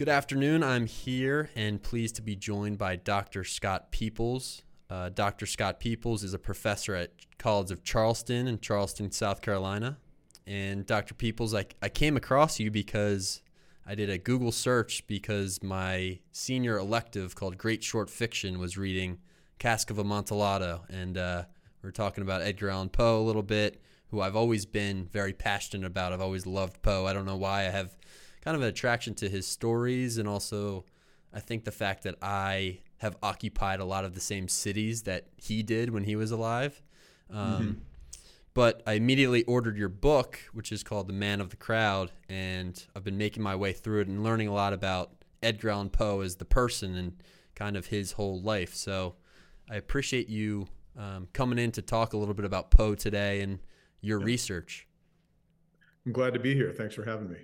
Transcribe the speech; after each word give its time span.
Good 0.00 0.08
afternoon. 0.08 0.62
I'm 0.62 0.86
here 0.86 1.50
and 1.54 1.82
pleased 1.82 2.16
to 2.16 2.22
be 2.22 2.34
joined 2.34 2.78
by 2.78 2.96
Dr. 2.96 3.44
Scott 3.44 3.92
Peeples. 3.92 4.62
Uh, 4.88 5.10
Dr. 5.10 5.44
Scott 5.44 5.78
Peeples 5.78 6.24
is 6.24 6.32
a 6.32 6.38
professor 6.38 6.94
at 6.94 7.12
College 7.36 7.70
of 7.70 7.84
Charleston 7.84 8.48
in 8.48 8.60
Charleston, 8.60 9.10
South 9.10 9.42
Carolina. 9.42 9.98
And 10.46 10.86
Dr. 10.86 11.12
Peeples, 11.12 11.54
I, 11.54 11.66
I 11.82 11.90
came 11.90 12.16
across 12.16 12.58
you 12.58 12.70
because 12.70 13.42
I 13.86 13.94
did 13.94 14.08
a 14.08 14.16
Google 14.16 14.52
search 14.52 15.06
because 15.06 15.62
my 15.62 16.20
senior 16.32 16.78
elective 16.78 17.34
called 17.34 17.58
Great 17.58 17.84
Short 17.84 18.08
Fiction 18.08 18.58
was 18.58 18.78
reading 18.78 19.18
Cask 19.58 19.90
of 19.90 19.98
Amontillado. 19.98 20.80
And 20.88 21.18
uh, 21.18 21.44
we 21.82 21.90
are 21.90 21.92
talking 21.92 22.22
about 22.22 22.40
Edgar 22.40 22.70
Allan 22.70 22.88
Poe 22.88 23.20
a 23.20 23.26
little 23.26 23.42
bit, 23.42 23.82
who 24.08 24.22
I've 24.22 24.34
always 24.34 24.64
been 24.64 25.10
very 25.12 25.34
passionate 25.34 25.86
about. 25.86 26.14
I've 26.14 26.22
always 26.22 26.46
loved 26.46 26.80
Poe. 26.80 27.04
I 27.04 27.12
don't 27.12 27.26
know 27.26 27.36
why 27.36 27.66
I 27.66 27.70
have 27.70 27.98
kind 28.40 28.54
of 28.54 28.62
an 28.62 28.68
attraction 28.68 29.14
to 29.14 29.28
his 29.28 29.46
stories 29.46 30.18
and 30.18 30.28
also 30.28 30.84
I 31.32 31.40
think 31.40 31.64
the 31.64 31.72
fact 31.72 32.02
that 32.04 32.16
I 32.22 32.80
have 32.98 33.16
occupied 33.22 33.80
a 33.80 33.84
lot 33.84 34.04
of 34.04 34.14
the 34.14 34.20
same 34.20 34.48
cities 34.48 35.02
that 35.02 35.26
he 35.36 35.62
did 35.62 35.90
when 35.90 36.04
he 36.04 36.16
was 36.16 36.30
alive. 36.30 36.82
Um, 37.30 37.38
mm-hmm. 37.38 37.70
But 38.52 38.82
I 38.86 38.94
immediately 38.94 39.44
ordered 39.44 39.76
your 39.76 39.88
book, 39.88 40.40
which 40.52 40.72
is 40.72 40.82
called 40.82 41.08
The 41.08 41.12
Man 41.12 41.40
of 41.40 41.50
the 41.50 41.56
Crowd, 41.56 42.10
and 42.28 42.84
I've 42.96 43.04
been 43.04 43.16
making 43.16 43.42
my 43.42 43.54
way 43.54 43.72
through 43.72 44.00
it 44.00 44.08
and 44.08 44.24
learning 44.24 44.48
a 44.48 44.52
lot 44.52 44.72
about 44.72 45.12
Edgar 45.42 45.70
Allan 45.70 45.90
Poe 45.90 46.20
as 46.20 46.36
the 46.36 46.44
person 46.44 46.96
and 46.96 47.22
kind 47.54 47.76
of 47.76 47.86
his 47.86 48.12
whole 48.12 48.40
life. 48.40 48.74
So 48.74 49.14
I 49.70 49.76
appreciate 49.76 50.28
you 50.28 50.66
um, 50.98 51.28
coming 51.32 51.58
in 51.58 51.70
to 51.72 51.82
talk 51.82 52.12
a 52.12 52.16
little 52.16 52.34
bit 52.34 52.44
about 52.44 52.72
Poe 52.72 52.96
today 52.96 53.40
and 53.40 53.60
your 54.00 54.18
yeah. 54.18 54.26
research. 54.26 54.88
I'm 56.04 56.12
glad 56.12 56.34
to 56.34 56.40
be 56.40 56.54
here. 56.54 56.72
Thanks 56.72 56.94
for 56.94 57.04
having 57.04 57.30
me. 57.30 57.38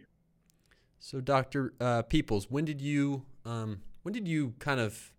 So, 0.98 1.20
Doctor 1.20 1.74
uh, 1.80 2.02
Peeples, 2.02 2.46
when 2.50 2.64
did 2.64 2.80
you 2.80 3.24
um, 3.44 3.80
when 4.02 4.12
did 4.12 4.26
you 4.26 4.54
kind 4.58 4.80
of 4.80 5.12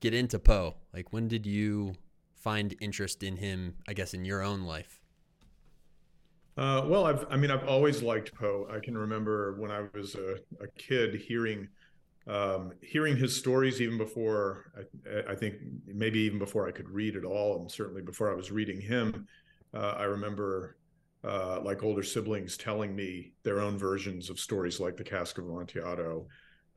get 0.00 0.14
into 0.14 0.38
Poe? 0.38 0.76
Like, 0.92 1.12
when 1.12 1.28
did 1.28 1.46
you 1.46 1.94
find 2.34 2.74
interest 2.80 3.22
in 3.22 3.36
him? 3.36 3.76
I 3.88 3.92
guess 3.92 4.14
in 4.14 4.24
your 4.24 4.42
own 4.42 4.62
life. 4.62 5.00
Uh, 6.56 6.82
well, 6.86 7.04
I've, 7.04 7.26
I 7.30 7.36
mean, 7.36 7.50
I've 7.50 7.68
always 7.68 8.02
liked 8.02 8.34
Poe. 8.34 8.66
I 8.72 8.78
can 8.78 8.96
remember 8.96 9.60
when 9.60 9.70
I 9.70 9.84
was 9.94 10.14
a, 10.14 10.36
a 10.62 10.66
kid 10.78 11.14
hearing, 11.14 11.68
um, 12.26 12.72
hearing 12.80 13.14
his 13.14 13.36
stories 13.36 13.82
even 13.82 13.98
before 13.98 14.72
I, 14.74 15.32
I, 15.32 15.34
think 15.34 15.56
maybe 15.86 16.20
even 16.20 16.38
before 16.38 16.66
I 16.66 16.70
could 16.70 16.88
read 16.88 17.14
at 17.14 17.24
all, 17.24 17.60
and 17.60 17.70
certainly 17.70 18.00
before 18.00 18.32
I 18.32 18.34
was 18.34 18.50
reading 18.50 18.80
him. 18.80 19.26
Uh, 19.74 19.96
I 19.98 20.04
remember 20.04 20.78
uh, 21.24 21.60
like 21.62 21.82
older 21.82 22.02
siblings 22.02 22.56
telling 22.56 22.94
me 22.94 23.32
their 23.42 23.60
own 23.60 23.78
versions 23.78 24.30
of 24.30 24.38
stories 24.38 24.80
like 24.80 24.96
the 24.96 25.04
Cask 25.04 25.38
of 25.38 25.44
Amontillado 25.44 26.26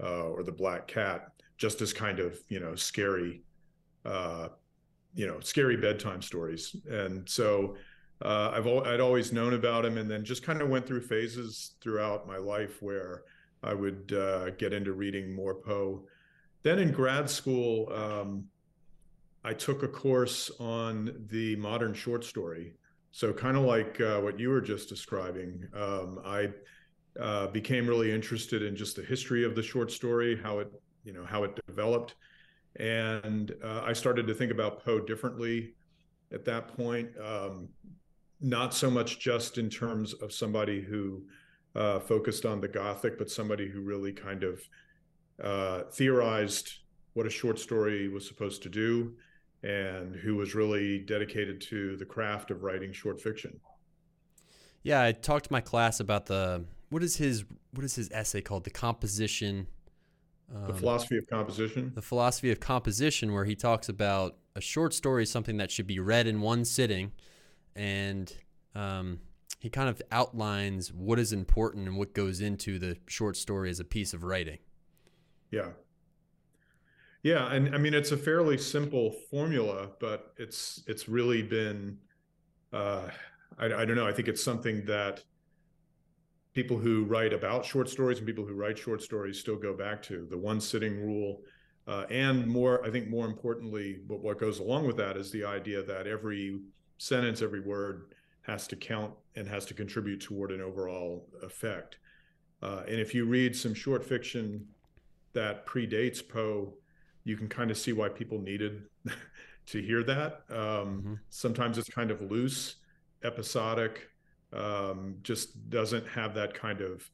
uh, 0.01 0.23
or 0.23 0.43
the 0.43 0.51
Black 0.51 0.87
Cat, 0.87 1.29
just 1.57 1.81
as 1.81 1.93
kind 1.93 2.19
of 2.19 2.39
you 2.47 2.59
know 2.59 2.75
scary, 2.75 3.43
uh, 4.05 4.49
you 5.13 5.27
know 5.27 5.39
scary 5.41 5.77
bedtime 5.77 6.21
stories. 6.21 6.75
And 6.89 7.27
so 7.29 7.75
uh, 8.23 8.51
I've 8.53 8.67
I'd 8.67 9.01
always 9.01 9.31
known 9.31 9.53
about 9.53 9.85
him, 9.85 9.97
and 9.97 10.09
then 10.09 10.23
just 10.23 10.43
kind 10.43 10.61
of 10.61 10.69
went 10.69 10.87
through 10.87 11.01
phases 11.01 11.75
throughout 11.81 12.27
my 12.27 12.37
life 12.37 12.81
where 12.81 13.23
I 13.61 13.73
would 13.73 14.13
uh, 14.13 14.51
get 14.51 14.73
into 14.73 14.93
reading 14.93 15.35
more 15.35 15.55
Poe. 15.55 16.05
Then 16.63 16.79
in 16.79 16.91
grad 16.91 17.29
school. 17.29 17.91
Um, 17.93 18.45
I 19.41 19.53
took 19.53 19.83
a 19.83 19.87
course 19.87 20.51
on 20.59 21.27
the 21.29 21.55
modern 21.55 21.93
short 21.93 22.25
story 22.25 22.73
so 23.11 23.33
kind 23.33 23.57
of 23.57 23.63
like 23.63 23.99
uh, 24.01 24.19
what 24.19 24.39
you 24.39 24.49
were 24.49 24.61
just 24.61 24.89
describing, 24.89 25.67
um, 25.73 26.19
I 26.23 26.49
uh, 27.19 27.47
became 27.47 27.87
really 27.87 28.11
interested 28.11 28.61
in 28.61 28.75
just 28.75 28.95
the 28.95 29.01
history 29.01 29.43
of 29.43 29.55
the 29.55 29.63
short 29.63 29.91
story, 29.91 30.39
how 30.41 30.59
it 30.59 30.71
you 31.03 31.13
know 31.13 31.25
how 31.25 31.43
it 31.43 31.59
developed, 31.67 32.15
and 32.75 33.53
uh, 33.63 33.81
I 33.83 33.93
started 33.93 34.27
to 34.27 34.33
think 34.33 34.51
about 34.51 34.83
Poe 34.83 34.99
differently 34.99 35.73
at 36.31 36.45
that 36.45 36.75
point. 36.75 37.09
Um, 37.23 37.69
not 38.41 38.73
so 38.73 38.89
much 38.89 39.19
just 39.19 39.57
in 39.57 39.69
terms 39.69 40.13
of 40.13 40.31
somebody 40.31 40.81
who 40.81 41.23
uh, 41.75 41.99
focused 41.99 42.45
on 42.45 42.61
the 42.61 42.67
Gothic, 42.67 43.17
but 43.17 43.29
somebody 43.29 43.67
who 43.67 43.81
really 43.81 44.13
kind 44.13 44.43
of 44.43 44.61
uh, 45.43 45.83
theorized 45.91 46.69
what 47.13 47.25
a 47.25 47.29
short 47.29 47.59
story 47.59 48.07
was 48.07 48.27
supposed 48.27 48.63
to 48.63 48.69
do 48.69 49.13
and 49.63 50.15
who 50.15 50.35
was 50.35 50.55
really 50.55 50.99
dedicated 50.99 51.59
to 51.61 51.97
the 51.97 52.05
craft 52.05 52.51
of 52.51 52.63
writing 52.63 52.93
short 52.93 53.19
fiction. 53.19 53.59
Yeah, 54.83 55.03
I 55.03 55.11
talked 55.11 55.45
to 55.45 55.51
my 55.51 55.61
class 55.61 55.99
about 55.99 56.27
the 56.27 56.65
what 56.89 57.03
is 57.03 57.17
his 57.17 57.43
what 57.71 57.83
is 57.83 57.95
his 57.95 58.09
essay 58.11 58.41
called? 58.41 58.63
The 58.63 58.69
composition. 58.69 59.67
Um, 60.53 60.67
the 60.67 60.73
philosophy 60.73 61.17
of 61.17 61.27
composition. 61.27 61.91
The 61.93 62.01
philosophy 62.01 62.51
of 62.51 62.59
composition, 62.59 63.33
where 63.33 63.45
he 63.45 63.55
talks 63.55 63.89
about 63.89 64.37
a 64.55 64.61
short 64.61 64.93
story 64.93 65.23
is 65.23 65.31
something 65.31 65.57
that 65.57 65.69
should 65.69 65.85
be 65.87 65.99
read 65.99 66.25
in 66.25 66.41
one 66.41 66.65
sitting, 66.65 67.11
and 67.75 68.33
um, 68.73 69.19
he 69.59 69.69
kind 69.69 69.89
of 69.89 70.01
outlines 70.11 70.91
what 70.91 71.19
is 71.19 71.33
important 71.33 71.87
and 71.87 71.97
what 71.97 72.13
goes 72.13 72.41
into 72.41 72.79
the 72.79 72.97
short 73.07 73.37
story 73.37 73.69
as 73.69 73.79
a 73.79 73.83
piece 73.83 74.13
of 74.13 74.23
writing. 74.23 74.57
Yeah, 75.51 75.69
yeah, 77.23 77.51
and 77.51 77.73
I 77.75 77.77
mean 77.77 77.93
it's 77.93 78.11
a 78.11 78.17
fairly 78.17 78.57
simple 78.57 79.11
formula, 79.29 79.89
but 79.99 80.33
it's 80.37 80.83
it's 80.87 81.09
really 81.09 81.41
been 81.41 81.97
uh, 82.71 83.09
I, 83.57 83.65
I 83.65 83.85
don't 83.85 83.95
know. 83.95 84.07
I 84.07 84.13
think 84.13 84.27
it's 84.27 84.43
something 84.43 84.85
that 84.85 85.23
people 86.53 86.77
who 86.77 87.03
write 87.05 87.33
about 87.33 87.65
short 87.65 87.89
stories 87.89 88.17
and 88.17 88.27
people 88.27 88.45
who 88.45 88.53
write 88.53 88.77
short 88.77 89.01
stories 89.01 89.39
still 89.39 89.55
go 89.55 89.75
back 89.75 90.01
to 90.03 90.27
the 90.29 90.37
one 90.37 90.59
sitting 90.59 90.99
rule. 90.99 91.41
Uh, 91.87 92.05
and 92.09 92.45
more, 92.47 92.85
I 92.85 92.91
think 92.91 93.09
more 93.09 93.25
importantly, 93.25 94.01
what, 94.07 94.19
what 94.19 94.39
goes 94.39 94.59
along 94.59 94.85
with 94.85 94.97
that 94.97 95.17
is 95.17 95.31
the 95.31 95.43
idea 95.43 95.81
that 95.83 96.05
every 96.05 96.59
sentence, 96.97 97.41
every 97.41 97.61
word 97.61 98.13
has 98.41 98.67
to 98.67 98.75
count 98.75 99.13
and 99.35 99.47
has 99.47 99.65
to 99.65 99.73
contribute 99.73 100.21
toward 100.21 100.51
an 100.51 100.61
overall 100.61 101.27
effect. 101.43 101.97
Uh, 102.61 102.83
and 102.87 102.99
if 102.99 103.15
you 103.15 103.25
read 103.25 103.55
some 103.55 103.73
short 103.73 104.03
fiction 104.03 104.65
that 105.33 105.65
predates 105.65 106.27
Poe, 106.27 106.73
you 107.23 107.37
can 107.37 107.47
kind 107.47 107.71
of 107.71 107.77
see 107.77 107.93
why 107.93 108.09
people 108.09 108.39
needed 108.39 108.83
to 109.67 109.81
hear 109.81 110.03
that. 110.03 110.41
Um, 110.49 110.57
mm-hmm. 110.57 111.13
Sometimes 111.29 111.77
it's 111.77 111.89
kind 111.89 112.11
of 112.11 112.21
loose, 112.21 112.75
episodic, 113.23 114.09
um, 114.53 115.17
just 115.21 115.69
doesn't 115.69 116.07
have 116.07 116.33
that 116.35 116.53
kind 116.53 116.81
of 116.81 117.09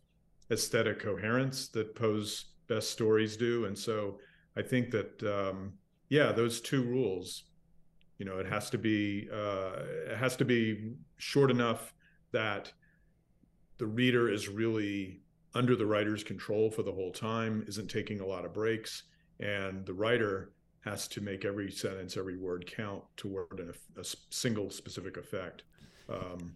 aesthetic 0.52 1.00
coherence 1.00 1.68
that 1.70 1.96
Poe's 1.96 2.46
best 2.68 2.92
stories 2.92 3.36
do. 3.36 3.66
And 3.66 3.78
so 3.78 4.20
I 4.56 4.62
think 4.62 4.92
that, 4.92 5.22
um, 5.24 5.74
yeah, 6.10 6.32
those 6.32 6.62
two 6.62 6.84
rules, 6.84 7.44
you 8.18 8.26
know, 8.26 8.38
it 8.38 8.46
has 8.46 8.70
to 8.70 8.78
be 8.78 9.28
uh, 9.34 9.82
it 10.10 10.18
has 10.18 10.38
to 10.38 10.46
be 10.46 10.94
short 11.18 11.52
enough 11.52 11.94
that 12.32 12.72
the 13.78 13.86
reader 13.86 14.32
is 14.32 14.48
really 14.48 15.22
under 15.54 15.76
the 15.76 15.86
writer's 15.86 16.24
control 16.24 16.70
for 16.72 16.84
the 16.84 16.92
whole 16.92 17.12
time, 17.12 17.66
isn't 17.68 17.90
taking 17.90 18.22
a 18.22 18.26
lot 18.26 18.46
of 18.46 18.54
breaks 18.54 19.04
and 19.40 19.85
the 19.85 19.94
writer 19.94 20.51
has 20.81 21.07
to 21.09 21.22
make 21.22 21.46
every 21.46 21.72
sentence, 21.72 22.16
every 22.16 22.38
word 22.38 22.66
count 22.68 23.03
toward 23.18 23.59
a, 23.59 24.00
a 24.00 24.06
single 24.29 24.69
specific 24.69 25.18
effect. 25.18 25.63
Um, 26.07 26.56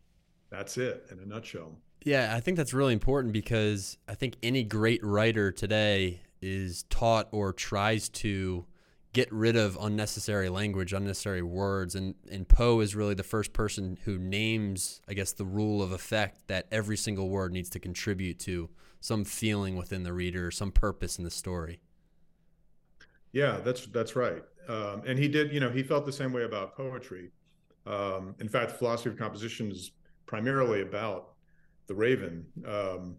that's 0.50 0.78
it 0.78 1.08
in 1.12 1.20
a 1.20 1.26
nutshell. 1.26 1.76
Yeah, 2.04 2.34
I 2.36 2.40
think 2.40 2.56
that's 2.56 2.74
really 2.74 2.94
important 2.94 3.34
because 3.34 3.98
I 4.08 4.14
think 4.14 4.38
any 4.42 4.64
great 4.64 5.04
writer 5.04 5.52
today 5.52 6.22
is 6.42 6.84
taught 6.84 7.28
or 7.32 7.52
tries 7.52 8.08
to 8.10 8.66
get 9.12 9.32
rid 9.34 9.56
of 9.56 9.78
unnecessary 9.82 10.50
language, 10.50 10.94
unnecessary 10.94 11.42
words. 11.42 11.96
And, 11.96 12.16
and 12.32 12.48
Poe 12.48 12.80
is 12.80 12.96
really 12.96 13.16
the 13.16 13.24
first 13.24 13.54
person 13.54 13.98
who 14.06 14.18
names, 14.18 15.02
I 15.10 15.14
guess, 15.14 15.34
the 15.34 15.46
rule 15.46 15.82
of 15.82 15.92
effect 15.92 16.48
that 16.48 16.68
every 16.72 16.96
single 16.96 17.30
word 17.30 17.52
needs 17.52 17.70
to 17.72 17.80
contribute 17.80 18.40
to 18.42 18.70
some 19.02 19.26
feeling 19.26 19.76
within 19.76 20.04
the 20.04 20.14
reader, 20.14 20.52
some 20.52 20.72
purpose 20.72 21.18
in 21.18 21.24
the 21.24 21.32
story. 21.32 21.82
Yeah, 23.32 23.60
that's 23.64 23.86
that's 23.88 24.16
right. 24.16 24.42
Um, 24.68 25.04
and 25.06 25.18
he 25.18 25.28
did, 25.28 25.52
you 25.52 25.60
know, 25.60 25.70
he 25.70 25.84
felt 25.84 26.06
the 26.06 26.12
same 26.14 26.32
way 26.32 26.44
about 26.44 26.76
poetry. 26.76 27.32
Um, 27.86 28.36
in 28.40 28.50
fact, 28.50 28.72
philosophy 28.72 29.10
of 29.10 29.18
composition 29.18 29.72
is 29.72 29.92
primarily 30.26 30.82
about 30.82 31.30
the 31.88 31.96
Raven. 31.96 32.46
Um, 32.66 33.18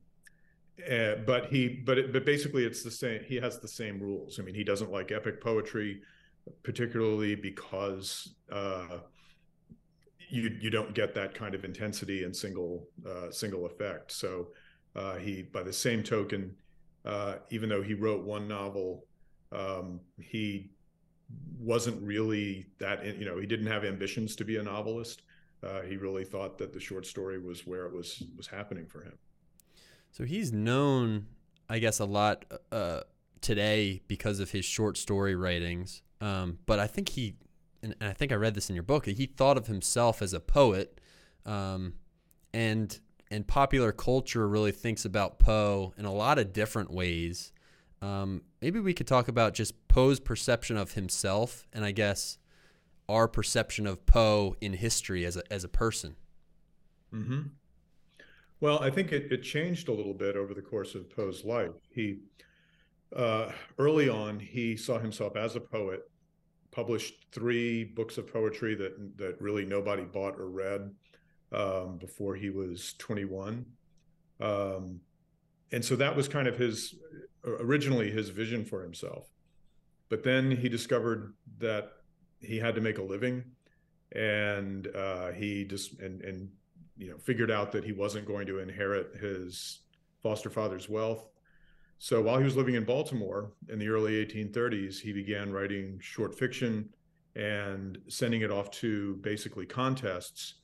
uh, 0.90 1.16
but 1.26 1.46
he, 1.46 1.68
but 1.68 1.98
it, 1.98 2.12
but 2.12 2.24
basically, 2.24 2.64
it's 2.64 2.82
the 2.82 2.90
same. 2.90 3.22
He 3.24 3.36
has 3.36 3.58
the 3.58 3.68
same 3.68 4.00
rules. 4.00 4.40
I 4.40 4.42
mean, 4.42 4.54
he 4.54 4.64
doesn't 4.64 4.90
like 4.90 5.12
epic 5.12 5.42
poetry, 5.42 6.00
particularly 6.62 7.34
because 7.34 8.34
uh, 8.50 8.98
you 10.30 10.56
you 10.60 10.70
don't 10.70 10.94
get 10.94 11.14
that 11.14 11.34
kind 11.34 11.54
of 11.54 11.64
intensity 11.64 12.24
and 12.24 12.34
single 12.34 12.86
uh, 13.08 13.30
single 13.30 13.66
effect. 13.66 14.12
So 14.12 14.48
uh, 14.94 15.16
he, 15.16 15.42
by 15.42 15.62
the 15.62 15.72
same 15.72 16.02
token, 16.02 16.54
uh, 17.04 17.36
even 17.50 17.68
though 17.68 17.82
he 17.82 17.94
wrote 17.94 18.24
one 18.24 18.46
novel 18.48 19.04
um, 19.52 20.00
he 20.18 20.70
wasn't 21.58 22.00
really 22.02 22.66
that, 22.78 23.04
you 23.18 23.24
know, 23.24 23.38
he 23.38 23.46
didn't 23.46 23.66
have 23.66 23.84
ambitions 23.84 24.36
to 24.36 24.44
be 24.44 24.56
a 24.56 24.62
novelist. 24.62 25.22
Uh, 25.62 25.82
he 25.82 25.96
really 25.96 26.24
thought 26.24 26.58
that 26.58 26.72
the 26.72 26.80
short 26.80 27.06
story 27.06 27.38
was 27.38 27.66
where 27.66 27.86
it 27.86 27.92
was 27.92 28.22
was 28.36 28.46
happening 28.46 28.86
for 28.86 29.02
him. 29.02 29.18
So 30.10 30.24
he's 30.24 30.52
known, 30.52 31.26
I 31.68 31.78
guess, 31.78 32.00
a 32.00 32.04
lot 32.04 32.44
uh, 32.72 33.02
today 33.40 34.00
because 34.08 34.40
of 34.40 34.50
his 34.50 34.64
short 34.64 34.96
story 34.96 35.34
writings. 35.34 36.02
Um, 36.20 36.58
but 36.66 36.78
I 36.78 36.86
think 36.86 37.10
he, 37.10 37.36
and 37.82 37.94
I 38.00 38.12
think 38.12 38.32
I 38.32 38.36
read 38.36 38.54
this 38.54 38.68
in 38.68 38.74
your 38.74 38.82
book, 38.82 39.06
he 39.06 39.26
thought 39.26 39.56
of 39.56 39.66
himself 39.66 40.22
as 40.22 40.32
a 40.32 40.40
poet. 40.40 41.00
Um, 41.46 41.94
and 42.52 42.98
and 43.30 43.46
popular 43.46 43.92
culture 43.92 44.48
really 44.48 44.72
thinks 44.72 45.04
about 45.04 45.38
Poe 45.38 45.94
in 45.96 46.04
a 46.04 46.12
lot 46.12 46.38
of 46.38 46.52
different 46.52 46.90
ways. 46.90 47.52
Um, 48.02 48.42
maybe 48.60 48.80
we 48.80 48.94
could 48.94 49.06
talk 49.06 49.28
about 49.28 49.54
just 49.54 49.88
Poe's 49.88 50.20
perception 50.20 50.76
of 50.76 50.92
himself, 50.92 51.66
and 51.72 51.84
I 51.84 51.92
guess 51.92 52.38
our 53.08 53.26
perception 53.26 53.86
of 53.86 54.06
Poe 54.06 54.56
in 54.60 54.74
history 54.74 55.24
as 55.24 55.36
a 55.36 55.52
as 55.52 55.64
a 55.64 55.68
person. 55.68 56.16
Mm-hmm. 57.12 57.40
Well, 58.60 58.78
I 58.80 58.90
think 58.90 59.12
it, 59.12 59.32
it 59.32 59.42
changed 59.42 59.88
a 59.88 59.92
little 59.92 60.14
bit 60.14 60.36
over 60.36 60.52
the 60.52 60.62
course 60.62 60.94
of 60.94 61.10
Poe's 61.10 61.44
life. 61.44 61.72
He 61.92 62.18
uh, 63.14 63.50
early 63.78 64.08
on 64.08 64.38
he 64.38 64.76
saw 64.76 64.98
himself 64.98 65.36
as 65.36 65.56
a 65.56 65.60
poet, 65.60 66.02
published 66.70 67.26
three 67.32 67.84
books 67.84 68.18
of 68.18 68.32
poetry 68.32 68.74
that 68.76 69.16
that 69.16 69.40
really 69.40 69.64
nobody 69.64 70.04
bought 70.04 70.38
or 70.38 70.48
read 70.48 70.90
um, 71.52 71.98
before 71.98 72.34
he 72.34 72.50
was 72.50 72.94
21. 72.98 73.64
Um, 74.40 75.00
and 75.72 75.84
so 75.84 75.96
that 75.96 76.16
was 76.16 76.28
kind 76.28 76.48
of 76.48 76.56
his 76.56 76.94
originally 77.44 78.10
his 78.10 78.28
vision 78.28 78.64
for 78.64 78.82
himself. 78.82 79.28
But 80.08 80.22
then 80.22 80.50
he 80.50 80.68
discovered 80.68 81.34
that 81.58 81.92
he 82.40 82.58
had 82.58 82.74
to 82.74 82.80
make 82.80 82.98
a 82.98 83.02
living, 83.02 83.44
and 84.12 84.88
uh, 84.94 85.30
he 85.32 85.64
just 85.64 86.00
and 86.00 86.20
and 86.22 86.50
you 86.96 87.10
know 87.10 87.18
figured 87.18 87.50
out 87.50 87.72
that 87.72 87.84
he 87.84 87.92
wasn't 87.92 88.26
going 88.26 88.46
to 88.46 88.58
inherit 88.58 89.16
his 89.16 89.80
foster 90.22 90.50
father's 90.50 90.88
wealth. 90.88 91.26
So 91.98 92.22
while 92.22 92.38
he 92.38 92.44
was 92.44 92.56
living 92.56 92.76
in 92.76 92.84
Baltimore 92.84 93.52
in 93.68 93.78
the 93.78 93.88
early 93.88 94.24
1830s, 94.24 94.98
he 95.00 95.12
began 95.12 95.52
writing 95.52 95.98
short 96.00 96.34
fiction 96.38 96.88
and 97.36 97.98
sending 98.08 98.40
it 98.40 98.50
off 98.50 98.70
to 98.70 99.16
basically 99.16 99.66
contests 99.66 100.54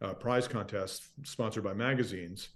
uh, 0.00 0.14
prize 0.14 0.46
contests 0.46 1.08
sponsored 1.24 1.64
by 1.64 1.74
magazines, 1.74 2.50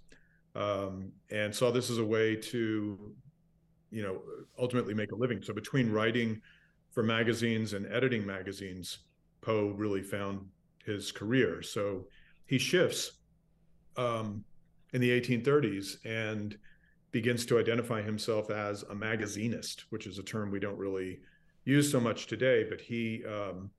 um, 0.55 1.11
and 1.31 1.53
saw 1.53 1.71
this 1.71 1.89
as 1.89 1.97
a 1.97 2.05
way 2.05 2.35
to, 2.35 3.13
you 3.93 4.03
know, 4.03 4.21
ultimately 4.59 4.93
make 4.93 5.11
a 5.11 5.15
living. 5.15 5.41
So 5.41 5.53
between 5.53 5.91
writing 5.91 6.41
for 6.91 7.03
magazines 7.03 7.73
and 7.73 7.85
editing 7.91 8.25
magazines, 8.25 8.99
Poe 9.41 9.73
really 9.77 10.01
found 10.01 10.45
his 10.85 11.11
career. 11.11 11.61
So 11.61 12.05
he 12.45 12.57
shifts 12.57 13.13
um, 13.97 14.43
in 14.93 15.01
the 15.01 15.09
1830s 15.09 15.97
and 16.05 16.57
begins 17.11 17.45
to 17.45 17.59
identify 17.59 18.01
himself 18.01 18.49
as 18.49 18.83
a 18.83 18.95
magazinist, 18.95 19.81
which 19.89 20.07
is 20.07 20.17
a 20.17 20.23
term 20.23 20.49
we 20.49 20.59
don't 20.59 20.77
really 20.77 21.19
use 21.65 21.91
so 21.91 21.99
much 21.99 22.27
today. 22.27 22.65
But 22.67 22.81
he 22.81 23.23
um, 23.25 23.69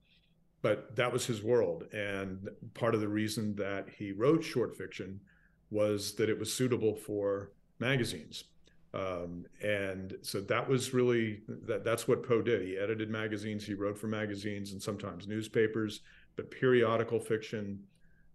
but 0.61 0.95
that 0.95 1.13
was 1.13 1.27
his 1.27 1.43
world. 1.43 1.83
And 1.93 2.49
part 2.73 2.95
of 2.95 3.01
the 3.01 3.07
reason 3.07 3.53
that 3.57 3.87
he 3.95 4.11
wrote 4.11 4.43
short 4.43 4.75
fiction 4.75 5.19
was 5.69 6.15
that 6.15 6.27
it 6.27 6.39
was 6.39 6.51
suitable 6.51 6.95
for 6.95 7.51
magazines. 7.77 8.45
Um, 8.95 9.45
and 9.61 10.15
so 10.21 10.39
that 10.41 10.69
was 10.69 10.93
really 10.93 11.41
that 11.65 11.83
that's 11.83 12.07
what 12.07 12.23
Poe 12.23 12.41
did. 12.41 12.61
He 12.61 12.77
edited 12.77 13.09
magazines, 13.09 13.65
he 13.65 13.73
wrote 13.73 13.97
for 13.97 14.07
magazines 14.07 14.71
and 14.71 14.81
sometimes 14.81 15.27
newspapers, 15.27 15.99
but 16.35 16.49
periodical 16.49 17.19
fiction. 17.19 17.83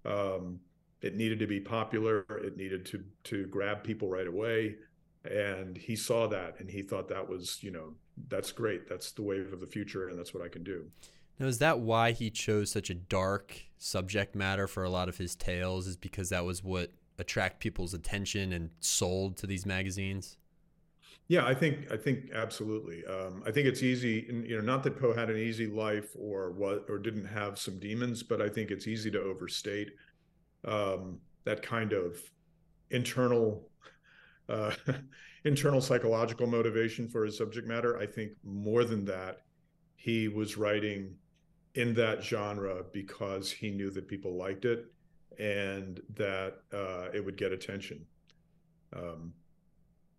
Um, 0.04 0.60
it 1.00 1.16
needed 1.16 1.38
to 1.38 1.46
be 1.46 1.60
popular. 1.60 2.26
It 2.44 2.58
needed 2.58 2.84
to 2.86 3.02
to 3.24 3.46
grab 3.46 3.82
people 3.82 4.08
right 4.08 4.26
away, 4.26 4.76
and 5.24 5.78
he 5.78 5.96
saw 5.96 6.26
that, 6.26 6.60
and 6.60 6.68
he 6.68 6.82
thought 6.82 7.08
that 7.08 7.26
was 7.26 7.62
you 7.62 7.70
know 7.70 7.94
that's 8.28 8.52
great. 8.52 8.86
That's 8.86 9.12
the 9.12 9.22
wave 9.22 9.54
of 9.54 9.60
the 9.60 9.66
future, 9.66 10.08
and 10.08 10.18
that's 10.18 10.34
what 10.34 10.44
I 10.44 10.48
can 10.48 10.62
do. 10.62 10.84
Now, 11.38 11.46
is 11.46 11.58
that 11.58 11.80
why 11.80 12.12
he 12.12 12.28
chose 12.28 12.70
such 12.70 12.90
a 12.90 12.94
dark 12.94 13.62
subject 13.78 14.34
matter 14.34 14.66
for 14.66 14.84
a 14.84 14.90
lot 14.90 15.08
of 15.08 15.16
his 15.16 15.34
tales? 15.34 15.86
Is 15.86 15.96
because 15.96 16.28
that 16.28 16.44
was 16.44 16.62
what 16.62 16.90
attract 17.18 17.60
people's 17.60 17.94
attention 17.94 18.52
and 18.52 18.70
sold 18.80 19.38
to 19.38 19.46
these 19.46 19.64
magazines? 19.64 20.36
Yeah, 21.28 21.46
I 21.46 21.54
think 21.54 21.90
I 21.92 21.96
think 21.96 22.30
absolutely. 22.34 23.04
Um, 23.06 23.42
I 23.46 23.52
think 23.52 23.66
it's 23.66 23.82
easy, 23.82 24.26
you 24.46 24.56
know, 24.56 24.62
not 24.62 24.82
that 24.82 24.98
Poe 24.98 25.14
had 25.14 25.30
an 25.30 25.36
easy 25.38 25.66
life 25.66 26.10
or 26.18 26.50
what 26.52 26.86
or 26.88 26.98
didn't 26.98 27.26
have 27.26 27.58
some 27.58 27.78
demons, 27.78 28.22
but 28.22 28.42
I 28.42 28.48
think 28.48 28.70
it's 28.70 28.88
easy 28.88 29.10
to 29.12 29.20
overstate 29.22 29.90
um, 30.64 31.20
that 31.44 31.62
kind 31.62 31.92
of 31.92 32.18
internal 32.90 33.68
uh, 34.48 34.72
internal 35.44 35.80
psychological 35.80 36.46
motivation 36.46 37.08
for 37.08 37.24
his 37.24 37.38
subject 37.38 37.68
matter. 37.68 37.98
I 37.98 38.06
think 38.06 38.32
more 38.44 38.84
than 38.84 39.04
that, 39.06 39.38
he 39.96 40.28
was 40.28 40.56
writing 40.56 41.14
in 41.74 41.94
that 41.94 42.24
genre 42.24 42.84
because 42.92 43.50
he 43.52 43.70
knew 43.70 43.90
that 43.90 44.08
people 44.08 44.36
liked 44.36 44.64
it 44.64 44.86
and 45.38 46.00
that 46.14 46.54
uh, 46.72 47.08
it 47.14 47.24
would 47.24 47.36
get 47.36 47.52
attention. 47.52 48.04
Um, 48.96 49.34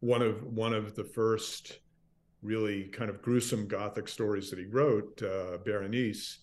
one 0.01 0.21
of 0.21 0.43
one 0.43 0.73
of 0.73 0.95
the 0.95 1.03
first 1.03 1.79
really 2.41 2.85
kind 2.85 3.09
of 3.09 3.21
gruesome 3.21 3.67
gothic 3.67 4.07
stories 4.07 4.49
that 4.49 4.57
he 4.57 4.65
wrote, 4.65 5.21
uh, 5.21 5.57
Berenice, 5.63 6.39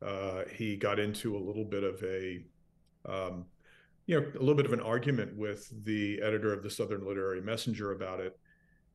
uh, 0.00 0.42
he 0.52 0.76
got 0.76 0.98
into 0.98 1.36
a 1.36 1.38
little 1.38 1.64
bit 1.64 1.82
of 1.82 2.02
a 2.02 2.44
um, 3.06 3.44
you 4.06 4.18
know 4.18 4.26
a 4.34 4.38
little 4.38 4.54
bit 4.54 4.66
of 4.66 4.72
an 4.72 4.80
argument 4.80 5.36
with 5.36 5.68
the 5.84 6.20
editor 6.22 6.52
of 6.52 6.62
the 6.62 6.70
Southern 6.70 7.06
Literary 7.06 7.42
Messenger 7.42 7.92
about 7.92 8.20
it, 8.20 8.38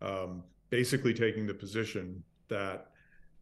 um, 0.02 0.44
basically 0.70 1.14
taking 1.14 1.46
the 1.46 1.54
position 1.54 2.24
that 2.48 2.88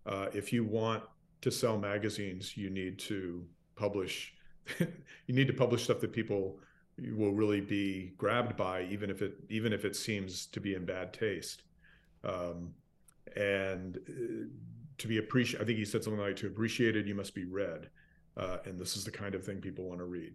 uh, 0.06 0.28
if 0.34 0.52
you 0.52 0.66
want 0.66 1.04
to 1.42 1.52
sell 1.52 1.78
magazines, 1.78 2.58
you 2.58 2.70
need 2.70 2.98
to 3.00 3.46
publish 3.76 4.34
you 4.80 4.88
need 5.36 5.48
to 5.48 5.54
publish 5.54 5.84
stuff 5.84 6.00
that 6.00 6.12
people 6.12 6.60
will 7.16 7.34
really 7.34 7.62
be 7.62 8.14
grabbed 8.18 8.58
by, 8.58 8.84
even 8.84 9.10
if 9.10 9.22
it 9.22 9.36
even 9.50 9.74
if 9.74 9.86
it 9.86 9.96
seems 9.96 10.46
to 10.48 10.60
be 10.60 10.74
in 10.74 10.86
bad 10.86 11.14
taste. 11.14 11.64
Um, 12.24 12.74
and 13.36 13.98
uh, 13.98 14.48
to 14.98 15.08
be 15.08 15.18
appreciated, 15.18 15.64
I 15.64 15.66
think 15.66 15.78
he 15.78 15.86
said 15.86 16.04
something 16.04 16.22
like, 16.22 16.36
"To 16.38 16.48
appreciate 16.48 16.96
it, 16.96 17.06
you 17.06 17.16
must 17.16 17.36
be 17.36 17.46
read," 17.46 17.90
uh, 18.36 18.58
and 18.66 18.80
this 18.80 18.98
is 18.98 19.06
the 19.06 19.12
kind 19.12 19.36
of 19.36 19.44
thing 19.44 19.58
people 19.58 19.86
want 19.86 20.00
to 20.00 20.06
read. 20.06 20.34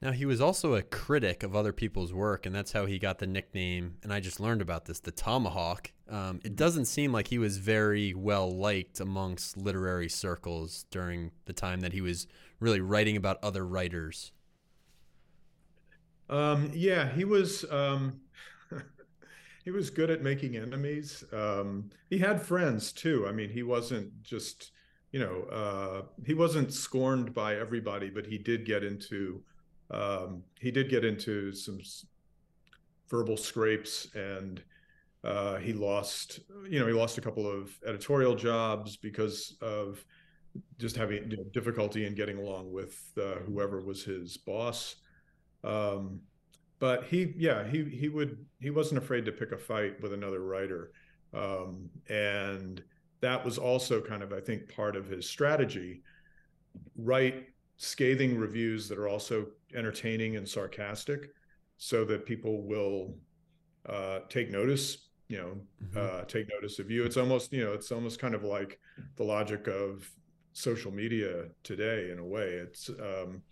Now, 0.00 0.12
he 0.12 0.26
was 0.26 0.40
also 0.40 0.74
a 0.74 0.82
critic 0.82 1.42
of 1.42 1.56
other 1.56 1.72
people's 1.72 2.12
work, 2.12 2.46
and 2.46 2.54
that's 2.54 2.70
how 2.70 2.86
he 2.86 3.00
got 3.00 3.18
the 3.18 3.26
nickname. 3.26 3.96
And 4.04 4.12
I 4.12 4.20
just 4.20 4.38
learned 4.38 4.62
about 4.62 4.84
this 4.84 5.00
the 5.00 5.10
Tomahawk. 5.10 5.90
Um, 6.08 6.40
it 6.44 6.54
doesn't 6.54 6.84
seem 6.84 7.12
like 7.12 7.26
he 7.26 7.38
was 7.38 7.58
very 7.58 8.14
well 8.14 8.48
liked 8.48 9.00
amongst 9.00 9.56
literary 9.56 10.08
circles 10.08 10.86
during 10.90 11.32
the 11.46 11.52
time 11.52 11.80
that 11.80 11.92
he 11.92 12.00
was 12.00 12.28
really 12.60 12.80
writing 12.80 13.16
about 13.16 13.42
other 13.42 13.66
writers. 13.66 14.30
Um, 16.28 16.70
yeah, 16.74 17.08
he 17.12 17.24
was. 17.24 17.64
Um, 17.70 18.20
he 19.64 19.70
was 19.70 19.90
good 19.90 20.10
at 20.10 20.22
making 20.22 20.56
enemies. 20.56 21.24
Um, 21.32 21.90
he 22.10 22.18
had 22.18 22.40
friends 22.42 22.92
too. 22.92 23.26
I 23.28 23.32
mean, 23.32 23.50
he 23.50 23.62
wasn't 23.62 24.22
just, 24.22 24.72
you 25.12 25.20
know, 25.20 25.42
uh, 25.50 26.02
he 26.24 26.34
wasn't 26.34 26.72
scorned 26.72 27.34
by 27.34 27.56
everybody, 27.56 28.10
but 28.10 28.26
he 28.26 28.38
did 28.38 28.64
get 28.64 28.84
into 28.84 29.42
um, 29.90 30.42
he 30.60 30.70
did 30.70 30.90
get 30.90 31.04
into 31.04 31.52
some 31.52 31.78
verbal 33.08 33.36
scrapes 33.36 34.08
and 34.14 34.62
uh, 35.24 35.56
he 35.56 35.72
lost 35.72 36.40
you 36.68 36.78
know 36.78 36.86
he 36.86 36.92
lost 36.92 37.18
a 37.18 37.20
couple 37.20 37.50
of 37.50 37.76
editorial 37.86 38.34
jobs 38.34 38.96
because 38.96 39.56
of 39.60 40.04
just 40.78 40.96
having 40.96 41.30
you 41.30 41.36
know, 41.36 41.44
difficulty 41.52 42.06
in 42.06 42.14
getting 42.14 42.38
along 42.38 42.72
with 42.72 43.00
uh, 43.20 43.36
whoever 43.46 43.80
was 43.80 44.04
his 44.04 44.36
boss 44.36 44.96
um, 45.64 46.20
but 46.78 47.04
he 47.04 47.34
yeah 47.36 47.66
he 47.66 47.84
he 47.84 48.08
would 48.08 48.44
he 48.60 48.70
wasn't 48.70 48.98
afraid 48.98 49.24
to 49.24 49.32
pick 49.32 49.52
a 49.52 49.58
fight 49.58 50.00
with 50.00 50.12
another 50.12 50.40
writer. 50.40 50.92
Um, 51.34 51.90
and 52.08 52.82
that 53.20 53.44
was 53.44 53.58
also 53.58 54.00
kind 54.00 54.22
of 54.22 54.32
i 54.32 54.40
think 54.40 54.74
part 54.74 54.96
of 54.96 55.06
his 55.06 55.28
strategy. 55.28 56.02
Write 56.96 57.46
scathing 57.76 58.36
reviews 58.38 58.88
that 58.88 58.98
are 58.98 59.08
also 59.08 59.46
entertaining 59.74 60.36
and 60.36 60.48
sarcastic 60.48 61.30
so 61.76 62.04
that 62.04 62.26
people 62.26 62.62
will 62.62 63.14
uh, 63.88 64.20
take 64.28 64.50
notice 64.50 65.08
you 65.28 65.38
know 65.38 65.56
mm-hmm. 65.84 66.20
uh, 66.20 66.24
take 66.24 66.48
notice 66.48 66.78
of 66.78 66.90
you. 66.90 67.04
It's 67.04 67.16
almost 67.16 67.52
you 67.52 67.64
know 67.64 67.72
it's 67.72 67.92
almost 67.92 68.18
kind 68.18 68.34
of 68.34 68.44
like 68.44 68.78
the 69.16 69.24
logic 69.24 69.66
of 69.68 70.10
social 70.52 70.92
media 70.92 71.44
today 71.62 72.10
in 72.10 72.18
a 72.18 72.24
way. 72.24 72.46
It's 72.46 72.88
um, 72.88 73.42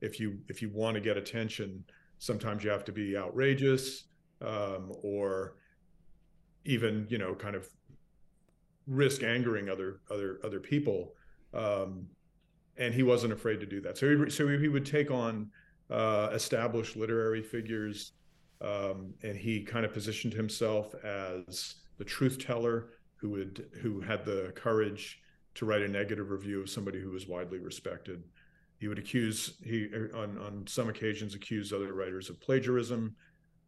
if 0.00 0.20
you 0.20 0.38
if 0.48 0.62
you 0.62 0.70
want 0.70 0.94
to 0.94 1.00
get 1.00 1.16
attention 1.16 1.84
sometimes 2.18 2.64
you 2.64 2.70
have 2.70 2.84
to 2.84 2.92
be 2.92 3.16
outrageous 3.16 4.04
um, 4.42 4.92
or 5.02 5.54
even 6.64 7.06
you 7.08 7.18
know 7.18 7.34
kind 7.34 7.54
of 7.54 7.68
risk 8.86 9.22
angering 9.22 9.68
other 9.68 10.00
other 10.10 10.40
other 10.44 10.60
people 10.60 11.12
um, 11.54 12.06
and 12.78 12.94
he 12.94 13.02
wasn't 13.02 13.32
afraid 13.32 13.60
to 13.60 13.66
do 13.66 13.80
that. 13.80 13.98
So 13.98 14.24
he, 14.24 14.30
so 14.30 14.48
he 14.48 14.68
would 14.68 14.86
take 14.86 15.10
on 15.10 15.50
uh, 15.90 16.30
established 16.32 16.96
literary 16.96 17.42
figures 17.42 18.12
um, 18.60 19.14
and 19.22 19.36
he 19.36 19.62
kind 19.62 19.84
of 19.84 19.92
positioned 19.92 20.32
himself 20.32 20.94
as 21.04 21.76
the 21.98 22.04
truth 22.04 22.44
teller 22.44 22.90
who 23.16 23.30
would 23.30 23.66
who 23.80 24.00
had 24.00 24.24
the 24.24 24.52
courage 24.54 25.20
to 25.54 25.64
write 25.64 25.82
a 25.82 25.88
negative 25.88 26.30
review 26.30 26.60
of 26.60 26.70
somebody 26.70 27.00
who 27.00 27.10
was 27.10 27.26
widely 27.26 27.58
respected. 27.58 28.22
He 28.78 28.86
would 28.88 28.98
accuse 28.98 29.54
he 29.62 29.88
on 30.14 30.38
on 30.38 30.64
some 30.66 30.88
occasions 30.88 31.34
accuse 31.34 31.72
other 31.72 31.92
writers 31.92 32.30
of 32.30 32.40
plagiarism, 32.40 33.16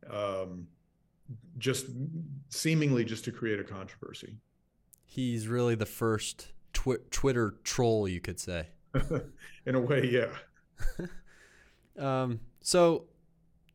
um, 0.08 0.68
just 1.58 1.86
seemingly 2.48 3.04
just 3.04 3.24
to 3.24 3.32
create 3.32 3.58
a 3.58 3.64
controversy. 3.64 4.36
He's 5.04 5.48
really 5.48 5.74
the 5.74 5.86
first 5.86 6.52
twi- 6.72 6.98
Twitter 7.10 7.56
troll, 7.64 8.06
you 8.06 8.20
could 8.20 8.38
say. 8.38 8.68
In 9.66 9.74
a 9.74 9.80
way, 9.80 10.08
yeah. 10.08 11.06
um, 11.98 12.40
so 12.60 13.06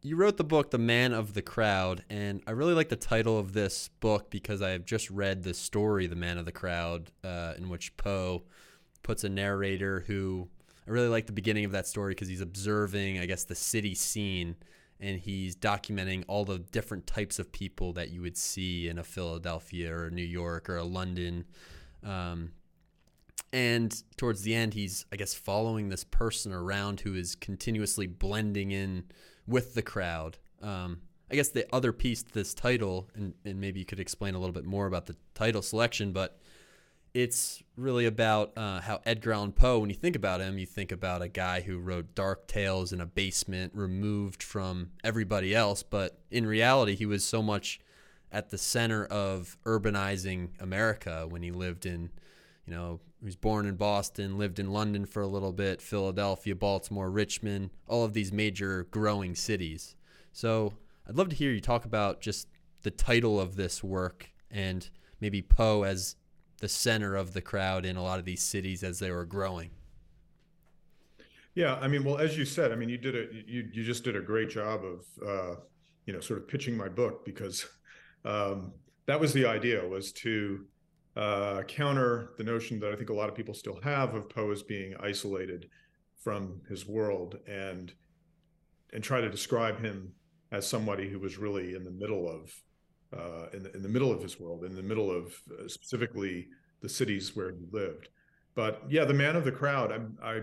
you 0.02 0.16
wrote 0.16 0.38
the 0.38 0.44
book 0.44 0.72
The 0.72 0.78
Man 0.78 1.14
of 1.14 1.34
the 1.34 1.42
Crowd, 1.42 2.04
and 2.10 2.42
I 2.48 2.52
really 2.52 2.74
like 2.74 2.90
the 2.90 2.96
title 2.96 3.38
of 3.38 3.54
this 3.54 3.90
book 4.00 4.30
because 4.30 4.62
I 4.62 4.70
have 4.70 4.86
just 4.86 5.10
read 5.10 5.44
the 5.44 5.54
story 5.54 6.08
The 6.08 6.16
Man 6.16 6.38
of 6.38 6.46
the 6.46 6.52
Crowd, 6.52 7.12
uh, 7.24 7.54
in 7.58 7.70
which 7.70 7.98
Poe 7.98 8.44
puts 9.04 9.24
a 9.24 9.30
narrator 9.30 10.04
who 10.08 10.50
I 10.88 10.92
really 10.92 11.08
like 11.08 11.26
the 11.26 11.34
beginning 11.34 11.66
of 11.66 11.72
that 11.72 11.88
story 11.88 12.12
because 12.12 12.28
he's 12.28 12.42
observing, 12.42 13.20
I 13.20 13.26
guess, 13.26 13.44
the 13.44 13.56
city 13.56 13.96
scene 13.96 14.56
and 15.00 15.20
he's 15.20 15.56
documenting 15.56 16.24
all 16.28 16.46
the 16.46 16.60
different 16.60 17.06
types 17.06 17.40
of 17.40 17.52
people 17.52 17.94
that 17.94 18.12
you 18.12 18.22
would 18.22 18.38
see 18.38 18.88
in 18.88 18.98
a 18.98 19.04
Philadelphia 19.04 19.94
or 19.94 20.06
a 20.06 20.12
New 20.12 20.24
York 20.24 20.70
or 20.70 20.78
a 20.78 20.84
London. 20.84 21.46
Um, 22.04 22.52
and 23.52 24.04
towards 24.18 24.44
the 24.44 24.56
end, 24.56 24.74
he's, 24.74 25.06
I 25.12 25.16
guess, 25.16 25.34
following 25.34 25.90
this 25.90 26.04
person 26.04 26.54
around 26.54 27.02
who 27.02 27.16
is 27.16 27.36
continuously 27.36 28.08
blending 28.08 28.72
in 28.72 29.06
with 29.48 29.74
the 29.76 29.82
crowd. 29.82 30.38
Um, 30.62 31.02
I 31.32 31.36
guess 31.36 31.50
the 31.50 31.66
other 31.74 31.92
piece 31.92 32.24
to 32.24 32.34
this 32.34 32.54
title, 32.54 33.10
and, 33.16 33.34
and 33.44 33.60
maybe 33.60 33.80
you 33.80 33.86
could 33.86 34.00
explain 34.00 34.36
a 34.36 34.40
little 34.40 34.54
bit 34.54 34.66
more 34.66 34.88
about 34.88 35.08
the 35.08 35.16
title 35.34 35.62
selection, 35.62 36.12
but 36.12 36.40
it's 37.16 37.64
really 37.78 38.06
about 38.06 38.52
uh, 38.58 38.82
how 38.82 39.00
Edgar 39.06 39.32
Allan 39.32 39.54
Poe, 39.54 39.80
when 39.80 39.90
you 39.90 39.96
think 39.96 40.18
about 40.18 40.42
him, 40.42 40.58
you 40.58 40.66
think 40.66 40.92
about 40.92 41.22
a 41.22 41.30
guy 41.30 41.62
who 41.62 41.80
wrote 41.80 42.14
dark 42.14 42.46
tales 42.46 42.92
in 42.92 43.00
a 43.00 43.06
basement, 43.06 43.72
removed 43.74 44.44
from 44.44 44.92
everybody 45.02 45.56
else. 45.56 45.82
But 45.82 46.20
in 46.30 46.46
reality, 46.46 46.94
he 46.94 47.06
was 47.06 47.24
so 47.24 47.42
much 47.42 47.80
at 48.34 48.50
the 48.50 48.58
center 48.58 49.06
of 49.06 49.58
urbanizing 49.66 50.50
America 50.60 51.26
when 51.30 51.42
he 51.42 51.52
lived 51.52 51.86
in, 51.86 52.10
you 52.66 52.74
know, 52.74 53.00
he 53.22 53.26
was 53.26 53.38
born 53.38 53.66
in 53.66 53.78
Boston, 53.78 54.38
lived 54.38 54.60
in 54.60 54.74
London 54.74 55.06
for 55.06 55.22
a 55.22 55.28
little 55.28 55.54
bit, 55.54 55.82
Philadelphia, 55.82 56.54
Baltimore, 56.54 57.10
Richmond, 57.10 57.70
all 57.88 58.04
of 58.04 58.12
these 58.12 58.34
major 58.34 58.88
growing 58.92 59.36
cities. 59.36 59.96
So 60.34 60.74
I'd 61.08 61.16
love 61.16 61.30
to 61.30 61.36
hear 61.38 61.52
you 61.52 61.62
talk 61.62 61.86
about 61.86 62.20
just 62.20 62.50
the 62.82 62.92
title 62.92 63.40
of 63.40 63.56
this 63.56 63.82
work 63.82 64.32
and 64.52 64.90
maybe 65.22 65.42
Poe 65.42 65.84
as 65.84 66.18
the 66.60 66.70
center 66.70 67.16
of 67.16 67.34
the 67.34 67.42
crowd 67.42 67.86
in 67.86 67.98
a 67.98 68.04
lot 68.04 68.20
of 68.20 68.26
these 68.26 68.42
cities 68.42 68.84
as 68.84 69.00
they 69.00 69.12
were 69.12 69.26
growing. 69.26 69.72
Yeah, 71.54 71.76
I 71.76 71.88
mean, 71.88 72.04
well, 72.04 72.18
as 72.18 72.38
you 72.38 72.44
said, 72.44 72.72
I 72.72 72.76
mean, 72.76 72.90
you 72.90 72.98
did 72.98 73.16
a 73.16 73.34
you 73.48 73.70
you 73.72 73.84
just 73.84 74.04
did 74.04 74.16
a 74.16 74.22
great 74.22 74.50
job 74.50 74.82
of 74.84 75.06
uh, 75.26 75.56
you 76.06 76.14
know 76.14 76.20
sort 76.20 76.40
of 76.40 76.48
pitching 76.48 76.76
my 76.76 76.90
book 76.90 77.26
because 77.26 77.66
um, 78.26 78.74
that 79.06 79.20
was 79.20 79.32
the 79.34 79.46
idea 79.46 79.86
was 79.88 80.12
to 80.14 80.66
uh, 81.16 81.64
counter 81.64 82.32
the 82.38 82.44
notion 82.44 82.80
that 82.82 82.92
I 82.92 82.96
think 82.96 83.10
a 83.10 83.14
lot 83.14 83.30
of 83.30 83.36
people 83.36 83.54
still 83.54 83.80
have 83.82 84.14
of 84.16 84.30
Poe 84.30 84.52
as 84.52 84.64
being 84.64 84.96
isolated 85.00 85.70
from 86.20 86.62
his 86.68 86.86
world 86.86 87.38
and 87.48 87.94
and 88.94 89.04
try 89.04 89.22
to 89.22 89.30
describe 89.30 89.80
him 89.80 90.12
as 90.52 90.68
somebody 90.68 91.10
who 91.10 91.20
was 91.20 91.38
really 91.38 91.76
in 91.76 91.84
the 91.84 91.92
middle 91.92 92.30
of 92.30 92.52
uh, 93.18 93.48
in, 93.54 93.64
the, 93.64 93.76
in 93.76 93.82
the 93.82 93.90
middle 93.90 94.12
of 94.12 94.22
his 94.22 94.40
world, 94.40 94.64
in 94.64 94.76
the 94.76 94.84
middle 94.84 95.12
of 95.12 95.34
uh, 95.52 95.68
specifically 95.68 96.48
the 96.82 96.90
cities 96.90 97.36
where 97.36 97.52
he 97.52 97.66
lived. 97.72 98.10
But 98.56 98.84
yeah, 98.90 99.06
the 99.06 99.14
man 99.14 99.36
of 99.36 99.46
the 99.46 99.52
crowd. 99.52 99.92
I, 100.22 100.30
I 100.30 100.42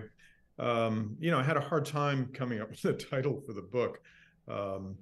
um, 0.59 1.17
you 1.19 1.31
know, 1.31 1.38
I 1.38 1.43
had 1.43 1.57
a 1.57 1.61
hard 1.61 1.85
time 1.85 2.31
coming 2.35 2.61
up 2.61 2.71
with 2.71 2.85
a 2.85 2.93
title 2.93 3.43
for 3.47 3.52
the 3.52 3.62
book, 3.62 4.00
um, 4.49 4.97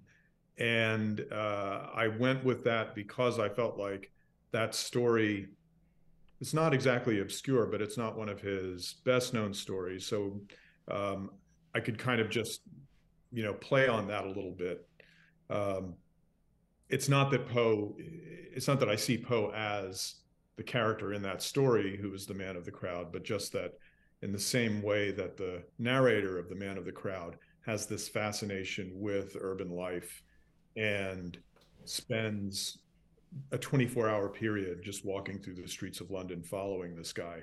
and 0.59 1.25
uh, 1.33 1.87
I 1.95 2.09
went 2.09 2.45
with 2.45 2.65
that 2.65 2.95
because 2.95 3.39
I 3.39 3.49
felt 3.49 3.79
like 3.79 4.13
that 4.53 4.75
story 4.75 5.49
it's 6.41 6.55
not 6.55 6.73
exactly 6.73 7.21
obscure, 7.21 7.67
but 7.67 7.83
it's 7.83 7.99
not 7.99 8.17
one 8.17 8.29
of 8.29 8.41
his 8.41 8.95
best 9.05 9.35
known 9.35 9.53
stories. 9.53 10.07
So 10.07 10.41
um, 10.91 11.31
I 11.75 11.81
could 11.81 11.99
kind 11.99 12.21
of 12.21 12.31
just, 12.31 12.63
you 13.31 13.43
know, 13.43 13.53
play 13.53 13.89
on 13.89 14.09
that 14.09 14.25
a 14.25 14.29
little 14.29 14.53
bit. 14.57 14.89
Um, 15.51 15.95
it's 16.91 17.09
not 17.09 17.31
that 17.31 17.49
Poe, 17.49 17.95
it's 17.99 18.69
not 18.69 18.81
that 18.81 18.89
I 18.89 18.97
see 18.97 19.17
Poe 19.17 19.53
as 19.55 20.17
the 20.57 20.63
character 20.63 21.15
in 21.15 21.23
that 21.23 21.43
story 21.43 21.97
who 21.97 22.13
is 22.13 22.27
the 22.27 22.35
man 22.35 22.57
of 22.57 22.65
the 22.65 22.71
crowd, 22.71 23.13
but 23.13 23.25
just 23.25 23.53
that 23.53 23.75
in 24.23 24.33
the 24.33 24.39
same 24.39 24.83
way 24.83 25.11
that 25.13 25.37
the 25.37 25.63
narrator 25.79 26.39
of 26.39 26.49
the 26.49 26.55
man 26.55 26.77
of 26.77 26.85
the 26.85 26.93
crowd 26.93 27.37
has 27.65 27.87
this 27.87 28.09
fascination 28.09 28.91
with 28.95 29.37
urban 29.41 29.71
life 29.71 30.23
and 30.77 31.39
spends 31.85 32.79
a 33.53 33.59
24 33.59 34.09
hour 34.09 34.29
period 34.29 34.83
just 34.83 35.05
walking 35.05 35.39
through 35.39 35.55
the 35.55 35.69
streets 35.69 36.01
of 36.01 36.11
London 36.11 36.43
following 36.43 36.95
this 36.95 37.13
guy. 37.13 37.41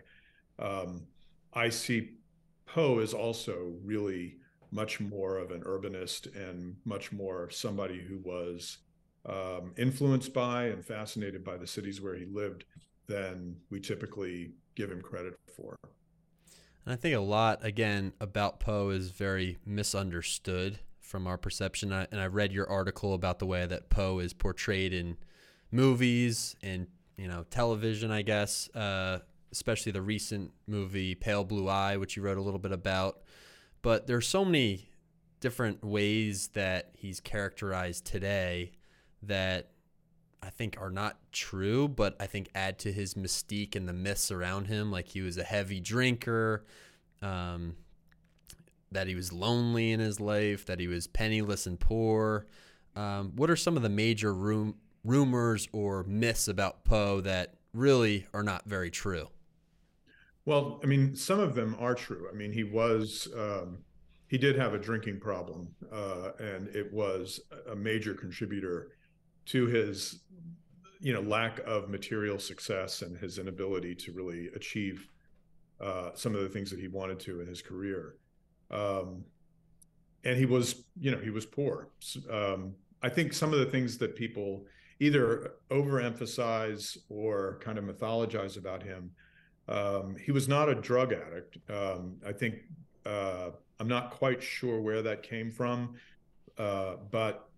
Um, 0.59 1.07
I 1.53 1.69
see 1.69 2.17
Poe 2.65 2.99
is 2.99 3.13
also 3.13 3.73
really 3.83 4.37
much 4.71 4.99
more 4.99 5.37
of 5.37 5.51
an 5.51 5.61
urbanist 5.61 6.35
and 6.35 6.75
much 6.83 7.11
more 7.11 7.49
somebody 7.49 8.01
who 8.01 8.19
was 8.19 8.79
um, 9.27 9.73
influenced 9.77 10.33
by 10.33 10.65
and 10.65 10.85
fascinated 10.85 11.43
by 11.43 11.57
the 11.57 11.67
cities 11.67 12.01
where 12.01 12.15
he 12.15 12.25
lived 12.25 12.65
than 13.07 13.57
we 13.69 13.79
typically 13.79 14.51
give 14.75 14.91
him 14.91 15.01
credit 15.01 15.35
for. 15.55 15.75
And 16.85 16.93
I 16.93 16.95
think 16.95 17.15
a 17.15 17.19
lot, 17.19 17.63
again, 17.65 18.13
about 18.21 18.59
Poe 18.59 18.89
is 18.89 19.11
very 19.11 19.57
misunderstood 19.65 20.79
from 21.01 21.27
our 21.27 21.37
perception. 21.37 21.91
and 21.91 22.19
I 22.19 22.27
read 22.27 22.51
your 22.51 22.69
article 22.69 23.13
about 23.13 23.39
the 23.39 23.45
way 23.45 23.65
that 23.65 23.89
Poe 23.89 24.19
is 24.19 24.33
portrayed 24.33 24.93
in 24.93 25.17
movies 25.71 26.55
and 26.61 26.87
you 27.17 27.27
know 27.27 27.45
television, 27.49 28.11
I 28.11 28.21
guess, 28.21 28.69
uh, 28.75 29.19
especially 29.51 29.91
the 29.91 30.01
recent 30.01 30.51
movie 30.67 31.15
Pale 31.15 31.45
Blue 31.45 31.67
Eye, 31.67 31.97
which 31.97 32.15
you 32.15 32.23
wrote 32.23 32.37
a 32.37 32.41
little 32.41 32.59
bit 32.59 32.71
about. 32.71 33.21
But 33.81 34.07
there's 34.07 34.27
so 34.27 34.43
many 34.45 34.89
different 35.39 35.83
ways 35.83 36.49
that 36.49 36.91
he's 36.93 37.19
characterized 37.19 38.05
today 38.05 38.71
that 39.23 39.69
I 40.41 40.49
think 40.49 40.77
are 40.79 40.89
not 40.89 41.17
true, 41.31 41.87
but 41.87 42.15
I 42.19 42.27
think 42.27 42.49
add 42.53 42.79
to 42.79 42.91
his 42.91 43.15
mystique 43.15 43.75
and 43.75 43.87
the 43.87 43.93
myths 43.93 44.31
around 44.31 44.67
him. 44.67 44.91
Like 44.91 45.09
he 45.09 45.21
was 45.21 45.37
a 45.37 45.43
heavy 45.43 45.79
drinker, 45.79 46.65
um, 47.21 47.75
that 48.91 49.07
he 49.07 49.15
was 49.15 49.33
lonely 49.33 49.91
in 49.91 49.99
his 49.99 50.19
life, 50.19 50.65
that 50.65 50.79
he 50.79 50.87
was 50.87 51.07
penniless 51.07 51.65
and 51.65 51.79
poor. 51.79 52.45
Um, 52.95 53.33
what 53.35 53.49
are 53.49 53.55
some 53.55 53.75
of 53.75 53.83
the 53.83 53.89
major 53.89 54.33
room, 54.33 54.75
rumors 55.03 55.67
or 55.71 56.03
myths 56.03 56.47
about 56.47 56.83
Poe 56.83 57.21
that 57.21 57.55
really 57.73 58.27
are 58.33 58.43
not 58.43 58.65
very 58.65 58.89
true? 58.89 59.27
Well, 60.45 60.79
I 60.83 60.87
mean, 60.87 61.15
some 61.15 61.39
of 61.39 61.55
them 61.55 61.75
are 61.79 61.93
true. 61.93 62.27
I 62.31 62.35
mean, 62.35 62.53
he 62.53 62.63
was, 62.63 63.27
um, 63.37 63.79
he 64.27 64.37
did 64.37 64.57
have 64.57 64.73
a 64.73 64.79
drinking 64.79 65.19
problem, 65.19 65.67
uh, 65.91 66.31
and 66.39 66.69
it 66.69 66.91
was 66.93 67.41
a 67.69 67.75
major 67.75 68.13
contributor 68.13 68.91
to 69.47 69.65
his, 69.67 70.21
you 70.99 71.13
know, 71.13 71.21
lack 71.21 71.59
of 71.59 71.89
material 71.89 72.39
success 72.39 73.01
and 73.01 73.17
his 73.17 73.37
inability 73.37 73.95
to 73.95 74.11
really 74.11 74.49
achieve 74.55 75.07
uh, 75.81 76.11
some 76.15 76.35
of 76.35 76.41
the 76.41 76.49
things 76.49 76.69
that 76.71 76.79
he 76.79 76.87
wanted 76.87 77.19
to 77.19 77.41
in 77.41 77.47
his 77.47 77.61
career. 77.61 78.15
Um, 78.71 79.23
and 80.23 80.37
he 80.37 80.45
was, 80.45 80.83
you 80.99 81.11
know, 81.11 81.19
he 81.19 81.29
was 81.29 81.45
poor. 81.45 81.89
Um, 82.29 82.73
I 83.01 83.09
think 83.09 83.33
some 83.33 83.53
of 83.53 83.59
the 83.59 83.65
things 83.65 83.97
that 83.99 84.15
people 84.15 84.65
either 84.99 85.53
overemphasize 85.69 86.97
or 87.09 87.59
kind 87.61 87.77
of 87.77 87.83
mythologize 87.85 88.57
about 88.57 88.81
him. 88.83 89.11
Um, 89.69 90.15
he 90.15 90.31
was 90.31 90.47
not 90.47 90.69
a 90.69 90.75
drug 90.75 91.13
addict. 91.13 91.57
Um, 91.69 92.15
I 92.25 92.31
think 92.31 92.55
uh, 93.05 93.51
I'm 93.79 93.87
not 93.87 94.11
quite 94.11 94.41
sure 94.41 94.81
where 94.81 95.01
that 95.03 95.23
came 95.23 95.51
from, 95.51 95.95
uh, 96.57 96.95
but 97.11 97.49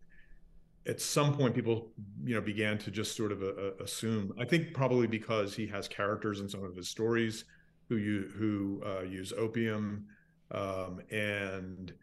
at 0.89 0.99
some 0.99 1.35
point 1.37 1.53
people 1.55 1.91
you 2.23 2.35
know 2.35 2.41
began 2.41 2.77
to 2.79 2.91
just 2.91 3.15
sort 3.15 3.31
of 3.31 3.43
uh, 3.43 3.75
assume. 3.83 4.33
I 4.39 4.45
think 4.45 4.73
probably 4.73 5.07
because 5.07 5.55
he 5.55 5.67
has 5.67 5.87
characters 5.87 6.39
in 6.39 6.49
some 6.49 6.63
of 6.63 6.75
his 6.75 6.89
stories 6.89 7.45
who 7.87 7.97
you 7.97 8.31
who 8.35 8.81
uh, 8.85 9.01
use 9.03 9.31
opium 9.37 10.05
um, 10.51 11.01
and 11.11 11.93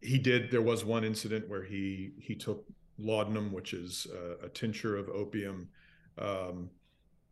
he 0.00 0.18
did 0.18 0.50
there 0.50 0.62
was 0.62 0.84
one 0.84 1.04
incident 1.04 1.48
where 1.48 1.62
he 1.62 2.12
he 2.18 2.34
took 2.34 2.64
laudanum, 2.98 3.52
which 3.52 3.72
is 3.72 4.06
a, 4.12 4.46
a 4.46 4.48
tincture 4.48 4.96
of 4.96 5.08
opium, 5.08 5.68
um, 6.18 6.70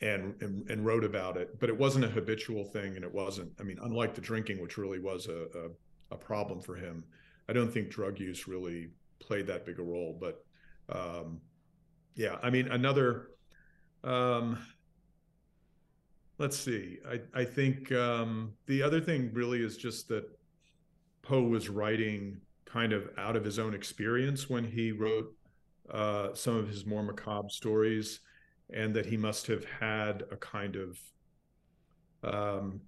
and, 0.01 0.35
and, 0.43 0.69
and 0.69 0.85
wrote 0.85 1.05
about 1.05 1.37
it. 1.37 1.61
But 1.61 1.69
it 1.69 1.79
wasn't 1.79 2.05
a 2.05 2.09
habitual 2.09 2.65
thing, 2.65 2.97
and 2.97 3.05
it 3.05 3.13
wasn't. 3.13 3.53
I 3.61 3.63
mean, 3.63 3.79
unlike 3.83 4.15
the 4.15 4.21
drinking, 4.21 4.61
which 4.61 4.77
really 4.77 4.99
was 4.99 5.27
a, 5.27 5.47
a, 5.57 6.15
a 6.15 6.17
problem 6.17 6.61
for 6.61 6.75
him, 6.75 7.05
I 7.49 7.53
don't 7.53 7.73
think 7.73 7.91
drug 7.91 8.19
use 8.19 8.49
really 8.49 8.89
played 9.23 9.47
that 9.47 9.65
big 9.65 9.79
a 9.79 9.83
role. 9.83 10.19
But 10.21 10.45
um, 10.89 11.41
yeah, 12.15 12.37
I 12.43 12.51
mean, 12.51 12.69
another. 12.69 13.29
Um, 14.05 14.59
let's 16.39 16.59
see. 16.59 16.99
I 17.09 17.21
I 17.43 17.45
think 17.45 17.93
um, 17.93 18.53
the 18.67 18.83
other 18.83 19.01
thing 19.01 19.31
really 19.33 19.63
is 19.63 19.77
just 19.77 20.09
that 20.09 20.25
Poe 21.23 21.43
was 21.43 21.69
writing 21.69 22.41
kind 22.65 22.93
of 22.93 23.09
out 23.17 23.37
of 23.37 23.45
his 23.45 23.59
own 23.59 23.75
experience 23.75 24.51
when 24.51 24.65
he 24.65 24.93
wrote 24.93 25.33
uh, 25.91 26.35
some 26.35 26.57
of 26.57 26.69
his 26.69 26.87
more 26.87 27.03
macabre 27.03 27.49
stories, 27.51 28.21
and 28.75 28.95
that 28.95 29.07
he 29.07 29.17
must 29.17 29.47
have 29.47 29.65
had 29.65 30.25
a 30.31 30.37
kind 30.37 30.77
of, 30.77 30.99
um, 32.25 32.81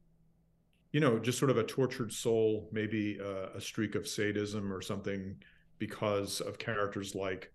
you 0.93 1.01
know, 1.01 1.19
just 1.19 1.39
sort 1.39 1.51
of 1.51 1.59
a 1.59 1.65
tortured 1.65 2.13
soul, 2.13 2.69
maybe 2.73 3.19
uh, 3.21 3.57
a 3.57 3.61
streak 3.61 3.95
of 3.95 4.09
sadism 4.09 4.73
or 4.73 4.81
something, 4.81 5.37
because 5.79 6.41
of 6.41 6.59
characters 6.59 7.15
like 7.15 7.53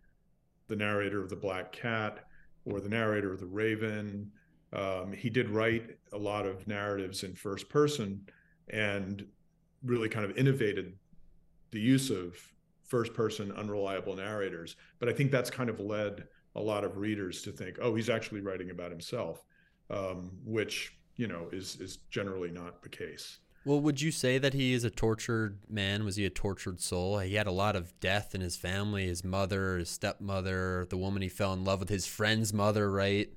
the 0.68 0.76
narrator 0.76 1.22
of 1.22 1.30
the 1.30 1.36
Black 1.36 1.72
Cat 1.72 2.26
or 2.66 2.80
the 2.80 2.90
narrator 2.90 3.32
of 3.32 3.40
the 3.40 3.46
Raven. 3.46 4.32
Um, 4.74 5.12
he 5.14 5.30
did 5.30 5.50
write 5.50 5.98
a 6.14 6.18
lot 6.18 6.46
of 6.46 6.68
narratives 6.68 7.24
in 7.24 7.34
first 7.34 7.70
person 7.70 8.22
and 8.70 9.26
really 9.84 10.10
kind 10.10 10.26
of 10.26 10.38
innovated 10.38 10.94
the 11.72 11.80
use 11.80 12.10
of 12.10 12.36
first 12.84 13.14
person 13.14 13.52
unreliable 13.54 14.16
narrators 14.16 14.76
but 15.00 15.08
i 15.08 15.14
think 15.14 15.32
that's 15.32 15.50
kind 15.50 15.70
of 15.70 15.80
led 15.80 16.24
a 16.56 16.62
lot 16.62 16.84
of 16.84 16.98
readers 16.98 17.42
to 17.42 17.52
think 17.52 17.78
oh 17.82 17.94
he's 17.96 18.10
actually 18.10 18.42
writing 18.42 18.72
about 18.72 18.92
himself 18.92 19.46
um, 19.92 20.32
which 20.44 20.98
you 21.16 21.28
know 21.28 21.48
is 21.52 21.80
is 21.80 21.98
generally 22.10 22.52
not 22.52 22.82
the 22.82 22.90
case 22.90 23.40
well 23.70 23.80
would 23.80 24.02
you 24.02 24.12
say 24.12 24.38
that 24.38 24.54
he 24.54 24.74
is 24.74 24.84
a 24.84 24.90
tortured 24.90 25.60
man? 25.70 26.04
Was 26.04 26.16
he 26.16 26.26
a 26.26 26.30
tortured 26.30 26.82
soul? 26.82 27.20
He 27.20 27.36
had 27.36 27.48
a 27.48 27.52
lot 27.52 27.76
of 27.76 27.98
death 28.00 28.34
in 28.34 28.42
his 28.42 28.58
family 28.58 29.06
his 29.08 29.24
mother 29.24 29.78
his 29.78 29.90
stepmother 29.90 30.86
the 30.90 30.98
woman 30.98 31.22
he 31.22 31.30
fell 31.30 31.54
in 31.54 31.64
love 31.64 31.80
with 31.80 31.90
his 31.90 32.06
friend's 32.06 32.54
mother 32.54 32.90
right? 32.92 33.30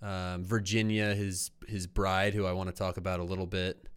Um, 0.00 0.44
virginia 0.44 1.14
his 1.14 1.50
his 1.66 1.86
bride 1.86 2.34
who 2.34 2.44
i 2.44 2.52
want 2.52 2.68
to 2.68 2.74
talk 2.74 2.98
about 2.98 3.20
a 3.20 3.24
little 3.24 3.46
bit. 3.46 3.88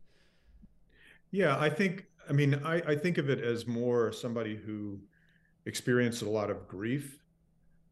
Yeah 1.32 1.58
i 1.60 1.70
think 1.70 2.06
I 2.30 2.34
mean, 2.34 2.62
I, 2.66 2.82
I 2.82 2.96
think 2.96 3.18
of 3.18 3.30
it 3.30 3.40
as 3.40 3.68
more 3.68 4.12
somebody 4.12 4.56
who 4.56 5.00
experienced 5.66 6.22
a 6.22 6.30
lot 6.30 6.50
of 6.50 6.68
grief. 6.68 7.20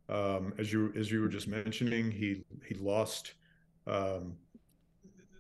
Um, 0.10 0.54
as 0.60 0.72
you 0.72 0.94
as 0.96 1.12
you 1.12 1.22
were 1.22 1.28
just 1.28 1.48
mentioning, 1.48 2.12
he 2.12 2.44
he 2.68 2.76
lost 2.76 3.34
um, 3.88 4.36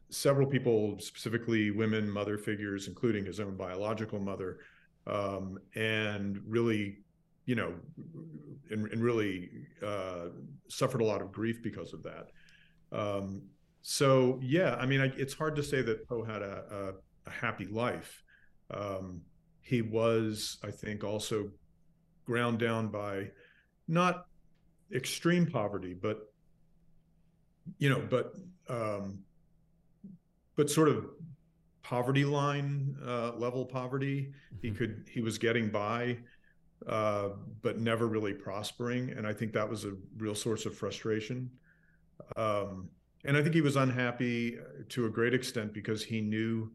several 0.09 0.47
people, 0.47 0.97
specifically 0.99 1.71
women, 1.71 2.09
mother 2.09 2.37
figures, 2.37 2.87
including 2.87 3.25
his 3.25 3.39
own 3.39 3.55
biological 3.55 4.19
mother, 4.19 4.59
um, 5.07 5.59
and 5.75 6.39
really, 6.47 6.97
you 7.45 7.55
know, 7.55 7.73
and, 8.69 8.87
and 8.91 9.03
really 9.03 9.49
uh, 9.85 10.27
suffered 10.67 11.01
a 11.01 11.05
lot 11.05 11.21
of 11.21 11.31
grief 11.31 11.61
because 11.61 11.93
of 11.93 12.03
that. 12.03 12.29
Um, 12.91 13.43
so 13.81 14.39
yeah, 14.41 14.75
I 14.75 14.85
mean, 14.85 15.01
I, 15.01 15.11
it's 15.17 15.33
hard 15.33 15.55
to 15.57 15.63
say 15.63 15.81
that 15.81 16.07
Poe 16.07 16.23
had 16.23 16.41
a, 16.41 16.63
a, 16.71 17.29
a 17.29 17.31
happy 17.31 17.65
life. 17.65 18.23
Um, 18.71 19.21
he 19.61 19.81
was, 19.81 20.57
I 20.63 20.71
think, 20.71 21.03
also 21.03 21.49
ground 22.25 22.59
down 22.59 22.87
by 22.87 23.29
not 23.87 24.25
extreme 24.93 25.45
poverty, 25.45 25.93
but 25.93 26.31
you 27.77 27.89
know, 27.89 28.01
but 28.09 28.33
um, 28.69 29.19
but 30.55 30.69
sort 30.69 30.89
of 30.89 31.05
poverty 31.83 32.25
line 32.25 32.95
uh, 33.05 33.33
level 33.35 33.65
poverty. 33.65 34.33
Mm-hmm. 34.53 34.67
He 34.67 34.71
could 34.71 35.05
he 35.11 35.21
was 35.21 35.37
getting 35.37 35.69
by, 35.69 36.17
uh, 36.87 37.29
but 37.61 37.79
never 37.79 38.07
really 38.07 38.33
prospering, 38.33 39.11
and 39.11 39.27
I 39.27 39.33
think 39.33 39.53
that 39.53 39.69
was 39.69 39.85
a 39.85 39.93
real 40.17 40.35
source 40.35 40.65
of 40.65 40.75
frustration. 40.75 41.49
Um, 42.37 42.89
and 43.25 43.35
I 43.35 43.41
think 43.41 43.55
he 43.55 43.61
was 43.61 43.75
unhappy 43.75 44.57
to 44.89 45.05
a 45.05 45.09
great 45.09 45.33
extent 45.33 45.73
because 45.73 46.03
he 46.03 46.21
knew 46.21 46.71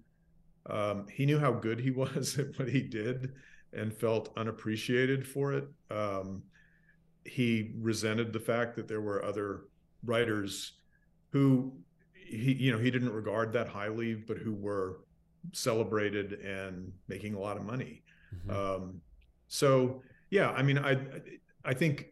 um, 0.67 1.07
he 1.11 1.27
knew 1.27 1.39
how 1.39 1.53
good 1.53 1.81
he 1.81 1.91
was 2.03 2.39
at 2.39 2.59
what 2.59 2.69
he 2.69 2.83
did 2.83 3.33
and 3.73 3.93
felt 3.93 4.33
unappreciated 4.37 5.27
for 5.27 5.53
it. 5.53 5.69
Um, 5.91 6.43
he 7.25 7.73
resented 7.79 8.33
the 8.33 8.41
fact 8.41 8.75
that 8.77 8.89
there 8.89 9.01
were 9.01 9.25
other 9.25 9.63
writers 10.05 10.73
who 11.31 11.73
he 12.31 12.53
you 12.53 12.73
know 12.73 12.79
he 12.79 12.91
didn't 12.91 13.13
regard 13.13 13.53
that 13.53 13.69
highly, 13.69 14.15
but 14.15 14.39
who 14.39 14.55
were 14.55 15.01
celebrated 15.53 16.35
and 16.35 16.93
making 17.09 17.35
a 17.35 17.39
lot 17.39 17.57
of 17.57 17.65
money. 17.65 18.03
Mm-hmm. 18.35 18.51
Um, 18.51 19.01
so 19.49 20.03
yeah, 20.31 20.51
I 20.51 20.63
mean, 20.63 20.79
I 20.79 20.99
I 21.65 21.75
think 21.75 22.07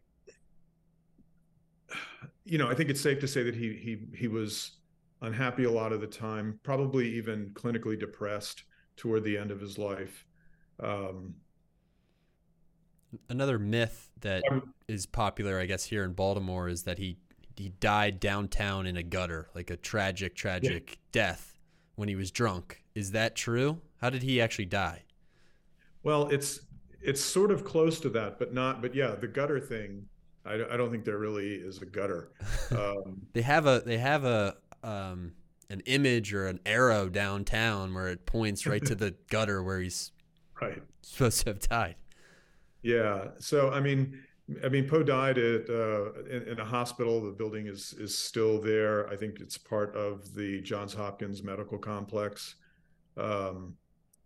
you 2.44 2.58
know 2.58 2.68
I 2.68 2.74
think 2.74 2.90
it's 2.90 3.00
safe 3.00 3.20
to 3.20 3.28
say 3.28 3.42
that 3.44 3.54
he 3.54 3.74
he 3.74 4.16
he 4.16 4.28
was 4.28 4.78
unhappy 5.22 5.64
a 5.64 5.70
lot 5.70 5.92
of 5.92 6.00
the 6.00 6.06
time, 6.06 6.58
probably 6.62 7.08
even 7.16 7.50
clinically 7.54 7.98
depressed 7.98 8.64
toward 8.96 9.24
the 9.24 9.38
end 9.38 9.50
of 9.50 9.60
his 9.60 9.78
life. 9.78 10.26
Um, 10.80 11.34
Another 13.30 13.58
myth 13.58 14.10
that 14.20 14.42
is 14.86 15.06
popular, 15.06 15.58
I 15.58 15.66
guess, 15.66 15.84
here 15.84 16.04
in 16.04 16.12
Baltimore 16.12 16.68
is 16.68 16.82
that 16.82 16.98
he 16.98 17.16
he 17.58 17.70
died 17.80 18.20
downtown 18.20 18.86
in 18.86 18.96
a 18.96 19.02
gutter, 19.02 19.48
like 19.54 19.70
a 19.70 19.76
tragic, 19.76 20.34
tragic 20.34 20.90
yeah. 20.90 20.96
death 21.12 21.58
when 21.96 22.08
he 22.08 22.16
was 22.16 22.30
drunk. 22.30 22.82
Is 22.94 23.12
that 23.12 23.34
true? 23.34 23.80
How 24.00 24.10
did 24.10 24.22
he 24.22 24.40
actually 24.40 24.66
die? 24.66 25.04
Well, 26.02 26.28
it's 26.28 26.60
it's 27.00 27.20
sort 27.20 27.50
of 27.50 27.64
close 27.64 28.00
to 28.00 28.08
that, 28.10 28.38
but 28.38 28.54
not. 28.54 28.82
But 28.82 28.94
yeah, 28.94 29.14
the 29.14 29.28
gutter 29.28 29.60
thing. 29.60 30.06
I, 30.46 30.54
I 30.54 30.76
don't 30.76 30.90
think 30.90 31.04
there 31.04 31.18
really 31.18 31.54
is 31.54 31.82
a 31.82 31.86
gutter. 31.86 32.30
Um, 32.70 33.22
they 33.32 33.42
have 33.42 33.66
a 33.66 33.82
they 33.84 33.98
have 33.98 34.24
a 34.24 34.56
um, 34.82 35.32
an 35.70 35.80
image 35.86 36.34
or 36.34 36.46
an 36.46 36.60
arrow 36.66 37.08
downtown 37.08 37.94
where 37.94 38.08
it 38.08 38.26
points 38.26 38.66
right 38.66 38.84
to 38.84 38.94
the 38.94 39.14
gutter 39.30 39.62
where 39.62 39.80
he's 39.80 40.12
right 40.60 40.82
supposed 41.02 41.40
to 41.44 41.50
have 41.50 41.60
died. 41.60 41.96
Yeah. 42.82 43.28
So 43.38 43.70
I 43.70 43.80
mean, 43.80 44.20
I 44.64 44.68
mean, 44.70 44.88
Poe 44.88 45.02
died 45.02 45.36
at 45.36 45.68
uh, 45.68 46.12
in, 46.30 46.42
in, 46.48 46.60
a 46.60 46.64
hospital. 46.64 47.20
The 47.20 47.32
building 47.32 47.66
is 47.66 47.92
is 47.98 48.16
still 48.16 48.60
there. 48.60 49.06
I 49.08 49.16
think 49.16 49.40
it's 49.40 49.58
part 49.58 49.94
of 49.94 50.34
the 50.34 50.62
Johns 50.62 50.94
Hopkins 50.94 51.42
Medical 51.42 51.76
Complex. 51.76 52.54
Um, 53.18 53.74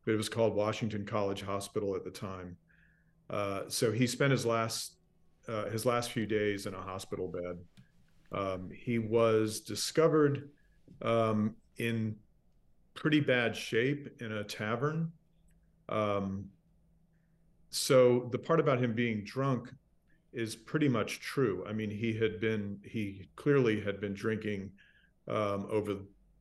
it 0.06 0.12
was 0.12 0.28
called 0.28 0.54
Washington 0.54 1.04
College 1.04 1.42
Hospital 1.42 1.96
at 1.96 2.04
the 2.04 2.10
time. 2.10 2.56
Uh, 3.30 3.62
so 3.68 3.90
he 3.90 4.06
spent 4.06 4.30
his 4.30 4.46
last 4.46 4.96
uh, 5.48 5.64
his 5.70 5.84
last 5.84 6.12
few 6.12 6.26
days 6.26 6.66
in 6.66 6.74
a 6.74 6.80
hospital 6.80 7.28
bed. 7.28 7.58
Um, 8.30 8.70
he 8.72 8.98
was 8.98 9.60
discovered 9.60 10.50
um, 11.02 11.56
in 11.78 12.14
pretty 12.94 13.20
bad 13.20 13.56
shape 13.56 14.08
in 14.20 14.30
a 14.32 14.44
tavern. 14.44 15.10
Um, 15.88 16.46
so 17.70 18.28
the 18.30 18.38
part 18.38 18.60
about 18.60 18.78
him 18.78 18.94
being 18.94 19.24
drunk 19.24 19.72
is 20.32 20.56
pretty 20.56 20.88
much 20.88 21.20
true. 21.20 21.64
I 21.68 21.72
mean, 21.72 21.90
he 21.90 22.16
had 22.18 22.40
been, 22.40 22.80
he 22.84 23.28
clearly 23.36 23.80
had 23.80 24.00
been 24.00 24.14
drinking 24.14 24.70
um, 25.28 25.66
over 25.70 25.96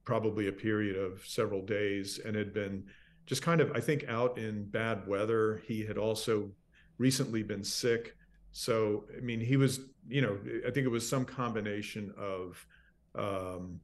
probably 0.05 0.47
a 0.47 0.51
period 0.51 0.97
of 0.97 1.25
several 1.25 1.61
days 1.61 2.19
and 2.23 2.35
had 2.35 2.53
been 2.53 2.83
just 3.25 3.41
kind 3.41 3.61
of, 3.61 3.71
I 3.73 3.79
think, 3.79 4.05
out 4.07 4.37
in 4.37 4.65
bad 4.65 5.07
weather. 5.07 5.61
He 5.65 5.85
had 5.85 5.97
also 5.97 6.51
recently 6.97 7.43
been 7.43 7.63
sick. 7.63 8.15
So, 8.51 9.05
I 9.15 9.21
mean, 9.21 9.39
he 9.39 9.57
was, 9.57 9.79
you 10.07 10.21
know, 10.21 10.37
I 10.67 10.71
think 10.71 10.85
it 10.85 10.89
was 10.89 11.07
some 11.07 11.25
combination 11.25 12.13
of 12.17 12.65
um, 13.15 13.79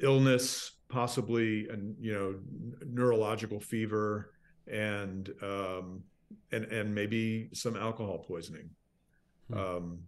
illness, 0.00 0.72
possibly, 0.88 1.68
and 1.68 1.96
you 2.00 2.12
know, 2.12 2.34
neurological 2.86 3.60
fever, 3.60 4.32
and 4.66 5.30
um, 5.42 6.02
and 6.52 6.64
and 6.66 6.94
maybe 6.94 7.50
some 7.52 7.76
alcohol 7.76 8.18
poisoning. 8.18 8.70
Hmm. 9.52 9.58
Um, 9.58 9.98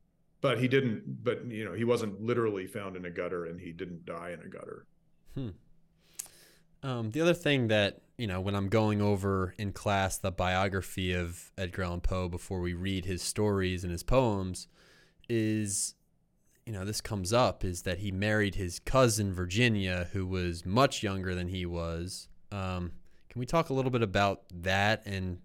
but 0.41 0.59
he 0.59 0.69
didn't. 0.69 1.25
But 1.25 1.47
you 1.47 1.65
know, 1.65 1.73
he 1.73 1.85
wasn't 1.85 2.21
literally 2.23 2.67
found 2.67 2.97
in 2.97 3.05
a 3.05 3.11
gutter, 3.11 3.47
and 3.47 3.61
he 3.61 3.73
didn't 3.73 4.05
die 4.05 4.31
in 4.31 4.41
a 4.41 4.49
gutter. 4.49 4.87
Hmm. 5.35 5.49
Um, 6.83 7.11
the 7.11 7.21
other 7.21 7.35
thing 7.35 7.69
that 7.69 8.03
you 8.19 8.27
know, 8.27 8.41
when 8.41 8.55
I'm 8.55 8.69
going 8.69 9.03
over 9.03 9.55
in 9.59 9.73
class 9.73 10.17
the 10.17 10.31
biography 10.31 11.13
of 11.13 11.51
Edgar 11.59 11.83
Allan 11.83 12.01
Poe 12.01 12.29
before 12.29 12.61
we 12.61 12.75
read 12.75 13.05
his 13.05 13.23
stories 13.23 13.83
and 13.83 13.91
his 13.91 14.03
poems, 14.03 14.69
is 15.29 15.95
you 16.65 16.73
know 16.73 16.85
this 16.85 17.01
comes 17.01 17.33
up 17.33 17.65
is 17.65 17.83
that 17.83 17.99
he 17.99 18.11
married 18.11 18.55
his 18.55 18.79
cousin 18.79 19.33
Virginia, 19.33 20.09
who 20.13 20.27
was 20.27 20.65
much 20.65 21.03
younger 21.03 21.35
than 21.35 21.49
he 21.49 21.67
was. 21.67 22.29
Um, 22.53 22.93
can 23.29 23.41
we 23.41 23.47
talk 23.47 23.69
a 23.69 23.75
little 23.75 23.91
bit 23.91 24.03
about 24.03 24.43
that 24.51 25.03
and 25.05 25.39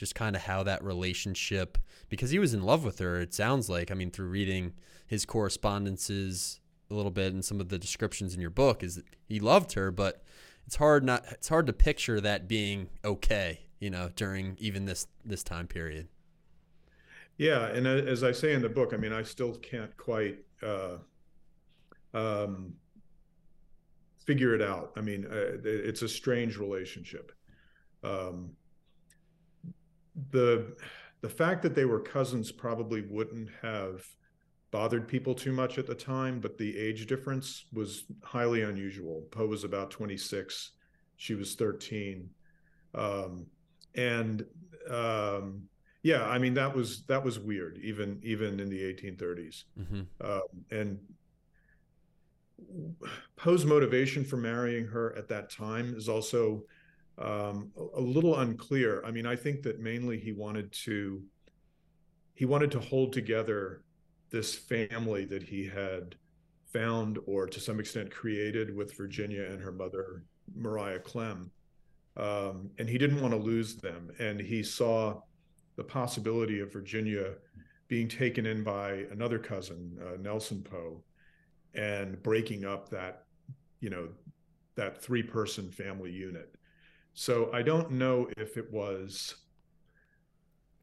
just 0.00 0.14
kind 0.14 0.34
of 0.34 0.42
how 0.42 0.64
that 0.64 0.82
relationship? 0.82 1.78
Because 2.08 2.30
he 2.30 2.38
was 2.38 2.54
in 2.54 2.62
love 2.62 2.84
with 2.84 2.98
her. 2.98 3.20
It 3.20 3.32
sounds 3.32 3.68
like. 3.68 3.90
I 3.90 3.94
mean, 3.94 4.10
through 4.10 4.28
reading 4.28 4.72
his 5.06 5.24
correspondences 5.24 6.58
a 6.90 6.94
little 6.94 7.12
bit 7.12 7.32
and 7.32 7.44
some 7.44 7.60
of 7.60 7.68
the 7.68 7.78
descriptions 7.78 8.34
in 8.34 8.40
your 8.40 8.50
book, 8.50 8.82
is 8.82 8.96
that 8.96 9.04
he 9.28 9.38
loved 9.38 9.74
her, 9.74 9.92
but 9.92 10.24
it's 10.66 10.76
hard 10.76 11.04
not 11.04 11.24
it's 11.30 11.48
hard 11.48 11.66
to 11.68 11.72
picture 11.72 12.20
that 12.20 12.48
being 12.48 12.88
okay 13.04 13.60
you 13.80 13.90
know, 13.90 14.10
during 14.14 14.56
even 14.60 14.84
this 14.84 15.06
this 15.24 15.42
time 15.42 15.66
period. 15.66 16.06
Yeah, 17.38 17.66
and 17.68 17.86
as 17.86 18.22
I 18.22 18.32
say 18.32 18.52
in 18.52 18.60
the 18.60 18.68
book, 18.68 18.92
I 18.92 18.98
mean, 18.98 19.14
I 19.14 19.22
still 19.22 19.54
can't 19.54 19.96
quite 19.96 20.38
uh, 20.62 20.98
um, 22.12 22.74
figure 24.26 24.54
it 24.54 24.60
out. 24.60 24.92
I 24.94 25.00
mean, 25.00 25.24
uh, 25.24 25.56
it's 25.64 26.02
a 26.02 26.08
strange 26.08 26.58
relationship. 26.58 27.32
Um, 28.04 28.50
the 30.30 30.76
the 31.20 31.28
fact 31.28 31.62
that 31.62 31.74
they 31.74 31.84
were 31.84 32.00
cousins 32.00 32.50
probably 32.50 33.02
wouldn't 33.02 33.50
have 33.62 34.04
bothered 34.70 35.08
people 35.08 35.34
too 35.34 35.52
much 35.52 35.78
at 35.78 35.86
the 35.86 35.94
time, 35.94 36.40
but 36.40 36.56
the 36.56 36.78
age 36.78 37.06
difference 37.06 37.64
was 37.72 38.04
highly 38.22 38.62
unusual. 38.62 39.22
Poe 39.30 39.46
was 39.46 39.64
about 39.64 39.90
26, 39.90 40.70
she 41.16 41.34
was 41.34 41.54
13. 41.56 42.30
Um, 42.94 43.46
and 43.96 44.44
um, 44.88 45.62
yeah, 46.02 46.24
I 46.24 46.38
mean 46.38 46.54
that 46.54 46.74
was 46.74 47.02
that 47.04 47.22
was 47.22 47.38
weird, 47.38 47.78
even 47.82 48.20
even 48.22 48.60
in 48.60 48.70
the 48.70 48.80
1830s. 48.80 49.64
Mm-hmm. 49.78 50.00
Um, 50.20 50.40
and 50.70 50.98
Poe's 53.36 53.64
motivation 53.64 54.24
for 54.24 54.36
marrying 54.36 54.86
her 54.86 55.16
at 55.16 55.28
that 55.28 55.50
time 55.50 55.94
is 55.96 56.08
also 56.08 56.62
um, 57.20 57.70
a, 57.96 58.00
little 58.00 58.38
unclear. 58.38 59.02
I 59.04 59.10
mean, 59.10 59.26
I 59.26 59.36
think 59.36 59.62
that 59.62 59.80
mainly 59.80 60.18
he 60.18 60.32
wanted 60.32 60.72
to 60.84 61.22
he 62.34 62.46
wanted 62.46 62.70
to 62.70 62.80
hold 62.80 63.12
together 63.12 63.82
this 64.30 64.54
family 64.54 65.26
that 65.26 65.42
he 65.42 65.66
had 65.66 66.14
found 66.72 67.18
or 67.26 67.46
to 67.46 67.60
some 67.60 67.78
extent 67.78 68.10
created 68.10 68.74
with 68.74 68.96
Virginia 68.96 69.42
and 69.42 69.60
her 69.60 69.72
mother 69.72 70.24
Maria 70.54 70.98
Clemm. 70.98 71.50
Um, 72.16 72.70
and 72.78 72.88
he 72.88 72.96
didn't 72.96 73.20
want 73.20 73.34
to 73.34 73.38
lose 73.38 73.76
them. 73.76 74.10
And 74.18 74.40
he 74.40 74.62
saw 74.62 75.20
the 75.76 75.84
possibility 75.84 76.60
of 76.60 76.72
Virginia 76.72 77.34
being 77.88 78.08
taken 78.08 78.46
in 78.46 78.62
by 78.62 79.04
another 79.10 79.38
cousin, 79.38 79.98
uh, 80.00 80.16
Nelson 80.20 80.62
Poe, 80.62 81.02
and 81.74 82.22
breaking 82.22 82.64
up 82.64 82.88
that, 82.90 83.24
you 83.80 83.90
know, 83.90 84.08
that 84.76 85.02
three 85.02 85.22
person 85.22 85.70
family 85.70 86.10
unit. 86.10 86.54
So 87.20 87.50
I 87.52 87.60
don't 87.60 87.90
know 87.90 88.30
if 88.38 88.56
it 88.56 88.72
was. 88.72 89.34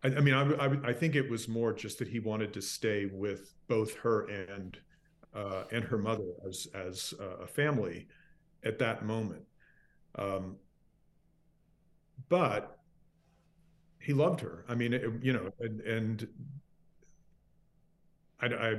I, 0.03 0.09
I 0.09 0.19
mean, 0.19 0.35
I, 0.35 0.43
I, 0.43 0.89
I, 0.89 0.93
think 0.93 1.15
it 1.15 1.27
was 1.27 1.47
more 1.47 1.73
just 1.73 1.97
that 1.97 2.07
he 2.07 2.19
wanted 2.19 2.53
to 2.53 2.61
stay 2.61 3.07
with 3.11 3.55
both 3.67 3.95
her 3.95 4.27
and 4.27 4.77
uh, 5.35 5.63
and 5.71 5.83
her 5.83 5.97
mother 5.97 6.25
as 6.47 6.67
as 6.75 7.15
a 7.41 7.47
family 7.47 8.05
at 8.63 8.77
that 8.77 9.03
moment. 9.03 9.41
Um, 10.13 10.57
but 12.29 12.81
he 13.99 14.13
loved 14.13 14.41
her. 14.41 14.63
I 14.69 14.75
mean, 14.75 14.93
it, 14.93 15.05
you 15.23 15.33
know, 15.33 15.49
and, 15.59 15.81
and 15.81 16.27
I, 18.39 18.45
I 18.45 18.75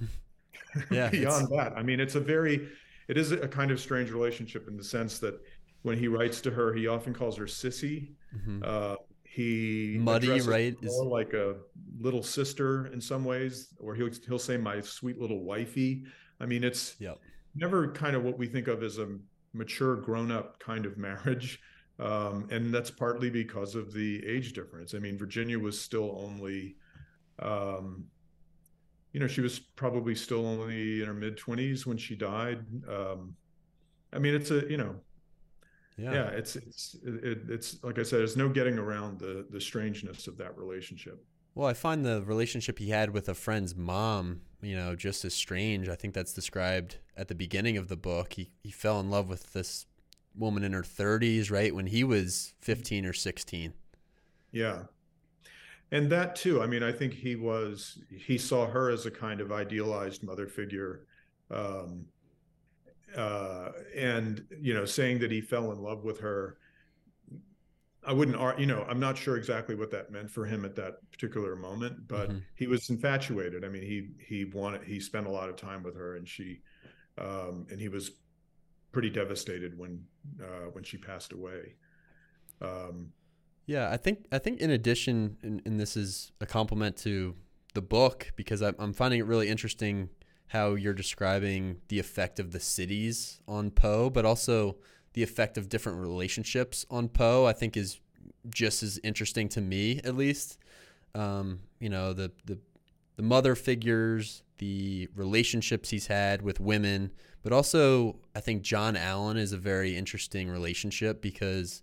yeah, 0.90 1.08
beyond 1.10 1.46
that, 1.56 1.74
I 1.76 1.82
mean, 1.84 2.00
it's 2.00 2.16
a 2.16 2.20
very, 2.20 2.70
it 3.06 3.16
is 3.16 3.30
a 3.30 3.46
kind 3.46 3.70
of 3.70 3.78
strange 3.78 4.10
relationship 4.10 4.66
in 4.66 4.76
the 4.76 4.82
sense 4.82 5.20
that 5.20 5.38
when 5.82 5.98
he 5.98 6.08
writes 6.08 6.40
to 6.42 6.50
her, 6.50 6.72
he 6.72 6.86
often 6.86 7.12
calls 7.12 7.36
her 7.36 7.44
sissy. 7.44 8.12
Mm-hmm. 8.34 8.62
Uh, 8.64 8.96
he 9.24 9.96
muddy, 9.98 10.40
right? 10.42 10.76
Is 10.82 10.94
like 11.06 11.32
a 11.32 11.56
little 11.98 12.22
sister 12.22 12.86
in 12.86 13.00
some 13.00 13.24
ways, 13.24 13.74
or 13.78 13.94
he'll 13.94 14.10
he'll 14.26 14.38
say 14.38 14.56
my 14.56 14.80
sweet 14.80 15.18
little 15.18 15.42
wifey. 15.42 16.04
I 16.40 16.46
mean, 16.46 16.64
it's 16.64 16.96
yep. 16.98 17.18
never 17.54 17.92
kind 17.92 18.14
of 18.14 18.24
what 18.24 18.38
we 18.38 18.46
think 18.46 18.68
of 18.68 18.82
as 18.82 18.98
a 18.98 19.08
mature, 19.54 19.96
grown 19.96 20.30
up 20.30 20.58
kind 20.60 20.86
of 20.86 20.98
marriage. 20.98 21.60
Um, 21.98 22.48
and 22.50 22.74
that's 22.74 22.90
partly 22.90 23.30
because 23.30 23.74
of 23.74 23.92
the 23.92 24.26
age 24.26 24.54
difference. 24.54 24.94
I 24.94 24.98
mean, 24.98 25.16
Virginia 25.16 25.58
was 25.58 25.80
still 25.80 26.18
only, 26.24 26.76
um, 27.38 28.04
you 29.12 29.20
know, 29.20 29.28
she 29.28 29.40
was 29.40 29.60
probably 29.60 30.14
still 30.14 30.44
only 30.46 31.00
in 31.00 31.06
her 31.06 31.14
mid 31.14 31.38
20s 31.38 31.86
when 31.86 31.96
she 31.96 32.16
died. 32.16 32.64
Um, 32.88 33.36
I 34.12 34.18
mean, 34.18 34.34
it's 34.34 34.50
a, 34.50 34.68
you 34.68 34.78
know, 34.78 34.96
yeah, 35.96 36.12
yeah 36.12 36.26
it's 36.28 36.56
it's 36.56 36.96
it, 37.04 37.42
it's 37.48 37.82
like 37.82 37.98
I 37.98 38.02
said, 38.02 38.20
there's 38.20 38.36
no 38.36 38.48
getting 38.48 38.78
around 38.78 39.18
the 39.18 39.46
the 39.50 39.60
strangeness 39.60 40.26
of 40.26 40.36
that 40.38 40.56
relationship. 40.56 41.24
Well, 41.54 41.68
I 41.68 41.74
find 41.74 42.04
the 42.04 42.22
relationship 42.22 42.78
he 42.78 42.88
had 42.90 43.10
with 43.10 43.28
a 43.28 43.34
friend's 43.34 43.76
mom, 43.76 44.40
you 44.62 44.74
know, 44.74 44.96
just 44.96 45.24
as 45.24 45.34
strange. 45.34 45.88
I 45.88 45.94
think 45.94 46.14
that's 46.14 46.32
described 46.32 46.96
at 47.14 47.28
the 47.28 47.34
beginning 47.34 47.76
of 47.76 47.88
the 47.88 47.96
book. 47.96 48.34
He 48.34 48.50
he 48.62 48.70
fell 48.70 49.00
in 49.00 49.10
love 49.10 49.28
with 49.28 49.52
this 49.52 49.86
woman 50.34 50.64
in 50.64 50.72
her 50.72 50.82
30s, 50.82 51.50
right? 51.50 51.74
When 51.74 51.86
he 51.86 52.04
was 52.04 52.54
15 52.60 53.06
or 53.06 53.12
16. 53.12 53.74
Yeah. 54.50 54.82
And 55.90 56.10
that 56.10 56.36
too, 56.36 56.62
I 56.62 56.66
mean, 56.66 56.82
I 56.82 56.92
think 56.92 57.12
he 57.12 57.36
was, 57.36 57.98
he 58.08 58.38
saw 58.38 58.66
her 58.66 58.90
as 58.90 59.04
a 59.04 59.10
kind 59.10 59.40
of 59.40 59.52
idealized 59.52 60.22
mother 60.22 60.46
figure. 60.46 61.02
Um, 61.50 62.06
uh, 63.16 63.72
and, 63.96 64.44
you 64.60 64.74
know, 64.74 64.84
saying 64.84 65.18
that 65.20 65.30
he 65.30 65.40
fell 65.40 65.72
in 65.72 65.82
love 65.82 66.04
with 66.04 66.20
her. 66.20 66.58
I 68.04 68.12
wouldn't, 68.12 68.36
you 68.58 68.66
know, 68.66 68.84
I'm 68.88 68.98
not 68.98 69.16
sure 69.16 69.36
exactly 69.36 69.76
what 69.76 69.90
that 69.92 70.10
meant 70.10 70.28
for 70.28 70.44
him 70.44 70.64
at 70.64 70.74
that 70.74 70.94
particular 71.12 71.54
moment, 71.54 72.08
but 72.08 72.30
mm-hmm. 72.30 72.38
he 72.56 72.66
was 72.66 72.90
infatuated. 72.90 73.64
I 73.64 73.68
mean, 73.68 73.82
he 73.82 74.08
he 74.18 74.44
wanted, 74.44 74.82
he 74.82 74.98
spent 74.98 75.28
a 75.28 75.30
lot 75.30 75.48
of 75.48 75.54
time 75.54 75.84
with 75.84 75.94
her, 75.94 76.16
and 76.16 76.28
she, 76.28 76.62
um, 77.16 77.64
and 77.70 77.80
he 77.80 77.88
was 77.88 78.10
pretty 78.90 79.08
devastated 79.08 79.78
when 79.78 80.04
uh, 80.40 80.70
when 80.72 80.82
she 80.82 80.98
passed 80.98 81.32
away. 81.32 81.76
Um, 82.60 83.12
yeah, 83.66 83.90
I 83.90 83.96
think 83.96 84.26
I 84.32 84.38
think 84.38 84.60
in 84.60 84.70
addition, 84.70 85.36
and, 85.42 85.62
and, 85.64 85.78
this 85.78 85.96
is 85.96 86.32
a 86.40 86.46
compliment 86.46 86.96
to 86.98 87.36
the 87.74 87.82
book 87.82 88.32
because 88.36 88.62
I'm, 88.62 88.74
I'm 88.78 88.92
finding 88.92 89.20
it 89.20 89.26
really 89.26 89.48
interesting 89.48 90.08
how 90.52 90.74
you're 90.74 90.92
describing 90.92 91.80
the 91.88 91.98
effect 91.98 92.38
of 92.38 92.52
the 92.52 92.60
cities 92.60 93.40
on 93.48 93.70
Poe, 93.70 94.10
but 94.10 94.26
also 94.26 94.76
the 95.14 95.22
effect 95.22 95.56
of 95.56 95.70
different 95.70 95.98
relationships 95.98 96.84
on 96.90 97.08
Poe. 97.08 97.46
I 97.46 97.54
think 97.54 97.74
is 97.74 98.00
just 98.50 98.82
as 98.82 99.00
interesting 99.02 99.48
to 99.50 99.62
me, 99.62 100.00
at 100.04 100.14
least. 100.14 100.58
Um, 101.14 101.60
you 101.80 101.88
know, 101.88 102.12
the 102.12 102.32
the 102.44 102.58
the 103.16 103.22
mother 103.22 103.54
figures, 103.54 104.42
the 104.58 105.08
relationships 105.14 105.88
he's 105.88 106.06
had 106.08 106.42
with 106.42 106.60
women, 106.60 107.12
but 107.42 107.54
also 107.54 108.16
I 108.36 108.40
think 108.40 108.60
John 108.62 108.94
Allan 108.94 109.38
is 109.38 109.52
a 109.52 109.58
very 109.58 109.96
interesting 109.96 110.50
relationship 110.50 111.22
because 111.22 111.82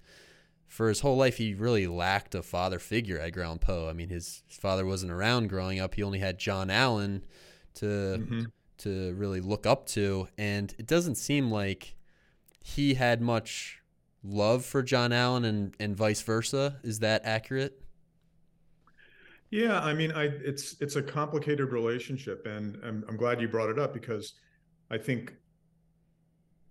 for 0.68 0.90
his 0.90 1.00
whole 1.00 1.18
life 1.18 1.38
he 1.38 1.56
really 1.56 1.88
lacked 1.88 2.36
a 2.36 2.44
father 2.44 2.78
figure, 2.78 3.20
Edgar 3.20 3.42
Allan 3.42 3.58
Poe. 3.58 3.90
I 3.90 3.94
mean, 3.94 4.10
his, 4.10 4.44
his 4.48 4.58
father 4.58 4.86
wasn't 4.86 5.12
around 5.12 5.50
growing 5.50 5.80
up. 5.80 5.96
He 5.96 6.04
only 6.04 6.20
had 6.20 6.38
John 6.38 6.70
Allan 6.70 7.26
to 7.76 7.86
mm-hmm. 7.86 8.44
To 8.80 9.14
really 9.16 9.42
look 9.42 9.66
up 9.66 9.86
to, 9.88 10.28
and 10.38 10.74
it 10.78 10.88
doesn't 10.88 11.16
seem 11.16 11.52
like 11.52 11.96
he 12.64 12.94
had 12.94 13.22
much 13.22 13.82
love 14.24 14.66
for 14.66 14.82
John 14.82 15.12
Allan 15.12 15.46
and 15.46 15.76
and 15.80 15.96
vice 15.96 16.22
versa. 16.22 16.80
Is 16.84 17.00
that 17.00 17.22
accurate? 17.26 17.82
Yeah, 19.52 19.80
I 19.80 19.94
mean, 19.94 20.12
I 20.12 20.26
it's 20.26 20.76
it's 20.80 20.96
a 20.96 21.02
complicated 21.02 21.72
relationship, 21.72 22.46
and 22.46 22.78
I'm, 22.84 23.04
I'm 23.10 23.18
glad 23.18 23.42
you 23.42 23.48
brought 23.48 23.70
it 23.70 23.80
up 23.80 23.94
because 23.94 24.34
I 24.92 24.98
think 24.98 25.34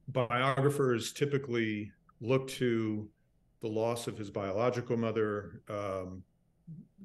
biographers 0.08 1.12
typically 1.12 1.92
look 2.20 2.48
to 2.48 3.08
the 3.60 3.68
loss 3.68 4.06
of 4.06 4.16
his 4.16 4.30
biological 4.30 4.96
mother 4.96 5.62
um, 5.68 6.22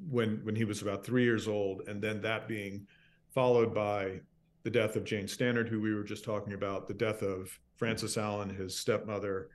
when 0.10 0.42
when 0.44 0.56
he 0.56 0.64
was 0.64 0.82
about 0.82 1.04
three 1.04 1.24
years 1.24 1.48
old, 1.48 1.88
and 1.88 2.02
then 2.02 2.22
that 2.22 2.48
being 2.48 2.86
followed 3.34 3.74
by 3.74 4.20
the 4.64 4.70
death 4.70 4.96
of 4.96 5.04
Jane 5.04 5.28
Stannard, 5.28 5.68
who 5.68 5.82
we 5.82 5.94
were 5.94 6.04
just 6.04 6.24
talking 6.24 6.54
about, 6.54 6.88
the 6.88 6.94
death 6.94 7.22
of 7.22 7.50
Frances 7.76 8.18
Allan, 8.18 8.50
his 8.50 8.80
stepmother, 8.80 9.50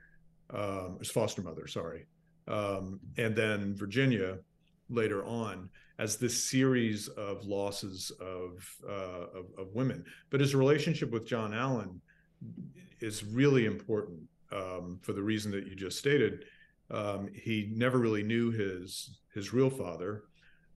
um, 0.51 0.97
his 0.99 1.09
foster 1.09 1.41
mother, 1.41 1.67
sorry, 1.67 2.05
um, 2.47 2.99
and 3.17 3.35
then 3.35 3.75
Virginia 3.75 4.37
later 4.89 5.23
on 5.25 5.69
as 5.99 6.17
this 6.17 6.49
series 6.49 7.07
of 7.09 7.43
losses 7.45 8.11
of, 8.21 8.67
uh, 8.87 9.37
of, 9.37 9.45
of 9.57 9.73
women. 9.73 10.03
But 10.29 10.39
his 10.39 10.55
relationship 10.55 11.11
with 11.11 11.25
John 11.25 11.53
Allan 11.53 12.01
is 13.01 13.23
really 13.23 13.65
important 13.65 14.21
um, 14.51 14.99
for 15.01 15.13
the 15.13 15.21
reason 15.21 15.51
that 15.51 15.67
you 15.67 15.75
just 15.75 15.97
stated. 15.97 16.45
Um, 16.91 17.29
he 17.33 17.69
never 17.73 17.97
really 17.97 18.23
knew 18.23 18.51
his 18.51 19.19
his 19.33 19.53
real 19.53 19.69
father, 19.69 20.23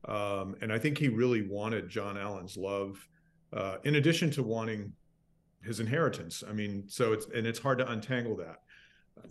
um, 0.05 0.55
and 0.61 0.71
I 0.71 0.77
think 0.77 0.97
he 0.97 1.07
really 1.07 1.41
wanted 1.41 1.89
John 1.89 2.19
Allan's 2.19 2.55
love, 2.55 3.07
uh, 3.55 3.77
in 3.83 3.95
addition 3.95 4.31
to 4.31 4.43
wanting 4.43 4.91
his 5.63 5.79
inheritance. 5.79 6.43
I 6.47 6.53
mean, 6.53 6.83
so 6.87 7.13
it's 7.13 7.27
and 7.33 7.47
it's 7.47 7.59
hard 7.59 7.77
to 7.79 7.89
untangle 7.89 8.35
that. 8.37 8.57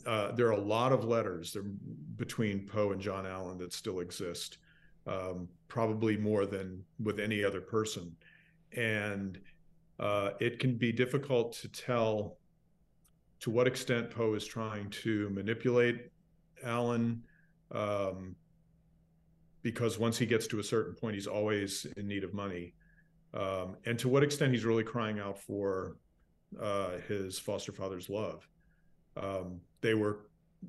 Uh, 0.06 0.32
there 0.32 0.46
are 0.46 0.52
a 0.52 0.60
lot 0.60 0.92
of 0.92 1.04
letters 1.04 1.52
there, 1.52 1.64
between 2.16 2.66
Poe 2.66 2.92
and 2.92 3.00
John 3.00 3.26
Allan 3.26 3.58
that 3.58 3.72
still 3.72 4.00
exist 4.00 4.58
um, 5.06 5.48
probably 5.68 6.16
more 6.16 6.46
than 6.46 6.84
with 7.02 7.18
any 7.18 7.44
other 7.44 7.60
person. 7.60 8.14
And 8.76 9.38
uh, 9.98 10.30
it 10.40 10.58
can 10.58 10.76
be 10.76 10.92
difficult 10.92 11.52
to 11.54 11.68
tell 11.68 12.38
to 13.40 13.50
what 13.50 13.66
extent 13.66 14.08
Poe 14.10 14.34
is 14.34 14.46
trying 14.46 14.88
to 14.90 15.28
manipulate 15.30 16.10
Allan 16.64 17.22
um, 17.72 18.36
because 19.62 19.98
once 19.98 20.16
he 20.16 20.26
gets 20.26 20.46
to 20.48 20.60
a 20.60 20.62
certain 20.62 20.94
point, 20.94 21.14
he's 21.14 21.26
always 21.26 21.86
in 21.96 22.06
need 22.06 22.22
of 22.24 22.32
money. 22.34 22.74
Um, 23.34 23.76
and 23.86 23.98
to 23.98 24.08
what 24.08 24.22
extent 24.22 24.52
he's 24.52 24.64
really 24.64 24.84
crying 24.84 25.18
out 25.18 25.38
for 25.38 25.96
uh, 26.60 26.98
his 27.08 27.38
foster 27.38 27.72
father's 27.72 28.08
love. 28.08 28.46
Um, 29.16 29.60
they 29.80 29.94
were 29.94 30.26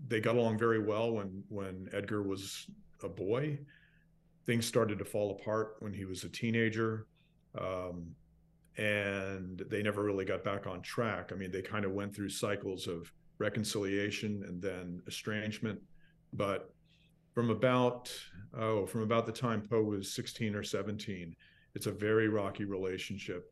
they 0.07 0.19
got 0.19 0.35
along 0.35 0.57
very 0.57 0.79
well 0.79 1.11
when 1.11 1.43
when 1.49 1.89
Edgar 1.93 2.23
was 2.23 2.67
a 3.03 3.09
boy. 3.09 3.59
Things 4.45 4.65
started 4.65 4.99
to 4.99 5.05
fall 5.05 5.31
apart 5.31 5.75
when 5.79 5.93
he 5.93 6.05
was 6.05 6.23
a 6.23 6.29
teenager. 6.29 7.07
Um, 7.57 8.15
and 8.77 9.63
they 9.69 9.83
never 9.83 10.03
really 10.03 10.25
got 10.25 10.43
back 10.43 10.65
on 10.65 10.81
track. 10.81 11.31
I 11.31 11.35
mean, 11.35 11.51
they 11.51 11.61
kind 11.61 11.85
of 11.85 11.91
went 11.91 12.15
through 12.15 12.29
cycles 12.29 12.87
of 12.87 13.11
reconciliation 13.37 14.43
and 14.47 14.59
then 14.61 15.01
estrangement. 15.07 15.79
But 16.33 16.73
from 17.35 17.51
about 17.51 18.11
oh, 18.57 18.85
from 18.85 19.01
about 19.01 19.25
the 19.25 19.31
time 19.31 19.61
Poe 19.61 19.83
was 19.83 20.13
16 20.13 20.55
or 20.55 20.63
17, 20.63 21.35
it's 21.75 21.87
a 21.87 21.91
very 21.91 22.27
rocky 22.27 22.65
relationship. 22.65 23.51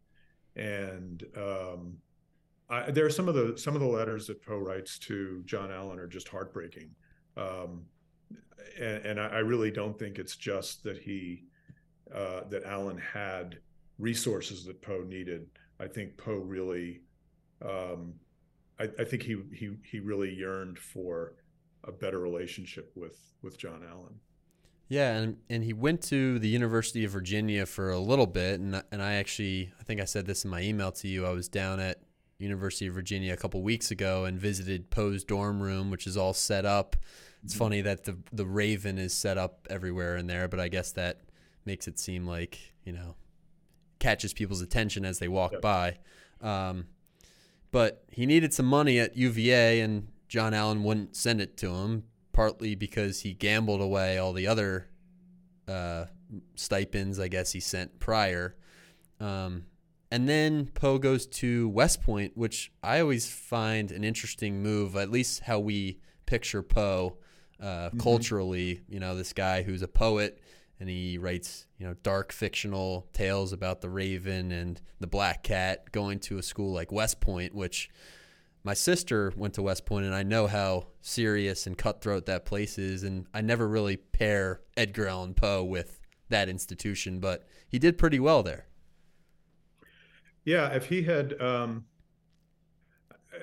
And 0.55 1.23
um, 1.35 1.97
I, 2.69 2.91
there 2.91 3.05
are 3.05 3.11
some 3.11 3.27
of 3.27 3.35
the 3.35 3.57
some 3.57 3.75
of 3.75 3.81
the 3.81 3.87
letters 3.87 4.27
that 4.27 4.41
Poe 4.45 4.57
writes 4.57 4.97
to 4.99 5.41
John 5.45 5.71
Allan 5.71 5.99
are 5.99 6.07
just 6.07 6.27
heartbreaking. 6.27 6.89
Um, 7.37 7.83
and, 8.79 9.05
and 9.05 9.19
I, 9.19 9.27
I, 9.27 9.39
really 9.39 9.71
don't 9.71 9.97
think 9.97 10.19
it's 10.19 10.35
just 10.35 10.83
that 10.83 10.97
he 10.97 11.45
uh, 12.13 12.41
that 12.49 12.63
Allan 12.65 12.97
had 12.97 13.57
resources 13.97 14.65
that 14.65 14.81
Poe 14.81 15.03
needed. 15.07 15.47
I 15.79 15.87
think 15.87 16.17
Poe 16.17 16.39
really, 16.39 17.01
um, 17.61 18.13
I, 18.79 18.89
I, 18.99 19.03
think 19.05 19.23
he 19.23 19.41
he 19.53 19.71
he 19.83 19.99
really 19.99 20.33
yearned 20.33 20.77
for 20.77 21.35
a 21.85 21.91
better 21.91 22.19
relationship 22.19 22.91
with 22.95 23.17
with 23.41 23.57
John 23.57 23.83
Allan. 23.89 24.15
Yeah, 24.91 25.13
and 25.13 25.37
and 25.49 25.63
he 25.63 25.71
went 25.71 26.01
to 26.09 26.37
the 26.37 26.49
University 26.49 27.05
of 27.05 27.11
Virginia 27.11 27.65
for 27.65 27.91
a 27.91 27.97
little 27.97 28.27
bit, 28.27 28.59
and 28.59 28.83
and 28.91 29.01
I 29.01 29.13
actually 29.13 29.71
I 29.79 29.83
think 29.83 30.01
I 30.01 30.03
said 30.03 30.25
this 30.25 30.43
in 30.43 30.51
my 30.51 30.61
email 30.61 30.91
to 30.91 31.07
you. 31.07 31.25
I 31.25 31.29
was 31.29 31.47
down 31.47 31.79
at 31.79 32.01
University 32.39 32.87
of 32.87 32.93
Virginia 32.93 33.31
a 33.31 33.37
couple 33.37 33.61
weeks 33.61 33.89
ago 33.89 34.25
and 34.25 34.37
visited 34.37 34.89
Poe's 34.89 35.23
dorm 35.23 35.61
room, 35.61 35.91
which 35.91 36.05
is 36.07 36.17
all 36.17 36.33
set 36.33 36.65
up. 36.65 36.97
It's 37.41 37.53
mm-hmm. 37.53 37.63
funny 37.63 37.81
that 37.83 38.03
the 38.03 38.17
the 38.33 38.45
Raven 38.45 38.97
is 38.97 39.13
set 39.13 39.37
up 39.37 39.65
everywhere 39.69 40.17
in 40.17 40.27
there, 40.27 40.49
but 40.49 40.59
I 40.59 40.67
guess 40.67 40.91
that 40.91 41.21
makes 41.63 41.87
it 41.87 41.97
seem 41.97 42.27
like 42.27 42.59
you 42.83 42.91
know 42.91 43.15
catches 43.99 44.33
people's 44.33 44.61
attention 44.61 45.05
as 45.05 45.19
they 45.19 45.29
walk 45.29 45.53
yep. 45.53 45.61
by. 45.61 45.99
Um, 46.41 46.87
but 47.71 48.03
he 48.11 48.25
needed 48.25 48.53
some 48.53 48.65
money 48.65 48.99
at 48.99 49.15
UVA, 49.15 49.79
and 49.79 50.09
John 50.27 50.53
Allan 50.53 50.83
wouldn't 50.83 51.15
send 51.15 51.39
it 51.39 51.55
to 51.59 51.73
him, 51.75 52.03
partly 52.41 52.73
because 52.73 53.19
he 53.19 53.33
gambled 53.35 53.81
away 53.81 54.17
all 54.17 54.33
the 54.33 54.47
other 54.47 54.87
uh, 55.67 56.05
stipends, 56.55 57.19
I 57.19 57.27
guess, 57.27 57.51
he 57.51 57.59
sent 57.59 57.99
prior. 57.99 58.55
Um, 59.19 59.67
and 60.09 60.27
then 60.27 60.71
Poe 60.73 60.97
goes 60.97 61.27
to 61.27 61.69
West 61.69 62.01
Point, 62.01 62.35
which 62.35 62.71
I 62.81 62.99
always 62.99 63.29
find 63.31 63.91
an 63.91 64.03
interesting 64.03 64.63
move, 64.63 64.95
at 64.95 65.11
least 65.11 65.41
how 65.41 65.59
we 65.59 65.99
picture 66.25 66.63
Poe 66.63 67.17
uh, 67.59 67.65
mm-hmm. 67.65 67.99
culturally. 67.99 68.81
You 68.89 68.99
know, 68.99 69.15
this 69.15 69.33
guy 69.33 69.61
who's 69.61 69.83
a 69.83 69.87
poet 69.87 70.41
and 70.79 70.89
he 70.89 71.19
writes 71.19 71.67
you 71.77 71.85
know 71.85 71.93
dark 72.01 72.31
fictional 72.31 73.07
tales 73.13 73.53
about 73.53 73.81
the 73.81 73.89
raven 73.89 74.51
and 74.51 74.81
the 74.99 75.05
black 75.05 75.43
cat 75.43 75.91
going 75.91 76.17
to 76.17 76.39
a 76.39 76.41
school 76.41 76.73
like 76.73 76.91
west 76.91 77.21
point 77.21 77.53
which 77.53 77.87
my 78.63 78.73
sister 78.73 79.33
went 79.35 79.53
to 79.53 79.61
west 79.61 79.85
point 79.85 80.05
and 80.05 80.15
i 80.15 80.23
know 80.23 80.47
how 80.47 80.85
serious 81.01 81.67
and 81.67 81.77
cutthroat 81.77 82.25
that 82.25 82.45
place 82.45 82.77
is 82.77 83.03
and 83.03 83.25
i 83.33 83.41
never 83.41 83.67
really 83.67 83.97
pair 83.97 84.61
edgar 84.77 85.07
allan 85.07 85.33
poe 85.33 85.63
with 85.63 85.99
that 86.29 86.49
institution 86.49 87.19
but 87.19 87.47
he 87.67 87.77
did 87.79 87.97
pretty 87.97 88.19
well 88.19 88.43
there 88.43 88.65
yeah 90.45 90.67
if 90.69 90.87
he 90.87 91.03
had 91.03 91.39
um 91.41 91.85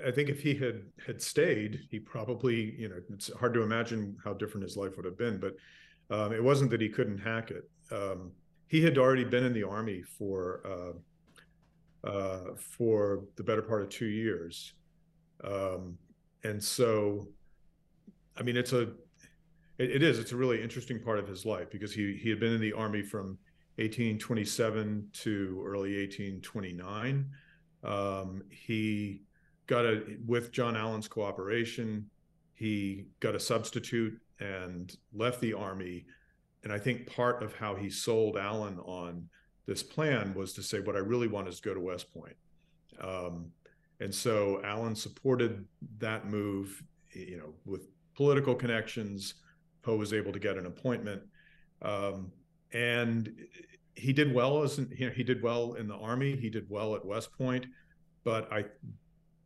I 0.07 0.11
think 0.11 0.29
if 0.29 0.41
he 0.41 0.55
had 0.55 0.83
had 1.05 1.21
stayed, 1.21 1.87
he 1.91 1.99
probably, 1.99 2.75
you 2.79 2.89
know, 2.89 2.97
it's 3.13 3.33
hard 3.35 3.55
to 3.55 3.63
imagine 3.63 4.17
how 4.23 4.35
different 4.35 4.65
his 4.65 4.77
life 4.77 4.97
would 4.97 5.05
have 5.05 5.17
been. 5.17 5.39
But 5.39 5.57
um, 6.11 6.33
it 6.33 6.43
wasn't 6.43 6.71
that 6.71 6.81
he 6.81 6.89
couldn't 6.89 7.19
hack 7.19 7.51
it. 7.51 7.69
Um, 7.91 8.33
he 8.67 8.83
had 8.83 8.99
already 8.99 9.25
been 9.25 9.45
in 9.45 9.53
the 9.53 9.65
army 9.65 10.03
for 10.03 10.61
uh, 12.05 12.09
uh, 12.09 12.55
for 12.57 13.25
the 13.37 13.43
better 13.43 13.63
part 13.63 13.83
of 13.83 13.89
two 13.89 14.07
years, 14.07 14.75
um, 15.45 15.99
and 16.45 16.63
so, 16.63 17.29
I 18.37 18.43
mean, 18.43 18.57
it's 18.57 18.73
a 18.73 18.83
it, 19.79 19.91
it 19.91 20.03
is 20.03 20.19
it's 20.19 20.33
a 20.33 20.37
really 20.37 20.63
interesting 20.63 21.01
part 21.01 21.19
of 21.19 21.29
his 21.29 21.45
life 21.45 21.71
because 21.71 21.93
he 21.93 22.15
he 22.21 22.31
had 22.31 22.41
been 22.41 22.53
in 22.53 22.61
the 22.61 22.73
army 22.73 23.03
from 23.03 23.39
1827 23.77 25.09
to 25.13 25.63
early 25.65 25.99
1829. 25.99 27.31
Um, 27.85 28.43
he 28.51 29.23
got 29.67 29.85
a 29.85 30.03
with 30.27 30.51
John 30.53 30.77
Allan's 30.77 31.09
cooperation. 31.09 32.11
He 32.55 33.07
got 33.21 33.37
a 33.37 33.41
substitute 33.41 34.21
and 34.41 34.97
left 35.13 35.41
the 35.41 35.55
army. 35.55 36.07
And 36.65 36.73
I 36.73 36.79
think 36.79 37.07
part 37.07 37.43
of 37.43 37.55
how 37.55 37.77
he 37.77 37.89
sold 37.89 38.37
Allan 38.37 38.79
on 38.81 39.29
this 39.67 39.83
plan 39.83 40.35
was 40.35 40.53
to 40.55 40.63
say, 40.63 40.81
what 40.81 40.97
I 40.97 41.01
really 41.01 41.29
want 41.29 41.47
is 41.47 41.61
to 41.61 41.69
go 41.69 41.75
to 41.75 41.81
West 41.81 42.13
Point. 42.13 42.35
Um, 43.01 43.53
and 44.01 44.15
so 44.15 44.61
Allan 44.65 44.95
supported 44.95 45.65
that 45.99 46.27
move, 46.27 46.83
you 47.13 47.37
know, 47.37 47.55
with 47.65 47.89
political 48.15 48.55
connections. 48.55 49.35
Poe 49.83 49.97
was 49.97 50.13
able 50.13 50.33
to 50.33 50.39
get 50.39 50.57
an 50.57 50.67
appointment. 50.67 51.23
Um, 51.83 52.33
and 52.73 53.33
he 53.95 54.13
did 54.13 54.33
well 54.33 54.63
as 54.63 54.79
you 54.79 55.07
know, 55.07 55.13
he 55.13 55.25
did 55.25 55.43
well 55.43 55.75
in 55.75 55.89
the 55.89 55.97
army. 55.97 56.37
He 56.37 56.51
did 56.51 56.67
well 56.69 56.95
at 56.95 57.05
West 57.05 57.33
Point, 57.37 57.67
but 58.25 58.53
I, 58.53 58.67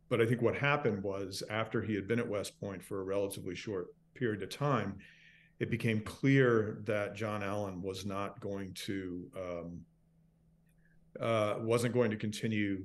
but 0.09 0.21
I 0.21 0.25
think 0.25 0.41
what 0.41 0.55
happened 0.55 1.01
was 1.01 1.41
after 1.49 1.81
he 1.81 1.95
had 1.95 2.07
been 2.07 2.19
at 2.19 2.27
West 2.27 2.59
Point 2.59 2.83
for 2.83 3.01
a 3.01 3.03
relatively 3.03 3.55
short 3.55 3.87
period 4.13 4.43
of 4.43 4.49
time, 4.49 4.97
it 5.59 5.71
became 5.71 6.01
clear 6.01 6.79
that 6.83 7.15
John 7.15 7.41
Allan 7.41 7.81
was 7.81 8.05
not 8.05 8.39
going 8.39 8.73
to 8.85 9.31
um, 9.35 9.79
uh, 11.19 11.55
wasn't 11.59 11.93
going 11.93 12.11
to 12.11 12.17
continue 12.17 12.83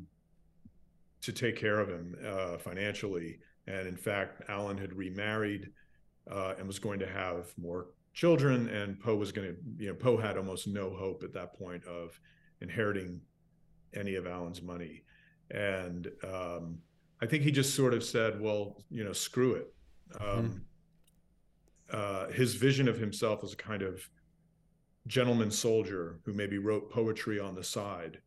to 1.23 1.33
take 1.33 1.57
care 1.57 1.81
of 1.81 1.89
him 1.89 2.15
uh, 2.27 2.59
financially, 2.59 3.39
and 3.67 3.87
in 3.87 3.97
fact, 3.97 4.43
Allan 4.49 4.79
had 4.79 4.93
remarried 4.95 5.71
uh, 6.31 6.55
and 6.59 6.67
was 6.67 6.79
going 6.79 6.99
to 7.01 7.09
have 7.09 7.53
more 7.59 7.89
children, 8.15 8.69
and 8.69 8.99
Poe 9.01 9.17
was 9.17 9.33
going 9.33 9.49
to 9.49 9.57
you 9.83 9.89
know 9.89 9.95
Poe 9.95 10.17
had 10.17 10.37
almost 10.37 10.69
no 10.69 10.91
hope 10.91 11.23
at 11.23 11.33
that 11.35 11.59
point 11.59 11.85
of 11.85 12.19
inheriting 12.61 13.21
any 13.95 14.15
of 14.15 14.27
Allan's 14.27 14.63
money, 14.63 15.03
and 15.51 16.09
um, 16.25 16.79
I 17.21 17.27
think 17.27 17.43
he 17.43 17.51
just 17.51 17.75
sort 17.75 17.95
of 17.95 18.05
said, 18.05 18.41
well, 18.41 18.83
you 18.91 19.05
know, 19.05 19.13
screw 19.13 19.55
it. 19.55 19.75
Mm-hmm. 20.15 20.39
Um, 20.39 20.45
mm-hmm 20.45 20.59
uh, 21.91 22.29
his 22.29 22.55
vision 22.55 22.89
of 22.89 22.99
himself 22.99 23.43
as 23.43 23.53
a 23.53 23.57
kind 23.57 23.83
of 23.83 24.09
gentleman 25.07 25.51
soldier 25.51 26.21
who 26.25 26.35
maybe 26.35 26.59
wrote 26.59 26.91
poetry 26.91 27.41
on 27.41 27.55
the 27.55 27.65
side 27.65 28.19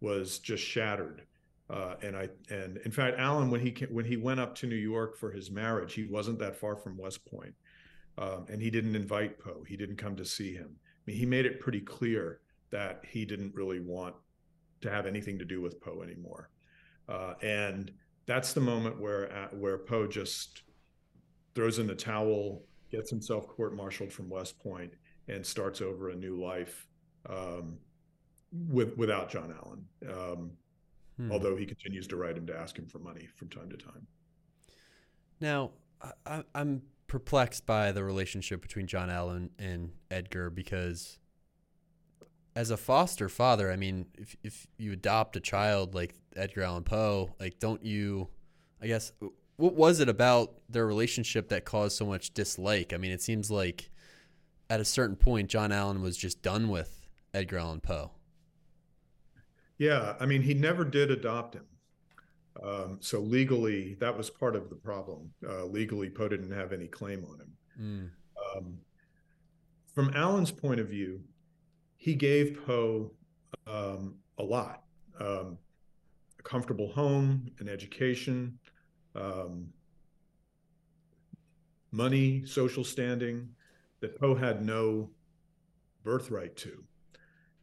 was 0.00 0.38
just 0.38 0.62
shattered. 0.62 1.22
Uh, 1.70 1.94
and 2.02 2.16
I 2.16 2.28
and 2.50 2.78
in 2.78 2.90
fact, 2.90 3.18
Allan, 3.18 3.50
when 3.50 3.60
he 3.60 3.74
when 3.90 4.04
he 4.04 4.16
went 4.16 4.40
up 4.40 4.54
to 4.56 4.66
New 4.66 4.76
York 4.76 5.18
for 5.18 5.30
his 5.30 5.50
marriage, 5.50 5.92
he 5.92 6.04
wasn't 6.04 6.38
that 6.38 6.56
far 6.56 6.76
from 6.76 6.96
West 6.96 7.26
Point, 7.26 7.54
um, 8.16 8.46
and 8.48 8.62
he 8.62 8.70
didn't 8.70 8.96
invite 8.96 9.38
Poe. 9.38 9.64
He 9.66 9.76
didn't 9.76 9.96
come 9.96 10.16
to 10.16 10.24
see 10.24 10.54
him. 10.54 10.70
I 10.70 11.00
mean, 11.06 11.16
he 11.16 11.26
made 11.26 11.44
it 11.44 11.60
pretty 11.60 11.80
clear 11.80 12.40
that 12.70 13.02
he 13.06 13.24
didn't 13.24 13.54
really 13.54 13.80
want 13.80 14.14
to 14.80 14.90
have 14.90 15.06
anything 15.06 15.38
to 15.38 15.44
do 15.44 15.60
with 15.60 15.80
Poe 15.80 16.02
anymore. 16.02 16.50
Uh, 17.08 17.34
and 17.42 17.90
that's 18.26 18.52
the 18.52 18.60
moment 18.60 18.98
where 19.00 19.30
uh, 19.30 19.48
where 19.48 19.78
Poe 19.78 20.06
just 20.06 20.62
throws 21.54 21.78
in 21.78 21.86
the 21.86 21.94
towel 21.94 22.62
gets 22.90 23.10
himself 23.10 23.46
court-martialed 23.46 24.12
from 24.12 24.30
West 24.30 24.58
Point, 24.58 24.92
and 25.28 25.44
starts 25.44 25.82
over 25.82 26.10
a 26.10 26.16
new 26.16 26.42
life 26.42 26.86
um, 27.28 27.76
with 28.52 28.96
without 28.96 29.30
John 29.30 29.54
Allan. 29.62 29.84
Um, 30.10 30.52
hmm. 31.18 31.30
Although 31.30 31.56
he 31.56 31.66
continues 31.66 32.06
to 32.08 32.16
write 32.16 32.36
him 32.36 32.46
to 32.46 32.56
ask 32.56 32.78
him 32.78 32.86
for 32.86 32.98
money 32.98 33.28
from 33.36 33.48
time 33.48 33.68
to 33.68 33.76
time. 33.76 34.06
Now, 35.40 35.72
I, 36.26 36.42
I'm 36.54 36.82
perplexed 37.06 37.66
by 37.66 37.92
the 37.92 38.04
relationship 38.04 38.62
between 38.62 38.86
John 38.86 39.10
Allan 39.10 39.50
and 39.58 39.92
Edgar 40.10 40.50
because 40.50 41.18
as 42.56 42.70
a 42.70 42.76
foster 42.76 43.28
father, 43.28 43.70
I 43.70 43.76
mean, 43.76 44.06
if 44.16 44.36
if 44.42 44.66
you 44.78 44.92
adopt 44.92 45.36
a 45.36 45.40
child 45.40 45.94
like 45.94 46.14
Edgar 46.36 46.62
Allan 46.62 46.84
Poe, 46.84 47.34
like 47.38 47.58
don't 47.58 47.84
you 47.84 48.28
I 48.80 48.86
guess 48.86 49.12
what 49.56 49.74
was 49.74 50.00
it 50.00 50.08
about 50.08 50.54
their 50.68 50.86
relationship 50.86 51.48
that 51.48 51.64
caused 51.64 51.96
so 51.96 52.06
much 52.06 52.32
dislike? 52.32 52.92
I 52.92 52.96
mean, 52.96 53.10
it 53.10 53.22
seems 53.22 53.50
like 53.50 53.90
at 54.70 54.80
a 54.80 54.84
certain 54.84 55.16
point, 55.16 55.48
John 55.48 55.72
Allan 55.72 56.02
was 56.02 56.16
just 56.16 56.42
done 56.42 56.68
with 56.68 57.08
Edgar 57.34 57.58
Allan 57.58 57.80
Poe. 57.80 58.12
Yeah, 59.78 60.16
I 60.20 60.26
mean, 60.26 60.42
he 60.42 60.54
never 60.54 60.84
did 60.84 61.10
adopt 61.10 61.54
him. 61.54 61.64
Um, 62.62 62.98
so 63.00 63.20
legally, 63.20 63.94
that 64.00 64.16
was 64.16 64.28
part 64.28 64.56
of 64.56 64.68
the 64.68 64.74
problem. 64.74 65.30
Uh, 65.48 65.64
legally, 65.64 66.10
Poe 66.10 66.28
didn't 66.28 66.50
have 66.50 66.72
any 66.72 66.88
claim 66.88 67.24
on 67.24 67.40
him. 67.40 67.52
Mm. 67.80 68.10
Um, 68.56 68.78
from 69.94 70.12
Allan's 70.14 70.50
point 70.50 70.80
of 70.80 70.88
view, 70.88 71.20
he 71.96 72.14
gave 72.14 72.60
Poe 72.66 73.12
um, 73.66 74.16
a 74.38 74.42
lot 74.42 74.82
um, 75.20 75.58
a 76.38 76.42
comfortable 76.42 76.88
home, 76.88 77.50
an 77.58 77.68
education, 77.68 78.58
um, 79.14 79.68
money, 81.90 82.44
social 82.44 82.84
standing 82.84 83.48
that 84.00 84.18
Poe 84.18 84.34
had 84.34 84.64
no 84.64 85.10
birthright 86.04 86.56
to. 86.56 86.84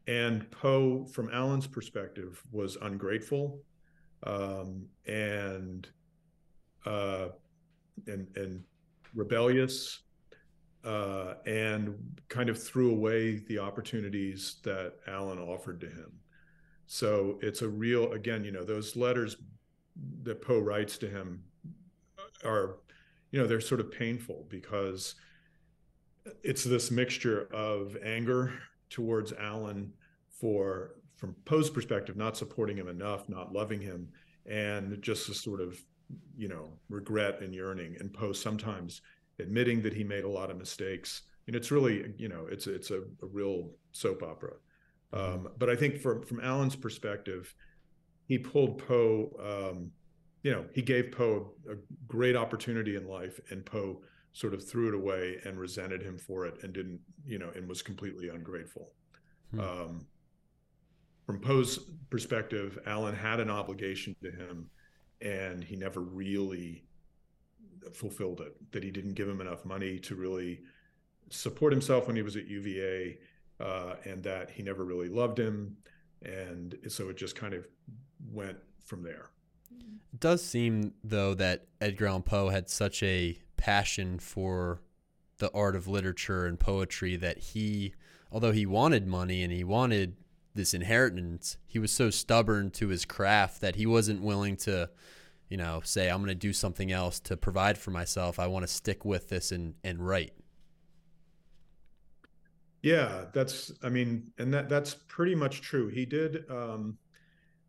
And 0.08 0.50
Poe, 0.52 1.06
from 1.06 1.30
Allan's 1.32 1.68
perspective, 1.68 2.44
was 2.52 2.78
ungrateful 2.82 3.60
um, 4.24 4.86
and 5.08 5.88
uh, 6.86 7.30
and 8.08 8.28
and 8.36 8.64
rebellious, 9.16 10.02
uh, 10.84 11.36
and 11.46 11.96
kind 12.30 12.50
of 12.50 12.62
threw 12.62 12.92
away 12.92 13.38
the 13.48 13.58
opportunities 13.58 14.58
that 14.64 14.94
Allan 15.08 15.40
offered 15.40 15.82
to 15.82 15.88
him. 15.88 16.12
So 16.88 17.40
it's 17.42 17.62
a 17.64 17.68
real, 17.68 18.12
again, 18.12 18.44
you 18.44 18.52
know, 18.52 18.64
those 18.64 18.96
letters 18.96 19.38
that 20.24 20.42
Poe 20.42 20.60
writes 20.60 20.98
to 21.00 21.10
him 21.10 21.44
are, 22.44 22.78
you 23.32 23.40
know, 23.40 23.48
they're 23.48 23.62
sort 23.62 23.82
of 23.82 23.92
painful 23.92 24.46
because 24.50 25.16
it's 26.44 26.64
this 26.64 26.92
mixture 26.92 27.48
of 27.52 27.98
anger 28.04 28.54
towards 28.96 29.34
Allan 29.34 29.92
for, 30.30 30.96
from 31.18 31.36
Poe's 31.44 31.70
perspective, 31.70 32.16
not 32.16 32.38
supporting 32.38 32.78
him 32.78 32.88
enough, 32.88 33.28
not 33.28 33.52
loving 33.52 33.82
him, 33.82 34.08
and 34.46 35.02
just 35.02 35.28
a 35.28 35.34
sort 35.34 35.60
of, 35.60 35.78
you 36.38 36.48
know, 36.48 36.80
regret 36.88 37.42
and 37.42 37.54
yearning. 37.54 37.98
And 38.00 38.14
Poe 38.14 38.32
sometimes 38.32 39.02
admitting 39.38 39.82
that 39.82 39.94
he 39.94 40.06
made 40.06 40.24
a 40.24 40.30
lot 40.30 40.50
of 40.50 40.58
mistakes. 40.58 41.24
And 41.48 41.58
it's 41.58 41.72
really, 41.72 42.14
you 42.18 42.30
know, 42.30 42.48
it's 42.50 42.68
it's 42.68 42.90
a, 42.90 43.00
a 43.22 43.28
real 43.34 43.72
soap 43.92 44.24
opera. 44.24 44.54
Um, 45.12 45.50
but 45.58 45.70
I 45.70 45.76
think 45.76 46.00
from 46.00 46.24
from 46.24 46.40
Allan's 46.40 46.78
perspective, 46.78 47.54
he 48.28 48.38
pulled 48.38 48.78
Poe. 48.78 49.30
Um, 49.52 49.92
you 50.42 50.52
know, 50.52 50.66
he 50.74 50.82
gave 50.82 51.12
Poe 51.12 51.52
a 51.70 51.76
great 52.08 52.38
opportunity 52.38 52.96
in 52.96 53.10
life, 53.10 53.42
and 53.52 53.66
Poe 53.66 54.02
sort 54.36 54.54
of 54.54 54.62
threw 54.62 54.90
it 54.90 54.94
away 54.94 55.40
and 55.46 55.58
resented 55.58 56.04
him 56.04 56.18
for 56.18 56.46
it, 56.46 56.62
and 56.62 56.74
didn't, 56.74 57.00
you 57.26 57.40
know, 57.40 57.50
and 57.56 57.70
was 57.70 57.82
completely 57.82 58.28
ungrateful. 58.28 58.92
Hmm. 59.52 59.60
Um, 59.62 60.08
from 61.26 61.40
Poe's 61.40 61.80
perspective, 62.10 62.78
Allan 62.86 63.16
had 63.16 63.40
an 63.40 63.50
obligation 63.50 64.14
to 64.22 64.30
him, 64.30 64.70
and 65.22 65.64
he 65.64 65.78
never 65.78 66.02
really 66.02 66.84
fulfilled 67.94 68.42
it. 68.42 68.58
That 68.74 68.84
he 68.84 68.92
didn't 68.92 69.14
give 69.14 69.30
him 69.30 69.40
enough 69.40 69.64
money 69.64 70.00
to 70.00 70.16
really 70.16 70.60
support 71.30 71.72
himself 71.72 72.08
when 72.08 72.18
he 72.18 72.22
was 72.22 72.36
at 72.36 72.46
UVA 72.46 73.18
uh, 73.62 73.96
and 74.04 74.22
that 74.24 74.52
he 74.52 74.64
never 74.64 74.84
really 74.84 75.08
loved 75.08 75.40
him. 75.40 75.78
And 76.24 76.76
so 76.90 77.08
it 77.08 77.16
just 77.16 77.38
kind 77.38 77.54
of 77.54 77.66
went 78.34 78.58
from 78.84 79.02
there. 79.02 79.30
It 79.72 80.20
does 80.20 80.44
seem, 80.44 80.94
though, 81.06 81.34
that 81.36 81.68
Edgar 81.80 82.08
Allan 82.08 82.24
Poe 82.24 82.50
had 82.50 82.70
such 82.70 83.02
a 83.02 83.40
passion 83.66 84.20
for 84.20 84.80
the 85.40 85.52
art 85.52 85.76
of 85.76 85.88
literature 85.88 86.46
and 86.46 86.60
poetry 86.60 87.16
that 87.16 87.40
he, 87.40 87.96
although 88.32 88.52
he 88.52 88.64
wanted 88.64 89.08
money 89.08 89.42
and 89.42 89.52
he 89.52 89.64
wanted 89.64 90.16
this 90.54 90.76
inheritance, 90.76 91.58
he 91.66 91.80
was 91.80 91.92
so 91.92 92.12
stubborn 92.12 92.70
to 92.70 92.90
his 92.90 93.06
craft 93.06 93.62
that 93.62 93.76
he 93.76 93.88
wasn't 93.88 94.22
willing 94.22 94.56
to, 94.56 94.88
you 95.50 95.58
know, 95.58 95.82
say, 95.84 96.12
I'm 96.12 96.20
going 96.20 96.28
to 96.28 96.36
do 96.36 96.54
something 96.54 96.92
else 96.92 97.20
to 97.22 97.36
provide 97.36 97.76
for 97.76 97.90
myself. 97.90 98.38
I 98.38 98.46
want 98.46 98.68
to 98.68 98.72
stick 98.72 99.04
with 99.04 99.30
this 99.30 99.52
and, 99.52 99.74
and 99.84 100.00
write. 100.00 100.34
Yeah, 102.84 103.26
that's 103.34 103.72
I 103.82 103.90
mean, 103.90 104.32
and 104.38 104.54
that 104.54 104.70
that's 104.70 104.94
pretty 105.08 105.34
much 105.34 105.64
true. 105.64 105.88
He 105.88 106.06
did 106.06 106.48
um, 106.52 107.00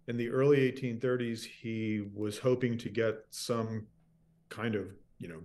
in 0.09 0.19
the 0.19 0.29
early 0.29 0.71
1830s. 0.71 1.43
He 1.43 2.03
was 2.15 2.37
hoping 2.37 2.77
to 2.77 2.91
get 2.91 3.25
some 3.31 3.87
kind 4.51 4.75
of 4.75 4.89
you 5.19 5.29
know 5.29 5.41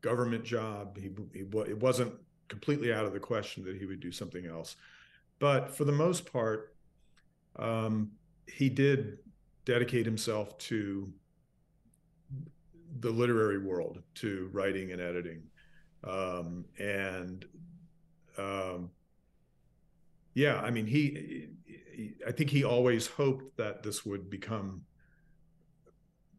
government 0.00 0.44
job. 0.44 0.96
He, 0.96 1.10
he 1.32 1.40
it 1.40 1.80
wasn't 1.80 2.14
completely 2.48 2.92
out 2.92 3.04
of 3.04 3.12
the 3.12 3.20
question 3.20 3.64
that 3.64 3.76
he 3.76 3.86
would 3.86 4.00
do 4.00 4.12
something 4.12 4.46
else, 4.46 4.76
but 5.38 5.74
for 5.74 5.84
the 5.84 5.92
most 5.92 6.30
part, 6.30 6.74
um, 7.56 8.10
he 8.46 8.68
did 8.68 9.18
dedicate 9.64 10.06
himself 10.06 10.56
to 10.58 11.12
the 13.00 13.10
literary 13.10 13.58
world, 13.58 14.02
to 14.14 14.48
writing 14.52 14.92
and 14.92 15.00
editing, 15.00 15.42
um, 16.04 16.64
and 16.78 17.44
um, 18.38 18.90
yeah, 20.34 20.60
I 20.60 20.70
mean, 20.70 20.86
he, 20.86 21.48
he, 21.66 22.12
I 22.26 22.30
think 22.30 22.50
he 22.50 22.62
always 22.64 23.08
hoped 23.08 23.56
that 23.56 23.82
this 23.82 24.06
would 24.06 24.30
become 24.30 24.82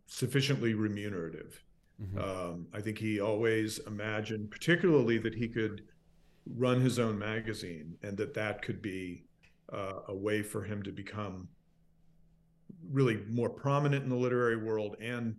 sufficiently 0.08 0.74
remunerative. 0.74 1.62
Mm-hmm. 2.02 2.18
Um, 2.18 2.68
I 2.74 2.82
think 2.82 2.98
he 2.98 3.20
always 3.20 3.80
imagined, 3.80 4.52
particularly, 4.52 5.18
that 5.20 5.36
he 5.36 5.48
could 5.48 5.84
run 6.56 6.80
his 6.82 6.98
own 6.98 7.20
magazine 7.20 7.96
and 8.02 8.18
that 8.18 8.34
that 8.34 8.62
could 8.62 8.82
be 8.82 9.26
uh, 9.72 10.00
a 10.08 10.16
way 10.16 10.42
for 10.42 10.64
him 10.64 10.82
to 10.84 10.92
become 10.92 11.48
really 12.92 13.20
more 13.30 13.50
prominent 13.50 14.04
in 14.04 14.10
the 14.10 14.16
literary 14.16 14.58
world 14.58 14.96
and 15.02 15.36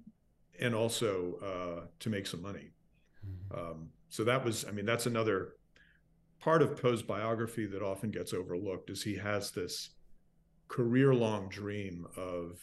and 0.60 0.74
also 0.74 1.36
uh, 1.42 1.86
to 1.98 2.10
make 2.10 2.26
some 2.26 2.42
money. 2.42 2.70
Mm-hmm. 3.26 3.58
Um, 3.58 3.88
so 4.10 4.24
that 4.24 4.44
was, 4.44 4.66
I 4.66 4.72
mean, 4.72 4.84
that's 4.84 5.06
another 5.06 5.54
part 6.38 6.60
of 6.60 6.76
Poe's 6.76 7.02
biography 7.02 7.64
that 7.66 7.82
often 7.82 8.10
gets 8.10 8.34
overlooked 8.34 8.90
is 8.90 9.02
he 9.02 9.16
has 9.16 9.50
this 9.52 9.90
career-long 10.68 11.48
dream 11.48 12.06
of 12.16 12.60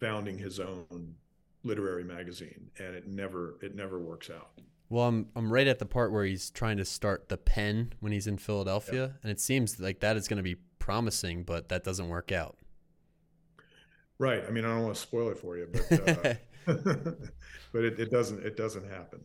founding 0.00 0.38
his 0.38 0.58
own 0.58 1.14
literary 1.62 2.04
magazine 2.04 2.70
and 2.78 2.94
it 2.94 3.06
never 3.06 3.56
it 3.62 3.74
never 3.74 3.98
works 3.98 4.30
out. 4.30 4.50
Well, 4.88 5.06
I'm 5.06 5.28
I'm 5.36 5.52
right 5.52 5.66
at 5.66 5.78
the 5.78 5.86
part 5.86 6.12
where 6.12 6.24
he's 6.24 6.50
trying 6.50 6.78
to 6.78 6.84
start 6.84 7.28
the 7.28 7.36
Penn 7.36 7.92
when 8.00 8.12
he's 8.12 8.26
in 8.26 8.38
Philadelphia, 8.38 9.06
yeah. 9.06 9.12
and 9.22 9.30
it 9.30 9.40
seems 9.40 9.78
like 9.78 10.00
that 10.00 10.16
is 10.16 10.26
going 10.26 10.38
to 10.38 10.42
be 10.42 10.56
promising, 10.78 11.44
but 11.44 11.68
that 11.68 11.84
doesn't 11.84 12.08
work 12.08 12.32
out. 12.32 12.56
Right. 14.18 14.42
I 14.46 14.50
mean, 14.50 14.64
I 14.64 14.68
don't 14.68 14.82
want 14.82 14.94
to 14.94 15.00
spoil 15.00 15.30
it 15.30 15.38
for 15.38 15.56
you, 15.56 15.68
but 15.72 16.08
uh, 16.08 16.34
but 17.72 17.84
it, 17.84 18.00
it 18.00 18.10
doesn't 18.10 18.44
it 18.44 18.56
doesn't 18.56 18.90
happen. 18.90 19.20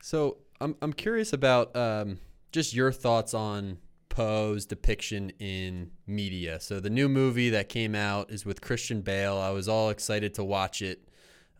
So 0.00 0.38
I'm 0.60 0.76
I'm 0.80 0.92
curious 0.92 1.32
about 1.32 1.76
um, 1.76 2.18
just 2.50 2.74
your 2.74 2.90
thoughts 2.90 3.34
on 3.34 3.78
Poe's 4.08 4.66
depiction 4.66 5.30
in 5.38 5.90
media. 6.06 6.58
So 6.60 6.80
the 6.80 6.90
new 6.90 7.08
movie 7.08 7.50
that 7.50 7.68
came 7.68 7.94
out 7.94 8.30
is 8.30 8.44
with 8.44 8.60
Christian 8.60 9.00
Bale. 9.00 9.36
I 9.36 9.50
was 9.50 9.68
all 9.68 9.90
excited 9.90 10.34
to 10.34 10.44
watch 10.44 10.82
it 10.82 11.08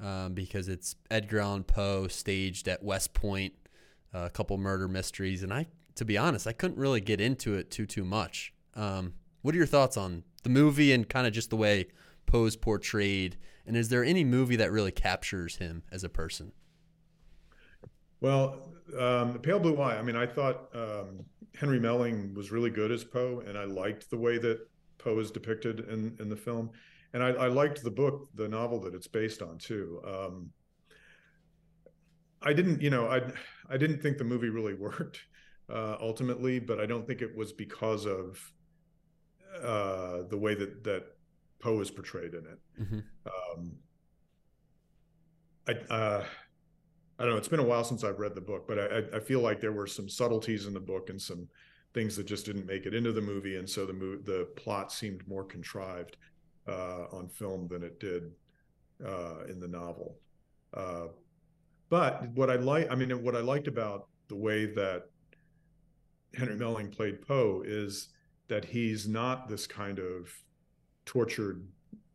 um, 0.03 0.35
because 0.35 0.69
it's 0.69 0.97
Edgar 1.11 1.41
Allan 1.41 1.65
Poe 1.65 2.09
staged 2.09 2.69
at 2.69 2.83
West 2.83 3.15
Point, 3.15 3.55
uh, 4.13 4.25
a 4.27 4.31
couple 4.31 4.59
murder 4.59 4.89
mysteries, 4.89 5.43
and 5.43 5.53
I, 5.55 5.67
to 5.95 6.05
be 6.05 6.19
honest, 6.19 6.47
I 6.47 6.53
couldn't 6.53 6.79
really 6.79 7.01
get 7.01 7.21
into 7.21 7.55
it 7.55 7.71
too 7.71 7.87
too 7.87 8.05
much. 8.05 8.53
Um, 8.75 9.15
what 9.43 9.55
are 9.55 9.59
your 9.59 9.67
thoughts 9.67 9.97
on 9.97 10.25
the 10.43 10.51
movie 10.51 10.93
and 10.93 11.09
kind 11.09 11.27
of 11.27 11.33
just 11.33 11.51
the 11.51 11.57
way 11.57 11.87
Poe's 12.27 12.57
portrayed? 12.57 13.37
And 13.67 13.77
is 13.77 13.89
there 13.89 14.05
any 14.05 14.25
movie 14.25 14.57
that 14.57 14.73
really 14.73 14.91
captures 14.91 15.57
him 15.57 15.85
as 15.93 16.03
a 16.03 16.09
person? 16.09 16.53
Well, 18.21 18.73
um, 18.99 19.39
Pale 19.39 19.61
Blue 19.61 19.81
Eye. 19.81 19.99
I 19.99 20.03
mean, 20.03 20.17
I 20.17 20.27
thought 20.27 20.69
um, 20.75 21.25
Harry 21.59 21.79
Melling 21.79 22.35
was 22.35 22.51
really 22.51 22.71
good 22.71 22.91
as 22.91 23.05
Poe, 23.05 23.43
and 23.47 23.57
I 23.57 23.65
liked 23.65 24.11
the 24.11 24.17
way 24.17 24.39
that 24.39 24.61
Poe 24.99 25.19
is 25.19 25.31
depicted 25.31 25.81
in 25.81 26.17
in 26.21 26.29
the 26.29 26.37
film, 26.37 26.71
and 27.13 27.23
I, 27.23 27.29
I 27.31 27.49
liked 27.49 27.83
the 27.83 27.91
book, 27.91 28.29
the 28.35 28.49
novel 28.49 28.81
that 28.81 28.95
it's 28.95 29.07
based 29.07 29.43
on 29.43 29.59
too. 29.59 30.01
Um, 30.07 30.51
I 32.43 32.53
didn't, 32.53 32.81
you 32.81 32.91
know, 32.91 33.07
I 33.07 33.21
I 33.69 33.77
didn't 33.77 34.03
think 34.03 34.19
the 34.19 34.25
movie 34.25 34.49
really 34.49 34.75
worked 34.89 35.21
uh, 35.73 35.97
ultimately, 36.01 36.59
but 36.59 36.81
I 36.81 36.87
don't 36.87 37.07
think 37.07 37.23
it 37.23 37.37
was 37.37 37.53
because 37.53 38.07
of 38.07 38.53
uh, 39.63 40.23
the 40.29 40.39
way 40.39 40.55
that 40.55 40.85
that 40.85 41.05
Poe 41.61 41.81
is 41.81 41.91
portrayed 41.91 42.35
in 42.35 42.47
it. 42.47 42.83
Mm-hmm. 42.83 42.99
Um, 43.27 43.73
I. 45.69 45.73
Uh, 45.93 46.25
I 47.19 47.25
don't 47.25 47.35
know. 47.35 47.39
It's 47.39 47.47
been 47.47 47.61
a 47.61 47.65
while 47.65 47.85
since 47.85 48.03
I've 48.03 48.19
read 48.19 48.35
the 48.35 48.41
book, 48.41 48.67
but 48.67 48.81
I, 48.81 49.17
I 49.17 49.21
feel 49.21 49.39
like 49.39 49.61
there 49.61 49.71
were 49.71 49.87
some 49.87 50.09
subtleties 50.09 50.67
in 50.67 50.75
the 50.75 50.81
book 50.81 51.09
and 51.09 51.21
some 51.21 51.47
things 51.95 52.17
that 52.17 52.25
just 52.25 52.47
didn't 52.47 52.67
make 52.67 52.85
it 52.85 52.95
into 52.95 53.13
the 53.13 53.21
movie, 53.21 53.57
and 53.57 53.69
so 53.69 53.87
the 53.87 53.93
mo- 53.93 54.19
the 54.25 54.49
plot 54.57 54.91
seemed 54.91 55.29
more 55.29 55.45
contrived 55.45 56.17
uh, 56.69 57.05
on 57.13 57.29
film 57.29 57.69
than 57.69 57.83
it 57.83 57.99
did 58.01 58.31
uh, 59.05 59.45
in 59.49 59.61
the 59.61 59.69
novel. 59.69 60.17
Uh, 60.75 61.07
but 61.89 62.29
what 62.31 62.51
I 62.51 62.57
like, 62.57 62.91
I 62.91 62.95
mean, 62.95 63.11
what 63.23 63.37
I 63.37 63.41
liked 63.41 63.69
about 63.69 64.09
the 64.29 64.37
way 64.37 64.67
that 64.67 65.05
Harry 66.35 66.57
Melling 66.57 66.91
played 66.91 67.21
Poe 67.21 67.63
is 67.65 68.09
that 68.49 68.65
he's 68.65 69.07
not 69.07 69.49
this 69.49 69.67
kind 69.67 69.99
of 69.99 70.33
tortured 71.05 71.67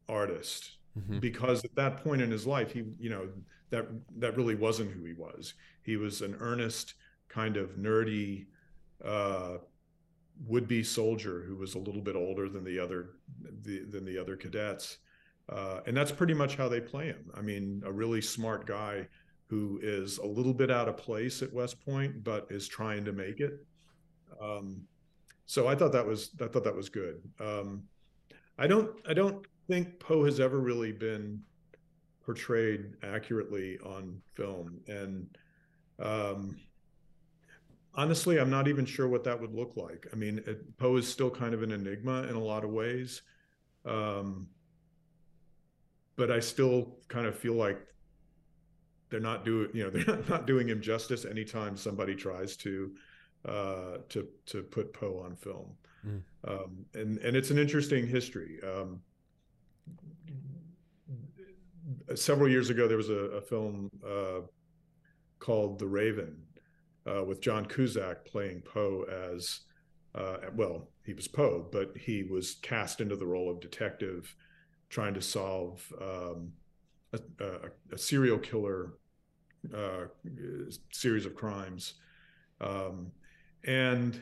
artist 0.09 0.77
mm-hmm. 0.97 1.19
because 1.19 1.63
at 1.63 1.75
that 1.75 2.03
point 2.03 2.21
in 2.21 2.31
his 2.31 2.47
life, 2.47 2.71
he, 2.71 2.83
you 2.99 3.09
know, 3.09 3.27
that 3.69 3.87
that 4.17 4.37
really 4.37 4.55
wasn't 4.55 4.91
who 4.91 5.03
he 5.03 5.13
was. 5.13 5.53
He 5.83 5.97
was 5.97 6.21
an 6.21 6.35
earnest, 6.39 6.95
kind 7.27 7.57
of 7.57 7.71
nerdy, 7.71 8.45
uh, 9.03 9.57
would-be 10.45 10.83
soldier 10.83 11.43
who 11.47 11.55
was 11.55 11.75
a 11.75 11.79
little 11.79 12.01
bit 12.01 12.15
older 12.15 12.49
than 12.49 12.63
the 12.63 12.79
other 12.79 13.11
the, 13.63 13.85
than 13.89 14.05
the 14.05 14.17
other 14.17 14.35
cadets, 14.35 14.97
uh, 15.49 15.79
and 15.85 15.95
that's 15.95 16.11
pretty 16.11 16.33
much 16.33 16.55
how 16.55 16.69
they 16.69 16.81
play 16.81 17.07
him. 17.07 17.31
I 17.33 17.41
mean, 17.41 17.81
a 17.85 17.91
really 17.91 18.21
smart 18.21 18.65
guy 18.65 19.07
who 19.47 19.79
is 19.81 20.17
a 20.17 20.25
little 20.25 20.53
bit 20.53 20.69
out 20.69 20.89
of 20.89 20.97
place 20.97 21.41
at 21.41 21.51
West 21.53 21.83
Point, 21.83 22.23
but 22.23 22.47
is 22.49 22.67
trying 22.67 23.05
to 23.05 23.13
make 23.13 23.39
it. 23.39 23.65
Um, 24.41 24.81
so 25.45 25.67
I 25.67 25.75
thought 25.75 25.93
that 25.93 26.05
was 26.05 26.31
I 26.41 26.47
thought 26.47 26.65
that 26.65 26.75
was 26.75 26.89
good. 26.89 27.21
Um, 27.39 27.83
I 28.59 28.67
don't 28.67 28.91
I 29.07 29.13
don't 29.13 29.45
think 29.67 29.99
Poe 29.99 30.25
has 30.25 30.39
ever 30.39 30.59
really 30.59 30.91
been 30.91 31.41
portrayed 32.25 32.93
accurately 33.03 33.79
on 33.85 34.21
film, 34.35 34.79
and 34.87 35.27
um, 35.99 36.57
honestly, 37.97 38.39
I'm 38.39 38.51
not 38.51 38.67
even 38.67 38.85
sure 38.85 39.07
what 39.07 39.23
that 39.23 39.41
would 39.41 39.53
look 39.53 39.75
like. 39.75 40.07
I 40.13 40.15
mean, 40.15 40.41
Poe 40.77 40.95
is 40.97 41.07
still 41.07 41.31
kind 41.31 41.53
of 41.53 41.63
an 41.63 41.71
enigma 41.71 42.23
in 42.23 42.35
a 42.35 42.39
lot 42.39 42.63
of 42.63 42.69
ways. 42.69 43.23
Um, 43.85 44.47
but 46.15 46.31
I 46.31 46.39
still 46.39 46.97
kind 47.07 47.25
of 47.25 47.37
feel 47.37 47.53
like 47.53 47.79
they're 49.09 49.19
not 49.19 49.43
doing, 49.43 49.69
you 49.73 49.83
know, 49.83 49.89
they're 49.89 50.23
not 50.29 50.45
doing 50.45 50.69
him 50.69 50.79
justice 50.79 51.25
anytime 51.25 51.75
somebody 51.75 52.15
tries 52.15 52.55
to, 52.57 52.91
uh, 53.45 53.97
to, 54.09 54.27
to 54.45 54.61
put 54.61 54.93
Poe 54.93 55.23
on 55.25 55.35
film. 55.35 55.73
Mm. 56.05 56.21
Um, 56.47 56.85
and, 56.93 57.17
and 57.17 57.35
it's 57.35 57.49
an 57.49 57.57
interesting 57.57 58.07
history. 58.07 58.59
Um, 58.63 59.01
several 62.15 62.49
years 62.49 62.69
ago, 62.69 62.87
there 62.87 62.97
was 62.97 63.09
a, 63.09 63.13
a 63.13 63.41
film 63.41 63.89
uh, 64.05 64.41
called 65.39 65.79
The 65.79 65.87
Raven 65.87 66.46
uh, 67.07 67.23
with 67.23 67.41
John 67.41 67.65
Cusack 67.65 68.25
playing 68.25 68.61
Poe 68.61 69.05
as, 69.31 69.61
uh, 70.15 70.37
well, 70.55 70.89
he 71.05 71.13
was 71.13 71.27
Poe, 71.27 71.67
but 71.71 71.91
he 71.97 72.23
was 72.23 72.55
cast 72.61 73.01
into 73.01 73.15
the 73.15 73.25
role 73.25 73.49
of 73.49 73.59
detective 73.59 74.35
trying 74.89 75.13
to 75.13 75.21
solve 75.21 75.81
um, 76.01 76.51
a, 77.13 77.19
a, 77.43 77.93
a, 77.93 77.97
serial 77.97 78.37
killer 78.37 78.93
uh, 79.75 80.05
series 80.91 81.25
of 81.25 81.35
crimes. 81.35 81.95
Um, 82.61 83.11
and 83.65 84.21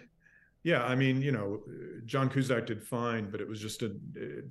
yeah, 0.64 0.84
I 0.84 0.96
mean, 0.96 1.22
you 1.22 1.32
know, 1.32 1.62
John 2.06 2.30
Cusack 2.30 2.66
did 2.66 2.84
fine, 2.84 3.30
but 3.30 3.42
it 3.42 3.48
was 3.48 3.60
just 3.60 3.84
a, 3.84 3.96
it, 4.16 4.46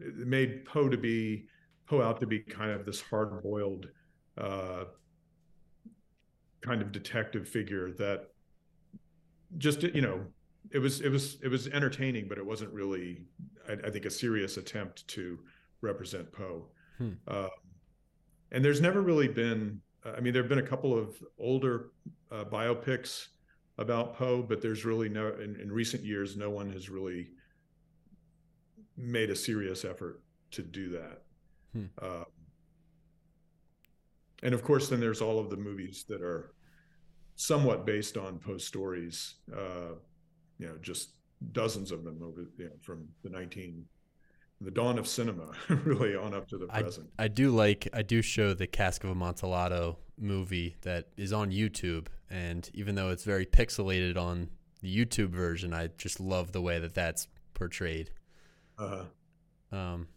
it 0.00 0.26
made 0.26 0.64
Poe 0.64 0.88
to 0.88 0.96
be, 0.96 1.46
Poe 1.86 2.02
out 2.02 2.20
to 2.20 2.26
be 2.26 2.40
kind 2.40 2.70
of 2.70 2.86
this 2.86 3.00
hard 3.00 3.42
boiled, 3.42 3.88
uh, 4.36 4.84
kind 6.60 6.82
of 6.82 6.92
detective 6.92 7.48
figure 7.48 7.92
that 7.92 8.28
just 9.56 9.82
you 9.82 10.02
know 10.02 10.20
it 10.70 10.78
was 10.78 11.00
it 11.00 11.08
was 11.08 11.38
it 11.42 11.48
was 11.48 11.68
entertaining 11.68 12.26
but 12.28 12.38
it 12.38 12.44
wasn't 12.44 12.70
really 12.72 13.22
i, 13.68 13.72
I 13.72 13.90
think 13.90 14.04
a 14.04 14.10
serious 14.10 14.56
attempt 14.56 15.06
to 15.08 15.38
represent 15.80 16.30
poe 16.32 16.66
hmm. 16.98 17.12
uh, 17.26 17.48
and 18.52 18.64
there's 18.64 18.80
never 18.80 19.00
really 19.00 19.28
been 19.28 19.80
i 20.04 20.20
mean 20.20 20.32
there 20.32 20.42
have 20.42 20.48
been 20.48 20.58
a 20.58 20.66
couple 20.66 20.96
of 20.96 21.22
older 21.38 21.90
uh, 22.30 22.44
biopics 22.44 23.28
about 23.78 24.16
poe 24.16 24.42
but 24.42 24.60
there's 24.60 24.84
really 24.84 25.08
no 25.08 25.28
in, 25.28 25.56
in 25.60 25.70
recent 25.70 26.02
years 26.02 26.36
no 26.36 26.50
one 26.50 26.70
has 26.72 26.90
really 26.90 27.28
made 28.96 29.30
a 29.30 29.36
serious 29.36 29.84
effort 29.84 30.20
to 30.50 30.62
do 30.62 30.90
that 30.90 31.22
hmm. 31.72 31.84
uh, 32.02 32.24
and 34.42 34.54
of 34.54 34.62
course, 34.62 34.88
then 34.88 35.00
there's 35.00 35.20
all 35.20 35.38
of 35.38 35.50
the 35.50 35.56
movies 35.56 36.04
that 36.08 36.22
are 36.22 36.52
somewhat 37.36 37.86
based 37.86 38.16
on 38.16 38.38
Poe 38.38 38.58
stories. 38.58 39.36
Uh, 39.54 39.94
you 40.58 40.66
know, 40.66 40.76
just 40.80 41.10
dozens 41.52 41.92
of 41.92 42.04
them 42.04 42.20
over 42.22 42.46
you 42.58 42.64
know 42.64 42.70
from 42.80 43.06
the 43.22 43.30
19 43.30 43.84
the 44.60 44.70
dawn 44.70 44.98
of 44.98 45.06
cinema 45.06 45.52
really 45.84 46.16
on 46.16 46.34
up 46.34 46.48
to 46.48 46.58
the 46.58 46.66
present. 46.66 47.08
I, 47.16 47.24
I 47.24 47.28
do 47.28 47.50
like 47.50 47.88
I 47.92 48.02
do 48.02 48.22
show 48.22 48.54
the 48.54 48.66
Cask 48.66 49.04
of 49.04 49.10
Amontillado 49.10 49.98
movie 50.18 50.76
that 50.82 51.08
is 51.16 51.32
on 51.32 51.52
YouTube 51.52 52.08
and 52.28 52.68
even 52.74 52.96
though 52.96 53.10
it's 53.10 53.22
very 53.22 53.46
pixelated 53.46 54.16
on 54.16 54.50
the 54.80 54.94
YouTube 54.94 55.30
version, 55.30 55.72
I 55.72 55.88
just 55.96 56.18
love 56.18 56.52
the 56.52 56.60
way 56.60 56.78
that 56.80 56.94
that's 56.94 57.28
portrayed. 57.54 58.10
Uh-huh. 58.78 59.04
Um 59.76 60.08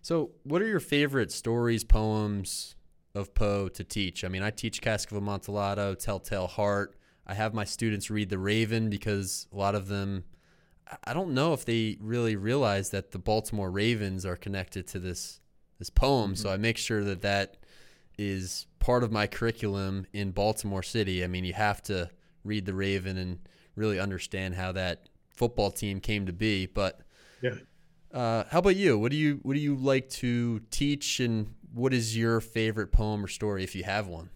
so 0.00 0.30
what 0.44 0.62
are 0.62 0.66
your 0.66 0.80
favorite 0.80 1.30
stories, 1.30 1.84
poems, 1.84 2.75
of 3.16 3.34
Poe 3.34 3.68
to 3.68 3.82
teach. 3.82 4.24
I 4.24 4.28
mean, 4.28 4.42
I 4.42 4.50
teach 4.50 4.80
Cask 4.80 5.10
of 5.10 5.16
Amontillado, 5.16 5.94
Telltale 5.94 6.46
Heart. 6.46 6.96
I 7.26 7.34
have 7.34 7.54
my 7.54 7.64
students 7.64 8.10
read 8.10 8.28
The 8.28 8.38
Raven 8.38 8.90
because 8.90 9.48
a 9.52 9.56
lot 9.56 9.74
of 9.74 9.88
them, 9.88 10.24
I 11.04 11.14
don't 11.14 11.34
know 11.34 11.52
if 11.52 11.64
they 11.64 11.96
really 12.00 12.36
realize 12.36 12.90
that 12.90 13.10
the 13.10 13.18
Baltimore 13.18 13.70
Ravens 13.70 14.24
are 14.26 14.36
connected 14.36 14.86
to 14.88 14.98
this 14.98 15.40
this 15.78 15.90
poem. 15.90 16.32
Mm-hmm. 16.32 16.42
So 16.42 16.50
I 16.50 16.56
make 16.56 16.78
sure 16.78 17.04
that 17.04 17.22
that 17.22 17.56
is 18.18 18.66
part 18.78 19.02
of 19.02 19.12
my 19.12 19.26
curriculum 19.26 20.06
in 20.12 20.30
Baltimore 20.30 20.82
City. 20.82 21.22
I 21.24 21.26
mean, 21.26 21.44
you 21.44 21.52
have 21.52 21.82
to 21.84 22.10
read 22.44 22.64
The 22.64 22.74
Raven 22.74 23.18
and 23.18 23.38
really 23.74 23.98
understand 23.98 24.54
how 24.54 24.72
that 24.72 25.08
football 25.34 25.70
team 25.70 26.00
came 26.00 26.26
to 26.26 26.32
be. 26.32 26.66
But 26.66 27.00
yeah. 27.42 27.56
Uh, 28.12 28.44
how 28.50 28.60
about 28.60 28.76
you? 28.76 28.98
What 28.98 29.10
do 29.10 29.16
you 29.18 29.40
what 29.42 29.54
do 29.54 29.60
you 29.60 29.74
like 29.74 30.08
to 30.10 30.60
teach, 30.70 31.20
and 31.20 31.54
what 31.76 31.92
is 31.92 32.16
your 32.16 32.40
favorite 32.40 32.90
poem 32.90 33.22
or 33.22 33.28
story 33.28 33.62
if 33.62 33.74
you 33.74 33.84
have 33.84 34.06
one? 34.08 34.30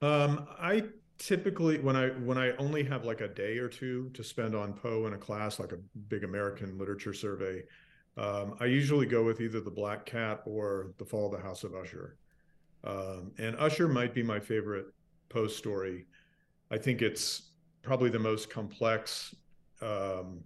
Um, 0.00 0.46
I 0.60 0.84
typically 1.18 1.80
when 1.80 1.96
I 1.96 2.10
when 2.10 2.38
I 2.38 2.54
only 2.58 2.84
have 2.84 3.04
like 3.04 3.20
a 3.22 3.28
day 3.28 3.58
or 3.58 3.68
two 3.68 4.08
to 4.14 4.22
spend 4.22 4.54
on 4.54 4.72
Poe 4.72 5.06
in 5.06 5.14
a 5.14 5.18
class, 5.18 5.58
like 5.58 5.72
a 5.72 5.78
big 6.08 6.22
American 6.22 6.78
literature 6.78 7.12
survey, 7.12 7.64
um, 8.16 8.54
I 8.60 8.66
usually 8.66 9.04
go 9.04 9.24
with 9.24 9.40
either 9.40 9.60
the 9.60 9.70
Black 9.70 10.06
Cat 10.06 10.42
or 10.46 10.92
the 10.96 11.04
Fall 11.04 11.26
of 11.26 11.32
the 11.32 11.44
House 11.44 11.64
of 11.64 11.74
Usher. 11.74 12.18
Um, 12.84 13.32
and 13.38 13.56
Usher 13.56 13.88
might 13.88 14.14
be 14.14 14.22
my 14.22 14.38
favorite 14.38 14.86
Poe 15.28 15.48
story. 15.48 16.06
I 16.70 16.78
think 16.78 17.02
it's 17.02 17.50
probably 17.82 18.10
the 18.10 18.18
most 18.20 18.48
complex, 18.48 19.34
um, 19.82 20.44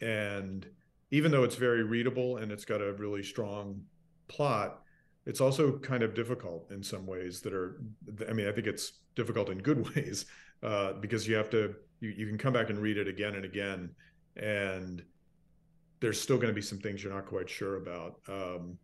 and 0.00 0.66
even 1.12 1.30
though 1.30 1.44
it's 1.44 1.54
very 1.54 1.84
readable 1.84 2.38
and 2.38 2.50
it's 2.50 2.64
got 2.64 2.82
a 2.82 2.94
really 2.94 3.22
strong 3.22 3.80
plot, 4.28 4.82
it's 5.26 5.40
also 5.40 5.78
kind 5.78 6.02
of 6.02 6.14
difficult 6.14 6.70
in 6.70 6.82
some 6.82 7.06
ways 7.06 7.40
that 7.42 7.52
are, 7.52 7.80
I 8.28 8.32
mean, 8.32 8.48
I 8.48 8.52
think 8.52 8.66
it's 8.66 9.00
difficult 9.14 9.50
in 9.50 9.58
good 9.58 9.88
ways 9.94 10.26
uh, 10.62 10.94
because 10.94 11.26
you 11.26 11.34
have 11.36 11.50
to, 11.50 11.74
you, 12.00 12.10
you 12.10 12.26
can 12.26 12.38
come 12.38 12.52
back 12.52 12.70
and 12.70 12.78
read 12.78 12.96
it 12.96 13.08
again 13.08 13.34
and 13.34 13.44
again. 13.44 13.90
And 14.36 15.02
there's 16.00 16.20
still 16.20 16.36
going 16.36 16.48
to 16.48 16.54
be 16.54 16.62
some 16.62 16.78
things 16.78 17.02
you're 17.02 17.12
not 17.12 17.26
quite 17.26 17.48
sure 17.48 17.76
about. 17.76 18.20
Um, 18.28 18.78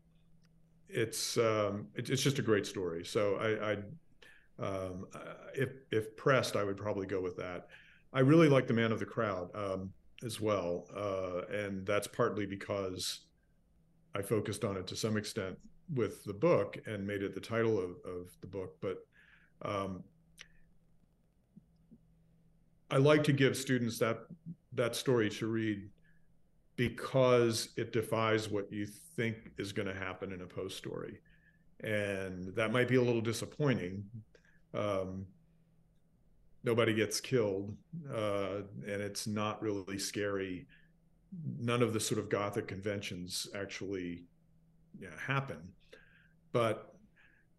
it's 0.88 1.36
um, 1.38 1.88
it, 1.94 2.10
it's 2.10 2.22
just 2.22 2.38
a 2.38 2.42
great 2.42 2.66
story. 2.66 3.04
So 3.04 3.36
I, 3.36 3.72
I 3.72 3.76
um, 4.64 5.06
if 5.54 5.70
if 5.90 6.16
pressed, 6.16 6.56
I 6.56 6.64
would 6.64 6.76
probably 6.76 7.06
go 7.06 7.20
with 7.20 7.36
that. 7.36 7.68
I 8.12 8.20
really 8.20 8.48
like 8.48 8.66
the 8.66 8.74
Man 8.74 8.92
of 8.92 9.00
the 9.00 9.06
Crowd 9.06 9.50
um, 9.54 9.90
as 10.24 10.40
well, 10.40 10.86
uh, 10.96 11.52
and 11.52 11.84
that's 11.86 12.06
partly 12.06 12.46
because 12.46 13.20
I 14.14 14.22
focused 14.22 14.64
on 14.64 14.76
it 14.76 14.86
to 14.88 14.96
some 14.96 15.16
extent 15.16 15.58
with 15.92 16.24
the 16.24 16.32
book 16.32 16.78
and 16.86 17.06
made 17.06 17.22
it 17.22 17.34
the 17.34 17.40
title 17.40 17.78
of, 17.78 17.90
of 18.04 18.30
the 18.40 18.46
book. 18.46 18.76
But 18.80 18.98
um, 19.62 20.04
I 22.90 22.98
like 22.98 23.24
to 23.24 23.32
give 23.32 23.56
students 23.56 23.98
that 23.98 24.20
that 24.74 24.96
story 24.96 25.30
to 25.30 25.46
read 25.46 25.88
because 26.76 27.68
it 27.76 27.92
defies 27.92 28.48
what 28.48 28.70
you 28.72 28.86
think 28.86 29.52
is 29.58 29.72
going 29.72 29.86
to 29.86 29.94
happen 29.94 30.32
in 30.32 30.40
a 30.42 30.46
post 30.46 30.76
story, 30.76 31.20
and 31.80 32.54
that 32.54 32.72
might 32.72 32.88
be 32.88 32.96
a 32.96 33.02
little 33.02 33.20
disappointing. 33.20 34.04
Um, 34.74 35.26
nobody 36.64 36.94
gets 36.94 37.20
killed, 37.20 37.76
uh, 38.12 38.62
and 38.86 39.00
it's 39.00 39.26
not 39.26 39.62
really 39.62 39.98
scary 39.98 40.66
none 41.58 41.82
of 41.82 41.92
the 41.92 42.00
sort 42.00 42.18
of 42.18 42.28
gothic 42.28 42.68
conventions 42.68 43.46
actually 43.54 44.24
happen. 45.18 45.72
But 46.52 46.94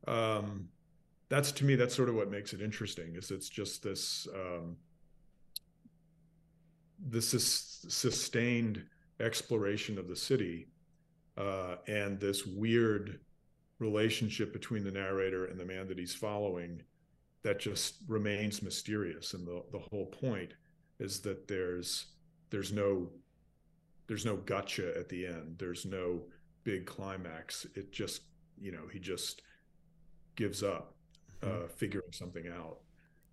um, 0.07 0.69
that's 1.29 1.51
to 1.53 1.65
me 1.65 1.75
that's 1.75 1.95
sort 1.95 2.09
of 2.09 2.15
what 2.15 2.29
makes 2.29 2.53
it 2.53 2.61
interesting 2.61 3.15
is 3.15 3.31
it's 3.31 3.49
just 3.49 3.83
this 3.83 4.27
um, 4.33 4.77
this 6.99 7.33
is 7.33 7.85
sustained 7.89 8.83
exploration 9.19 9.97
of 9.97 10.07
the 10.07 10.15
city 10.15 10.67
uh, 11.37 11.75
and 11.87 12.19
this 12.19 12.45
weird 12.45 13.19
relationship 13.79 14.53
between 14.53 14.83
the 14.83 14.91
narrator 14.91 15.45
and 15.45 15.59
the 15.59 15.65
man 15.65 15.87
that 15.87 15.97
he's 15.97 16.13
following 16.13 16.81
that 17.43 17.59
just 17.59 17.97
remains 18.07 18.61
mysterious. 18.63 19.33
And 19.33 19.45
the, 19.45 19.63
the 19.71 19.79
whole 19.79 20.07
point 20.07 20.53
is 20.99 21.19
that 21.21 21.47
there's 21.47 22.07
there's 22.49 22.71
no 22.71 23.09
there's 24.07 24.25
no 24.25 24.37
gotcha 24.37 24.97
at 24.97 25.09
the 25.09 25.25
end. 25.25 25.55
There's 25.57 25.85
no 25.85 26.21
big 26.63 26.85
climax. 26.85 27.65
It 27.75 27.91
just, 27.91 28.23
you 28.59 28.71
know, 28.71 28.87
he 28.91 28.99
just 28.99 29.41
gives 30.35 30.63
up 30.63 30.93
mm-hmm. 31.41 31.65
uh, 31.65 31.67
figuring 31.67 32.11
something 32.11 32.47
out. 32.47 32.77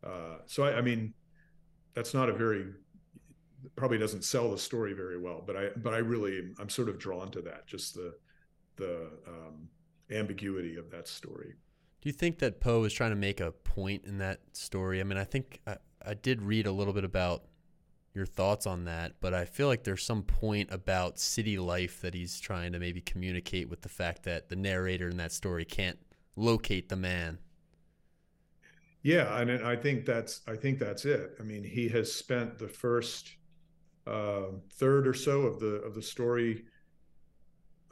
Uh, 0.05 0.39
so 0.47 0.65
I, 0.65 0.79
I, 0.79 0.81
mean, 0.81 1.15
that's 1.95 2.15
not 2.15 2.29
a 2.29 2.33
very 2.33 2.67
probably 3.77 3.99
doesn't 3.99 4.25
sell 4.25 4.51
the 4.51 4.59
story 4.59 4.93
very 4.93 5.19
well 5.19 5.43
but 5.47 5.57
i 5.57 5.69
but 5.77 5.95
i 5.95 5.99
really 5.99 6.51
i'm 6.59 6.69
sort 6.69 6.89
of 6.89 6.99
drawn 6.99 7.31
to 7.31 7.41
that 7.41 7.67
just 7.67 7.95
the 7.95 8.13
the 8.77 9.09
um, 9.27 9.69
ambiguity 10.11 10.77
of 10.77 10.91
that 10.91 11.07
story 11.07 11.55
do 12.01 12.09
you 12.09 12.13
think 12.13 12.39
that 12.39 12.61
poe 12.61 12.83
is 12.85 12.93
trying 12.93 13.11
to 13.11 13.17
make 13.17 13.41
a 13.41 13.53
point 13.53 14.05
in 14.05 14.19
that 14.19 14.41
story 14.53 15.01
i 15.01 15.05
mean 15.05 15.19
i 15.19 15.25
think 15.25 15.61
I, 15.67 15.77
I 16.05 16.15
did 16.15 16.43
read 16.43 16.67
a 16.67 16.73
little 16.73 16.93
bit 16.93 17.05
about 17.05 17.45
your 18.15 18.27
thoughts 18.27 18.67
on 18.67 18.85
that 18.85 19.15
but 19.21 19.33
i 19.33 19.45
feel 19.45 19.69
like 19.69 19.85
there's 19.85 20.03
some 20.03 20.23
point 20.23 20.69
about 20.71 21.19
city 21.19 21.59
life 21.59 22.01
that 22.01 22.15
he's 22.15 22.39
trying 22.39 22.73
to 22.73 22.79
maybe 22.79 23.01
communicate 23.01 23.69
with 23.69 23.81
the 23.83 23.89
fact 23.89 24.23
that 24.23 24.49
the 24.49 24.57
narrator 24.57 25.09
in 25.09 25.17
that 25.17 25.33
story 25.33 25.65
can't 25.65 25.99
locate 26.37 26.89
the 26.89 26.97
man 26.97 27.39
yeah, 29.03 29.41
and 29.41 29.51
I 29.67 29.75
think 29.75 30.07
that's 30.07 30.43
I 30.47 30.55
think 30.55 30.79
that's 30.79 31.05
it. 31.05 31.33
I 31.41 31.43
mean, 31.43 31.65
he 31.65 31.89
has 31.89 32.13
spent 32.13 32.59
the 32.59 32.69
first 32.69 33.35
uh, 34.07 34.53
third 34.75 35.09
or 35.09 35.15
so 35.15 35.43
of 35.43 35.59
the 35.59 35.83
of 35.83 35.95
the 35.95 36.03
story 36.03 36.65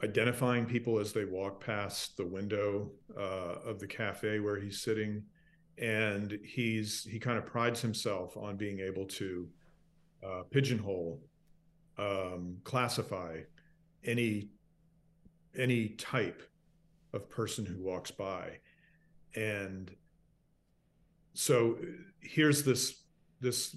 identifying 0.03 0.65
people 0.65 0.97
as 0.99 1.13
they 1.13 1.25
walk 1.25 1.63
past 1.63 2.17
the 2.17 2.25
window 2.25 2.91
uh, 3.15 3.59
of 3.65 3.79
the 3.79 3.87
cafe 3.87 4.39
where 4.39 4.59
he's 4.59 4.81
sitting, 4.81 5.23
and 5.77 6.39
he's 6.45 7.03
he 7.03 7.19
kind 7.19 7.37
of 7.37 7.45
prides 7.45 7.81
himself 7.81 8.37
on 8.37 8.55
being 8.55 8.79
able 8.79 9.05
to 9.05 9.49
uh, 10.25 10.43
pigeonhole, 10.51 11.21
um, 11.97 12.57
classify 12.63 13.39
any 14.03 14.49
any 15.57 15.89
type 15.89 16.43
of 17.13 17.29
person 17.29 17.65
who 17.65 17.81
walks 17.81 18.11
by, 18.11 18.57
and 19.35 19.91
so 21.33 21.77
here's 22.19 22.63
this 22.63 23.03
this 23.39 23.75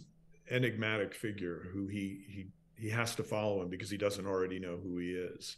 enigmatic 0.50 1.14
figure 1.14 1.66
who 1.72 1.86
he 1.86 2.24
he 2.28 2.46
he 2.76 2.88
has 2.88 3.14
to 3.14 3.22
follow 3.22 3.62
him 3.62 3.68
because 3.68 3.90
he 3.90 3.96
doesn't 3.96 4.26
already 4.26 4.58
know 4.58 4.76
who 4.82 4.98
he 4.98 5.12
is. 5.12 5.56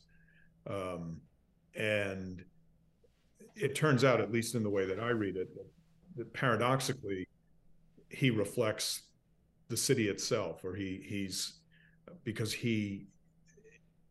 Um, 0.69 1.21
and 1.75 2.45
it 3.55 3.75
turns 3.75 4.05
out 4.05 4.21
at 4.21 4.33
least 4.33 4.55
in 4.55 4.63
the 4.63 4.71
way 4.71 4.85
that 4.87 5.01
i 5.01 5.11
read 5.11 5.37
it 5.37 5.49
that 6.17 6.33
paradoxically 6.33 7.27
he 8.09 8.31
reflects 8.31 9.03
the 9.69 9.77
city 9.77 10.09
itself 10.09 10.65
or 10.65 10.75
he 10.75 11.03
he's 11.05 11.55
because 12.25 12.53
he 12.53 13.07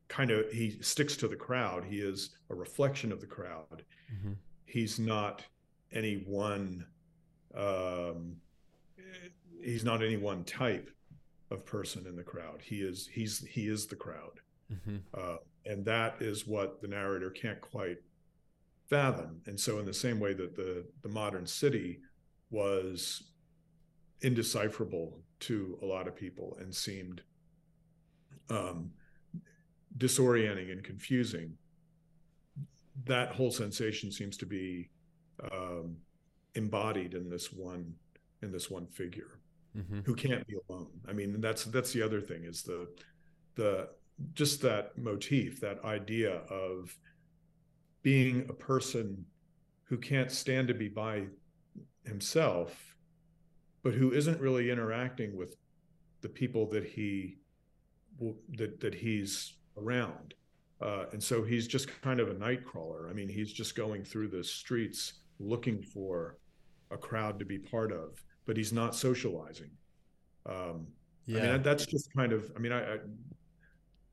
kind 0.07 0.31
of 0.31 0.49
he 0.51 0.77
sticks 0.81 1.15
to 1.17 1.27
the 1.27 1.35
crowd 1.35 1.83
he 1.83 1.97
is 1.97 2.37
a 2.49 2.55
reflection 2.55 3.11
of 3.11 3.21
the 3.21 3.27
crowd 3.27 3.83
mm-hmm. 4.13 4.33
he's 4.65 4.99
not 4.99 5.43
any 5.91 6.23
one 6.27 6.85
um, 7.55 8.35
he's 9.63 9.83
not 9.83 10.03
any 10.03 10.17
one 10.17 10.43
type 10.43 10.89
of 11.51 11.65
person 11.65 12.05
in 12.07 12.15
the 12.15 12.23
crowd. 12.23 12.61
He 12.61 12.77
is 12.77 13.09
he's 13.11 13.45
he 13.47 13.67
is 13.67 13.87
the 13.87 13.95
crowd, 13.95 14.39
mm-hmm. 14.71 14.97
uh, 15.13 15.37
and 15.65 15.85
that 15.85 16.15
is 16.19 16.47
what 16.47 16.81
the 16.81 16.87
narrator 16.87 17.29
can't 17.29 17.61
quite 17.61 17.97
fathom. 18.89 19.41
And 19.45 19.59
so, 19.59 19.79
in 19.79 19.85
the 19.85 19.93
same 19.93 20.19
way 20.19 20.33
that 20.33 20.55
the 20.55 20.85
the 21.01 21.09
modern 21.09 21.47
city 21.47 21.99
was 22.49 23.31
indecipherable 24.21 25.19
to 25.41 25.77
a 25.81 25.85
lot 25.85 26.07
of 26.07 26.15
people 26.15 26.57
and 26.59 26.73
seemed 26.73 27.21
um, 28.49 28.91
disorienting 29.97 30.71
and 30.71 30.83
confusing, 30.83 31.57
that 33.05 33.29
whole 33.33 33.51
sensation 33.51 34.11
seems 34.11 34.37
to 34.37 34.45
be 34.45 34.89
um, 35.51 35.97
embodied 36.55 37.13
in 37.13 37.29
this 37.29 37.51
one 37.51 37.93
in 38.41 38.51
this 38.51 38.69
one 38.69 38.87
figure 38.87 39.39
mm-hmm. 39.77 39.99
who 40.01 40.15
can't 40.15 40.45
be 40.47 40.55
alone 40.69 40.87
i 41.07 41.13
mean 41.13 41.39
that's 41.41 41.65
that's 41.65 41.91
the 41.91 42.01
other 42.01 42.21
thing 42.21 42.43
is 42.45 42.63
the 42.63 42.87
the 43.55 43.89
just 44.33 44.61
that 44.61 44.97
motif 44.97 45.59
that 45.59 45.83
idea 45.83 46.37
of 46.49 46.97
being 48.01 48.45
a 48.49 48.53
person 48.53 49.25
who 49.83 49.97
can't 49.97 50.31
stand 50.31 50.67
to 50.67 50.73
be 50.73 50.87
by 50.87 51.23
himself 52.05 52.94
but 53.85 53.93
who 53.93 54.11
isn't 54.11 54.41
really 54.41 54.69
interacting 54.69 55.37
with 55.37 55.55
the 56.19 56.27
people 56.29 56.67
that 56.71 56.83
he 56.83 57.37
that 58.57 58.81
that 58.81 58.93
he's 58.93 59.53
around 59.77 60.33
uh, 60.81 61.05
and 61.13 61.23
so 61.23 61.43
he's 61.43 61.67
just 61.67 61.89
kind 62.01 62.19
of 62.19 62.27
a 62.29 62.33
night 62.33 62.65
crawler 62.65 63.07
i 63.09 63.13
mean 63.13 63.29
he's 63.29 63.53
just 63.53 63.75
going 63.75 64.03
through 64.03 64.27
the 64.27 64.43
streets 64.43 65.13
looking 65.39 65.81
for 65.81 66.37
a 66.91 66.97
crowd 66.97 67.39
to 67.39 67.45
be 67.45 67.57
part 67.57 67.91
of, 67.91 68.23
but 68.45 68.57
he's 68.57 68.73
not 68.73 68.95
socializing. 68.95 69.71
Um, 70.45 70.87
yeah. 71.25 71.39
I 71.39 71.51
mean, 71.53 71.61
that's 71.63 71.85
just 71.85 72.13
kind 72.15 72.31
of, 72.31 72.51
I 72.55 72.59
mean, 72.59 72.71
I, 72.71 72.95
I, 72.95 72.97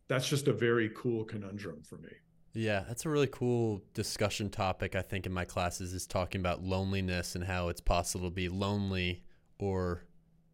that's 0.09 0.29
just 0.29 0.49
a 0.49 0.53
very 0.53 0.91
cool 0.95 1.25
conundrum 1.25 1.83
for 1.83 1.99
me. 1.99 2.11
Yeah, 2.55 2.85
that's 2.87 3.07
a 3.07 3.09
really 3.09 3.29
cool 3.29 3.83
discussion 3.95 4.51
topic. 4.51 4.95
I 4.95 5.03
think 5.03 5.25
in 5.25 5.33
my 5.33 5.45
classes 5.45 5.95
is 5.95 6.07
talking 6.07 6.41
about 6.41 6.63
loneliness 6.63 7.35
and 7.35 7.45
how 7.45 7.69
it's 7.69 7.81
possible 7.81 8.29
to 8.29 8.35
be 8.35 8.49
lonely 8.49 9.23
or, 9.59 10.05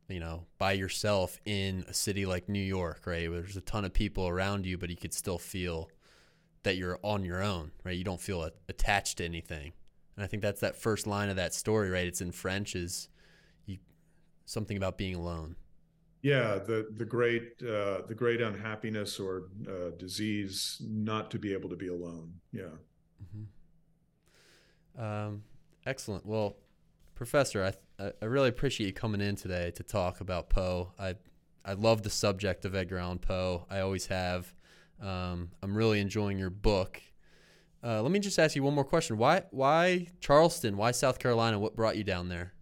you 0.08 0.20
know, 0.20 0.46
by 0.58 0.72
yourself 0.72 1.40
in 1.44 1.84
a 1.88 1.94
city 1.94 2.26
like 2.26 2.48
New 2.48 2.62
York, 2.62 3.02
right? 3.06 3.28
Where 3.30 3.40
there's 3.40 3.56
a 3.56 3.62
ton 3.62 3.84
of 3.84 3.92
people 3.92 4.28
around 4.28 4.66
you, 4.66 4.78
but 4.78 4.90
you 4.90 4.96
could 4.96 5.14
still 5.14 5.38
feel 5.38 5.90
that 6.62 6.76
you're 6.76 6.98
on 7.02 7.24
your 7.24 7.42
own, 7.42 7.72
right? 7.84 7.96
You 7.96 8.04
don't 8.04 8.20
feel 8.20 8.50
attached 8.68 9.18
to 9.18 9.24
anything. 9.24 9.72
And 10.16 10.24
I 10.24 10.26
think 10.26 10.42
that's 10.42 10.60
that 10.60 10.76
first 10.76 11.06
line 11.06 11.28
of 11.28 11.36
that 11.36 11.54
story, 11.54 11.90
right? 11.90 12.06
It's 12.06 12.20
in 12.20 12.32
French 12.32 12.74
is 12.74 13.08
you, 13.66 13.78
something 14.44 14.76
about 14.76 14.98
being 14.98 15.14
alone. 15.14 15.56
Yeah, 16.20 16.58
the 16.58 16.88
the 16.96 17.04
great 17.04 17.62
uh, 17.62 18.02
the 18.08 18.14
great 18.16 18.40
unhappiness 18.40 19.20
or 19.20 19.44
uh, 19.68 19.90
disease 19.96 20.82
not 20.84 21.30
to 21.30 21.38
be 21.38 21.52
able 21.52 21.68
to 21.70 21.76
be 21.76 21.86
alone. 21.86 22.32
Yeah. 22.52 22.74
Mm-hmm. 23.22 25.00
Um, 25.00 25.44
excellent. 25.86 26.26
Well, 26.26 26.56
Professor, 27.14 27.64
I 27.64 27.74
I 27.98 28.24
really 28.24 28.48
appreciate 28.48 28.86
you 28.86 28.92
coming 28.92 29.20
in 29.20 29.34
today 29.34 29.72
to 29.72 29.82
talk 29.82 30.20
about 30.20 30.50
Poe. 30.50 30.92
I 30.98 31.16
I 31.64 31.72
love 31.72 32.02
the 32.02 32.10
subject 32.10 32.64
of 32.64 32.74
Edgar 32.74 32.98
Allan 32.98 33.18
Poe. 33.18 33.66
I 33.68 33.80
always 33.80 34.06
have. 34.06 34.54
Um, 35.00 35.50
I'm 35.62 35.76
really 35.76 36.00
enjoying 36.00 36.38
your 36.38 36.50
book 36.50 37.00
uh, 37.82 38.02
let 38.02 38.10
me 38.10 38.18
just 38.18 38.38
ask 38.38 38.56
you 38.56 38.62
one 38.62 38.74
more 38.74 38.84
question. 38.84 39.16
Why 39.16 39.42
why 39.50 40.08
Charleston? 40.20 40.76
Why 40.76 40.90
South 40.90 41.18
Carolina? 41.18 41.58
What 41.58 41.76
brought 41.76 41.96
you 41.96 42.04
down 42.04 42.28
there? 42.28 42.52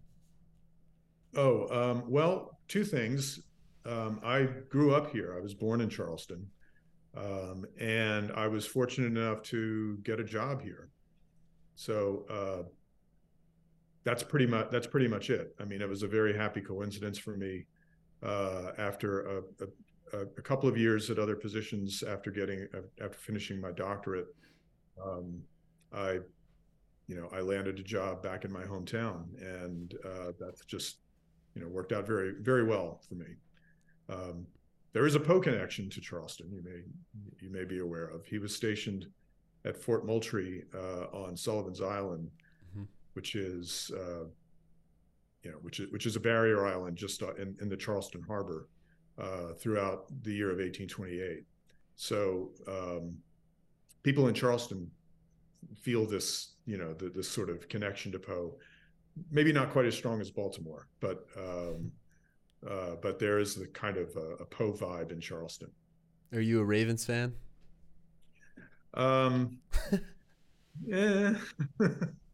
Oh, 1.35 1.67
um, 1.69 2.03
well, 2.07 2.59
two 2.67 2.83
things. 2.83 3.39
Um, 3.85 4.19
I 4.23 4.43
grew 4.69 4.93
up 4.93 5.11
here. 5.11 5.35
I 5.35 5.41
was 5.41 5.53
born 5.53 5.81
in 5.81 5.89
Charleston, 5.89 6.47
um, 7.15 7.65
and 7.79 8.31
I 8.33 8.47
was 8.47 8.65
fortunate 8.65 9.07
enough 9.07 9.41
to 9.43 9.97
get 10.03 10.19
a 10.19 10.23
job 10.23 10.61
here. 10.61 10.89
So 11.75 12.25
uh, 12.29 12.69
that's 14.07 14.23
pretty 14.23 14.45
much 14.45 14.69
that's 14.71 14.87
pretty 14.87 15.07
much 15.09 15.29
it. 15.29 15.53
I 15.59 15.65
mean, 15.65 15.81
it 15.81 15.89
was 15.89 16.01
a 16.01 16.07
very 16.07 16.33
happy 16.33 16.61
coincidence 16.61 17.17
for 17.17 17.35
me. 17.35 17.65
Uh, 18.23 18.71
after 18.77 19.39
a, 19.39 19.41
a, 20.13 20.21
a, 20.21 20.41
couple 20.41 20.67
of 20.67 20.75
years 20.77 21.11
at 21.11 21.19
other 21.19 21.35
positions, 21.35 22.03
after 22.07 22.31
getting 22.31 22.67
after 23.01 23.17
finishing 23.17 23.59
my 23.59 23.71
doctorate, 23.71 24.27
um, 25.05 25.39
I, 25.93 26.19
you 27.07 27.15
know, 27.15 27.29
I 27.33 27.41
landed 27.41 27.79
a 27.79 27.83
job 27.83 28.23
back 28.23 28.45
in 28.45 28.51
my 28.51 28.63
hometown, 28.63 29.25
and 29.41 29.93
uh, 30.05 30.31
that's 30.39 30.63
just, 30.65 30.99
you 31.53 31.61
know, 31.61 31.67
worked 31.67 31.91
out 31.91 32.07
very, 32.07 32.31
very 32.39 32.63
well 32.63 33.01
for 33.07 33.15
me. 33.15 33.35
Um, 34.09 34.47
there 34.93 35.05
is 35.05 35.15
a 35.15 35.19
Poe 35.19 35.41
connection 35.41 35.89
to 35.89 36.01
Charleston. 36.01 36.49
You 36.51 36.63
may, 36.63 36.81
you 37.45 37.51
may 37.51 37.65
be 37.65 37.79
aware 37.79 38.07
of. 38.07 38.25
He 38.25 38.39
was 38.39 38.55
stationed 38.55 39.05
at 39.65 39.77
Fort 39.77 40.07
Moultrie 40.07 40.63
uh, 40.73 41.07
on 41.13 41.35
Sullivan's 41.35 41.81
Island. 41.81 42.31
Which 43.17 43.33
is, 43.33 43.89
uh, 43.95 44.25
you 45.41 45.49
know, 45.49 45.57
which 45.63 45.79
is 45.79 45.91
which 45.91 46.05
is 46.05 46.15
a 46.15 46.19
barrier 46.19 46.67
island 46.67 46.95
just 46.95 47.23
uh, 47.23 47.33
in, 47.33 47.57
in 47.59 47.67
the 47.67 47.75
Charleston 47.75 48.21
Harbor 48.21 48.69
uh, 49.17 49.53
throughout 49.59 50.05
the 50.21 50.31
year 50.31 50.51
of 50.51 50.57
1828. 50.57 51.43
So 51.95 52.51
um, 52.67 53.15
people 54.03 54.27
in 54.27 54.35
Charleston 54.35 54.91
feel 55.81 56.05
this, 56.05 56.53
you 56.67 56.77
know, 56.77 56.93
the, 56.93 57.09
this 57.09 57.27
sort 57.27 57.49
of 57.49 57.67
connection 57.67 58.11
to 58.11 58.19
Poe. 58.19 58.53
Maybe 59.31 59.51
not 59.51 59.71
quite 59.71 59.87
as 59.87 59.95
strong 59.95 60.21
as 60.21 60.29
Baltimore, 60.29 60.87
but 60.99 61.25
um, 61.35 61.91
uh, 62.69 62.97
but 63.01 63.17
there 63.17 63.39
is 63.39 63.55
the 63.55 63.65
kind 63.65 63.97
of 63.97 64.15
a, 64.15 64.43
a 64.43 64.45
Poe 64.45 64.73
vibe 64.73 65.11
in 65.11 65.19
Charleston. 65.19 65.71
Are 66.33 66.39
you 66.39 66.59
a 66.59 66.63
Ravens 66.63 67.03
fan? 67.03 67.33
Um, 68.93 69.57
yeah. 70.85 71.33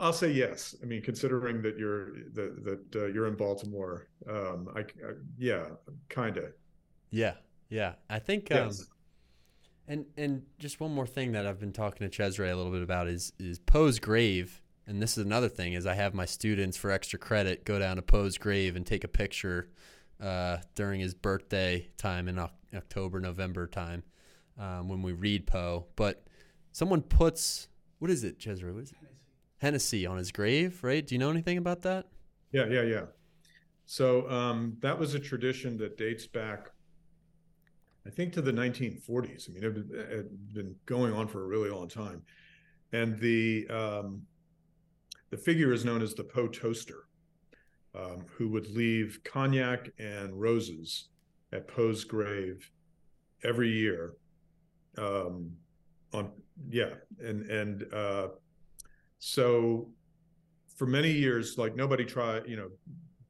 I'll 0.00 0.12
say 0.12 0.30
yes. 0.30 0.74
I 0.82 0.86
mean, 0.86 1.02
considering 1.02 1.62
that 1.62 1.78
you're 1.78 2.12
that 2.34 2.64
that 2.64 2.96
uh, 2.96 3.06
you're 3.06 3.26
in 3.26 3.34
Baltimore, 3.34 4.08
um, 4.28 4.68
I, 4.74 4.80
I 4.80 5.14
yeah, 5.36 5.64
kind 6.08 6.36
of. 6.36 6.52
Yeah, 7.10 7.34
yeah. 7.68 7.94
I 8.08 8.18
think 8.18 8.48
yes. 8.50 8.80
um, 8.80 8.86
and 9.88 10.06
and 10.16 10.42
just 10.58 10.80
one 10.80 10.94
more 10.94 11.06
thing 11.06 11.32
that 11.32 11.46
I've 11.46 11.58
been 11.58 11.72
talking 11.72 12.08
to 12.08 12.14
Cesare 12.16 12.50
a 12.50 12.56
little 12.56 12.72
bit 12.72 12.82
about 12.82 13.08
is 13.08 13.32
is 13.38 13.58
Poe's 13.58 13.98
grave 13.98 14.62
and 14.86 15.00
this 15.00 15.16
is 15.16 15.24
another 15.24 15.48
thing 15.48 15.74
is 15.74 15.86
I 15.86 15.94
have 15.94 16.14
my 16.14 16.24
students 16.24 16.76
for 16.76 16.90
extra 16.90 17.18
credit 17.18 17.64
go 17.64 17.78
down 17.78 17.96
to 17.96 18.02
Poe's 18.02 18.38
grave 18.38 18.76
and 18.76 18.86
take 18.86 19.04
a 19.04 19.08
picture 19.08 19.68
uh, 20.20 20.58
during 20.74 21.00
his 21.00 21.14
birthday 21.14 21.88
time 21.96 22.28
in 22.28 22.38
October, 22.74 23.20
November 23.20 23.66
time 23.66 24.02
um, 24.58 24.88
when 24.88 25.02
we 25.02 25.12
read 25.12 25.46
Poe. 25.46 25.86
But 25.96 26.24
someone 26.72 27.02
puts 27.02 27.68
what 27.98 28.10
is 28.10 28.24
it, 28.24 28.44
Jezreel? 28.44 28.74
What 28.74 28.82
is 28.82 28.90
it? 28.90 28.96
Hennessy 29.62 30.06
on 30.06 30.18
his 30.18 30.32
grave, 30.32 30.82
right? 30.82 31.06
Do 31.06 31.14
you 31.14 31.20
know 31.20 31.30
anything 31.30 31.56
about 31.56 31.82
that? 31.82 32.06
Yeah, 32.50 32.66
yeah, 32.66 32.82
yeah. 32.82 33.04
So 33.86 34.28
um, 34.28 34.76
that 34.80 34.98
was 34.98 35.14
a 35.14 35.20
tradition 35.20 35.78
that 35.78 35.96
dates 35.96 36.26
back, 36.26 36.70
I 38.04 38.10
think, 38.10 38.32
to 38.32 38.42
the 38.42 38.50
1940s. 38.50 39.48
I 39.48 39.52
mean, 39.52 39.62
it 39.62 40.16
had 40.16 40.52
been 40.52 40.74
going 40.84 41.12
on 41.12 41.28
for 41.28 41.44
a 41.44 41.46
really 41.46 41.70
long 41.70 41.86
time, 41.86 42.22
and 42.92 43.16
the 43.20 43.68
um, 43.70 44.22
the 45.30 45.36
figure 45.36 45.72
is 45.72 45.84
known 45.84 46.02
as 46.02 46.14
the 46.14 46.24
Poe 46.24 46.48
toaster, 46.48 47.06
um, 47.94 48.26
who 48.36 48.48
would 48.48 48.66
leave 48.66 49.20
cognac 49.24 49.90
and 50.00 50.40
roses 50.40 51.08
at 51.52 51.68
Poe's 51.68 52.02
grave 52.02 52.68
every 53.44 53.70
year. 53.70 54.14
Um, 54.98 55.52
on 56.12 56.32
yeah, 56.68 56.94
and 57.20 57.48
and 57.48 57.86
uh, 57.94 58.28
so 59.24 59.86
for 60.74 60.84
many 60.84 61.12
years, 61.12 61.56
like 61.56 61.76
nobody 61.76 62.04
tried, 62.04 62.42
you 62.48 62.56
know, 62.56 62.70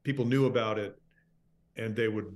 people 0.04 0.24
knew 0.24 0.46
about 0.46 0.78
it, 0.78 0.98
and 1.76 1.94
they 1.94 2.08
would 2.08 2.34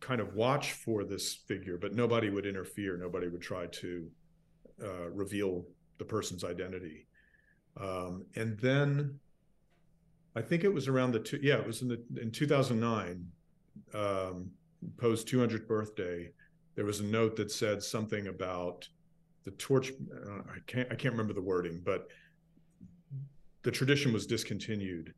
kind 0.00 0.18
of 0.18 0.34
watch 0.34 0.72
for 0.72 1.04
this 1.04 1.34
figure, 1.34 1.76
but 1.76 1.94
nobody 1.94 2.30
would 2.30 2.46
interfere. 2.46 2.96
Nobody 2.96 3.28
would 3.28 3.42
try 3.42 3.66
to 3.66 4.08
uh, 4.82 5.10
reveal 5.10 5.66
the 5.98 6.06
person's 6.06 6.42
identity. 6.42 7.06
Um, 7.78 8.24
and 8.34 8.58
then 8.60 9.20
I 10.34 10.40
think 10.40 10.64
it 10.64 10.72
was 10.72 10.88
around 10.88 11.12
the 11.12 11.20
two, 11.20 11.38
yeah, 11.42 11.56
it 11.56 11.66
was 11.66 11.82
in 11.82 11.88
the 11.88 12.02
in 12.18 12.30
2009, 12.30 13.26
um, 13.92 14.50
Poe's 14.96 15.22
200th 15.22 15.66
birthday. 15.66 16.30
There 16.76 16.86
was 16.86 17.00
a 17.00 17.04
note 17.04 17.36
that 17.36 17.50
said 17.50 17.82
something 17.82 18.28
about 18.28 18.88
the 19.44 19.50
torch. 19.50 19.92
Uh, 20.10 20.38
I 20.50 20.60
can't 20.66 20.88
I 20.90 20.94
can't 20.94 21.12
remember 21.12 21.34
the 21.34 21.42
wording, 21.42 21.82
but 21.84 22.08
the 23.62 23.70
tradition 23.70 24.12
was 24.12 24.26
discontinued, 24.26 25.14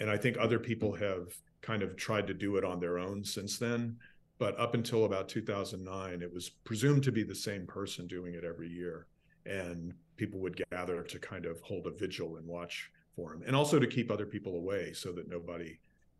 and 0.00 0.10
I 0.10 0.16
think 0.16 0.36
other 0.38 0.58
people 0.58 0.92
have 0.94 1.28
kind 1.62 1.82
of 1.82 1.96
tried 1.96 2.26
to 2.26 2.34
do 2.34 2.56
it 2.56 2.64
on 2.64 2.80
their 2.80 2.98
own 2.98 3.24
since 3.24 3.58
then. 3.58 3.96
But 4.38 4.58
up 4.58 4.74
until 4.74 5.04
about 5.04 5.28
2009, 5.28 6.20
it 6.20 6.32
was 6.32 6.50
presumed 6.50 7.04
to 7.04 7.12
be 7.12 7.22
the 7.22 7.34
same 7.34 7.66
person 7.66 8.06
doing 8.06 8.34
it 8.34 8.44
every 8.44 8.68
year, 8.68 9.06
and 9.46 9.94
people 10.16 10.40
would 10.40 10.60
gather 10.70 11.02
to 11.02 11.18
kind 11.18 11.46
of 11.46 11.60
hold 11.60 11.86
a 11.86 11.90
vigil 11.90 12.36
and 12.36 12.46
watch 12.46 12.90
for 13.14 13.32
him, 13.32 13.42
and 13.46 13.54
also 13.54 13.78
to 13.78 13.86
keep 13.86 14.10
other 14.10 14.26
people 14.26 14.56
away 14.56 14.92
so 14.92 15.12
that 15.12 15.28
nobody 15.28 15.78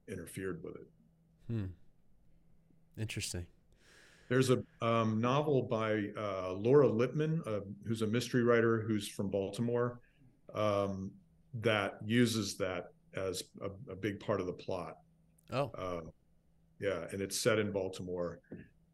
interfered 0.09 0.62
with 0.62 0.77
it. 0.77 0.87
Hmm. 1.49 1.64
Interesting. 2.99 3.47
There's 4.29 4.51
a 4.51 4.62
um, 4.81 5.20
novel 5.20 5.62
by 5.62 6.11
uh, 6.16 6.53
Laura 6.53 6.89
Lippman, 6.89 7.43
uh, 7.47 7.61
who's 7.87 8.03
a 8.03 8.07
mystery 8.07 8.43
writer 8.43 8.81
who's 8.81 9.07
from 9.07 9.29
Baltimore, 9.29 10.01
um, 10.55 11.11
that 11.61 11.98
uses 12.05 12.57
that 12.59 12.86
as 13.14 13.42
a, 13.62 13.92
a, 13.92 13.96
big 13.96 14.18
part 14.18 14.40
of 14.40 14.46
the 14.46 14.52
plot. 14.52 14.96
Oh, 15.52 15.70
uh, 15.78 16.00
yeah, 16.80 17.05
and 17.12 17.22
it's 17.22 17.40
set 17.40 17.59
in 17.59 17.70
Baltimore. 17.70 18.40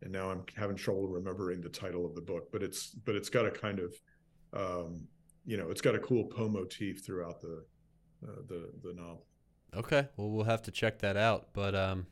And 0.02 0.12
now 0.12 0.30
I'm 0.30 0.44
having 0.56 0.76
trouble 0.76 1.08
remembering 1.08 1.60
the 1.60 1.68
title 1.68 2.06
of 2.06 2.14
the 2.14 2.20
book, 2.22 2.50
but 2.52 2.62
it's 2.62 2.88
but 2.88 3.14
it's 3.14 3.28
got 3.28 3.46
a 3.46 3.50
kind 3.50 3.78
of 3.78 3.94
um, 4.52 5.06
you 5.44 5.56
know, 5.56 5.70
it's 5.70 5.80
got 5.80 5.94
a 5.94 5.98
cool 5.98 6.24
Poe 6.24 6.48
motif 6.48 7.04
throughout 7.04 7.40
the 7.40 7.64
uh, 8.26 8.42
the 8.48 8.70
the 8.82 8.94
novel. 8.94 9.26
Okay, 9.74 10.08
well, 10.16 10.30
we'll 10.30 10.44
have 10.44 10.62
to 10.62 10.70
check 10.70 10.98
that 11.00 11.16
out. 11.16 11.48
But 11.52 11.74
um, 11.74 12.06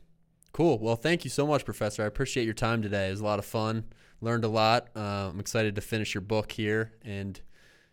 cool. 0.52 0.78
Well, 0.78 0.96
thank 0.96 1.24
you 1.24 1.30
so 1.30 1.46
much, 1.46 1.64
Professor. 1.64 2.02
I 2.02 2.06
appreciate 2.06 2.44
your 2.44 2.54
time 2.54 2.82
today. 2.82 3.08
It 3.08 3.12
was 3.12 3.20
a 3.20 3.24
lot 3.24 3.38
of 3.38 3.44
fun. 3.44 3.84
Learned 4.20 4.44
a 4.44 4.48
lot. 4.48 4.88
Uh, 4.96 5.30
I'm 5.30 5.40
excited 5.40 5.74
to 5.76 5.80
finish 5.80 6.14
your 6.14 6.20
book 6.22 6.52
here, 6.52 6.92
and 7.04 7.40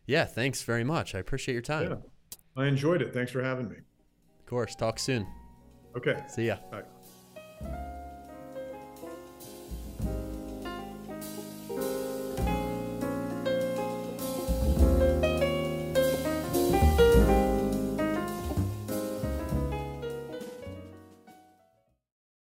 yeah, 0.06 0.26
thanks 0.26 0.64
very 0.64 0.84
much. 0.84 1.16
I 1.16 1.20
appreciate 1.20 1.54
your 1.54 1.62
time. 1.62 1.90
Yeah, 1.90 1.98
I 2.58 2.66
enjoyed 2.68 3.02
it. 3.02 3.14
Thanks 3.14 3.32
for 3.32 3.44
having 3.44 3.70
me. 3.70 3.78
Of 4.40 4.46
course. 4.46 4.76
Talk 4.76 5.00
soon. 5.00 5.28
Okay. 5.98 6.24
See 6.28 6.48
ya. 6.48 6.58
Bye. 6.72 6.84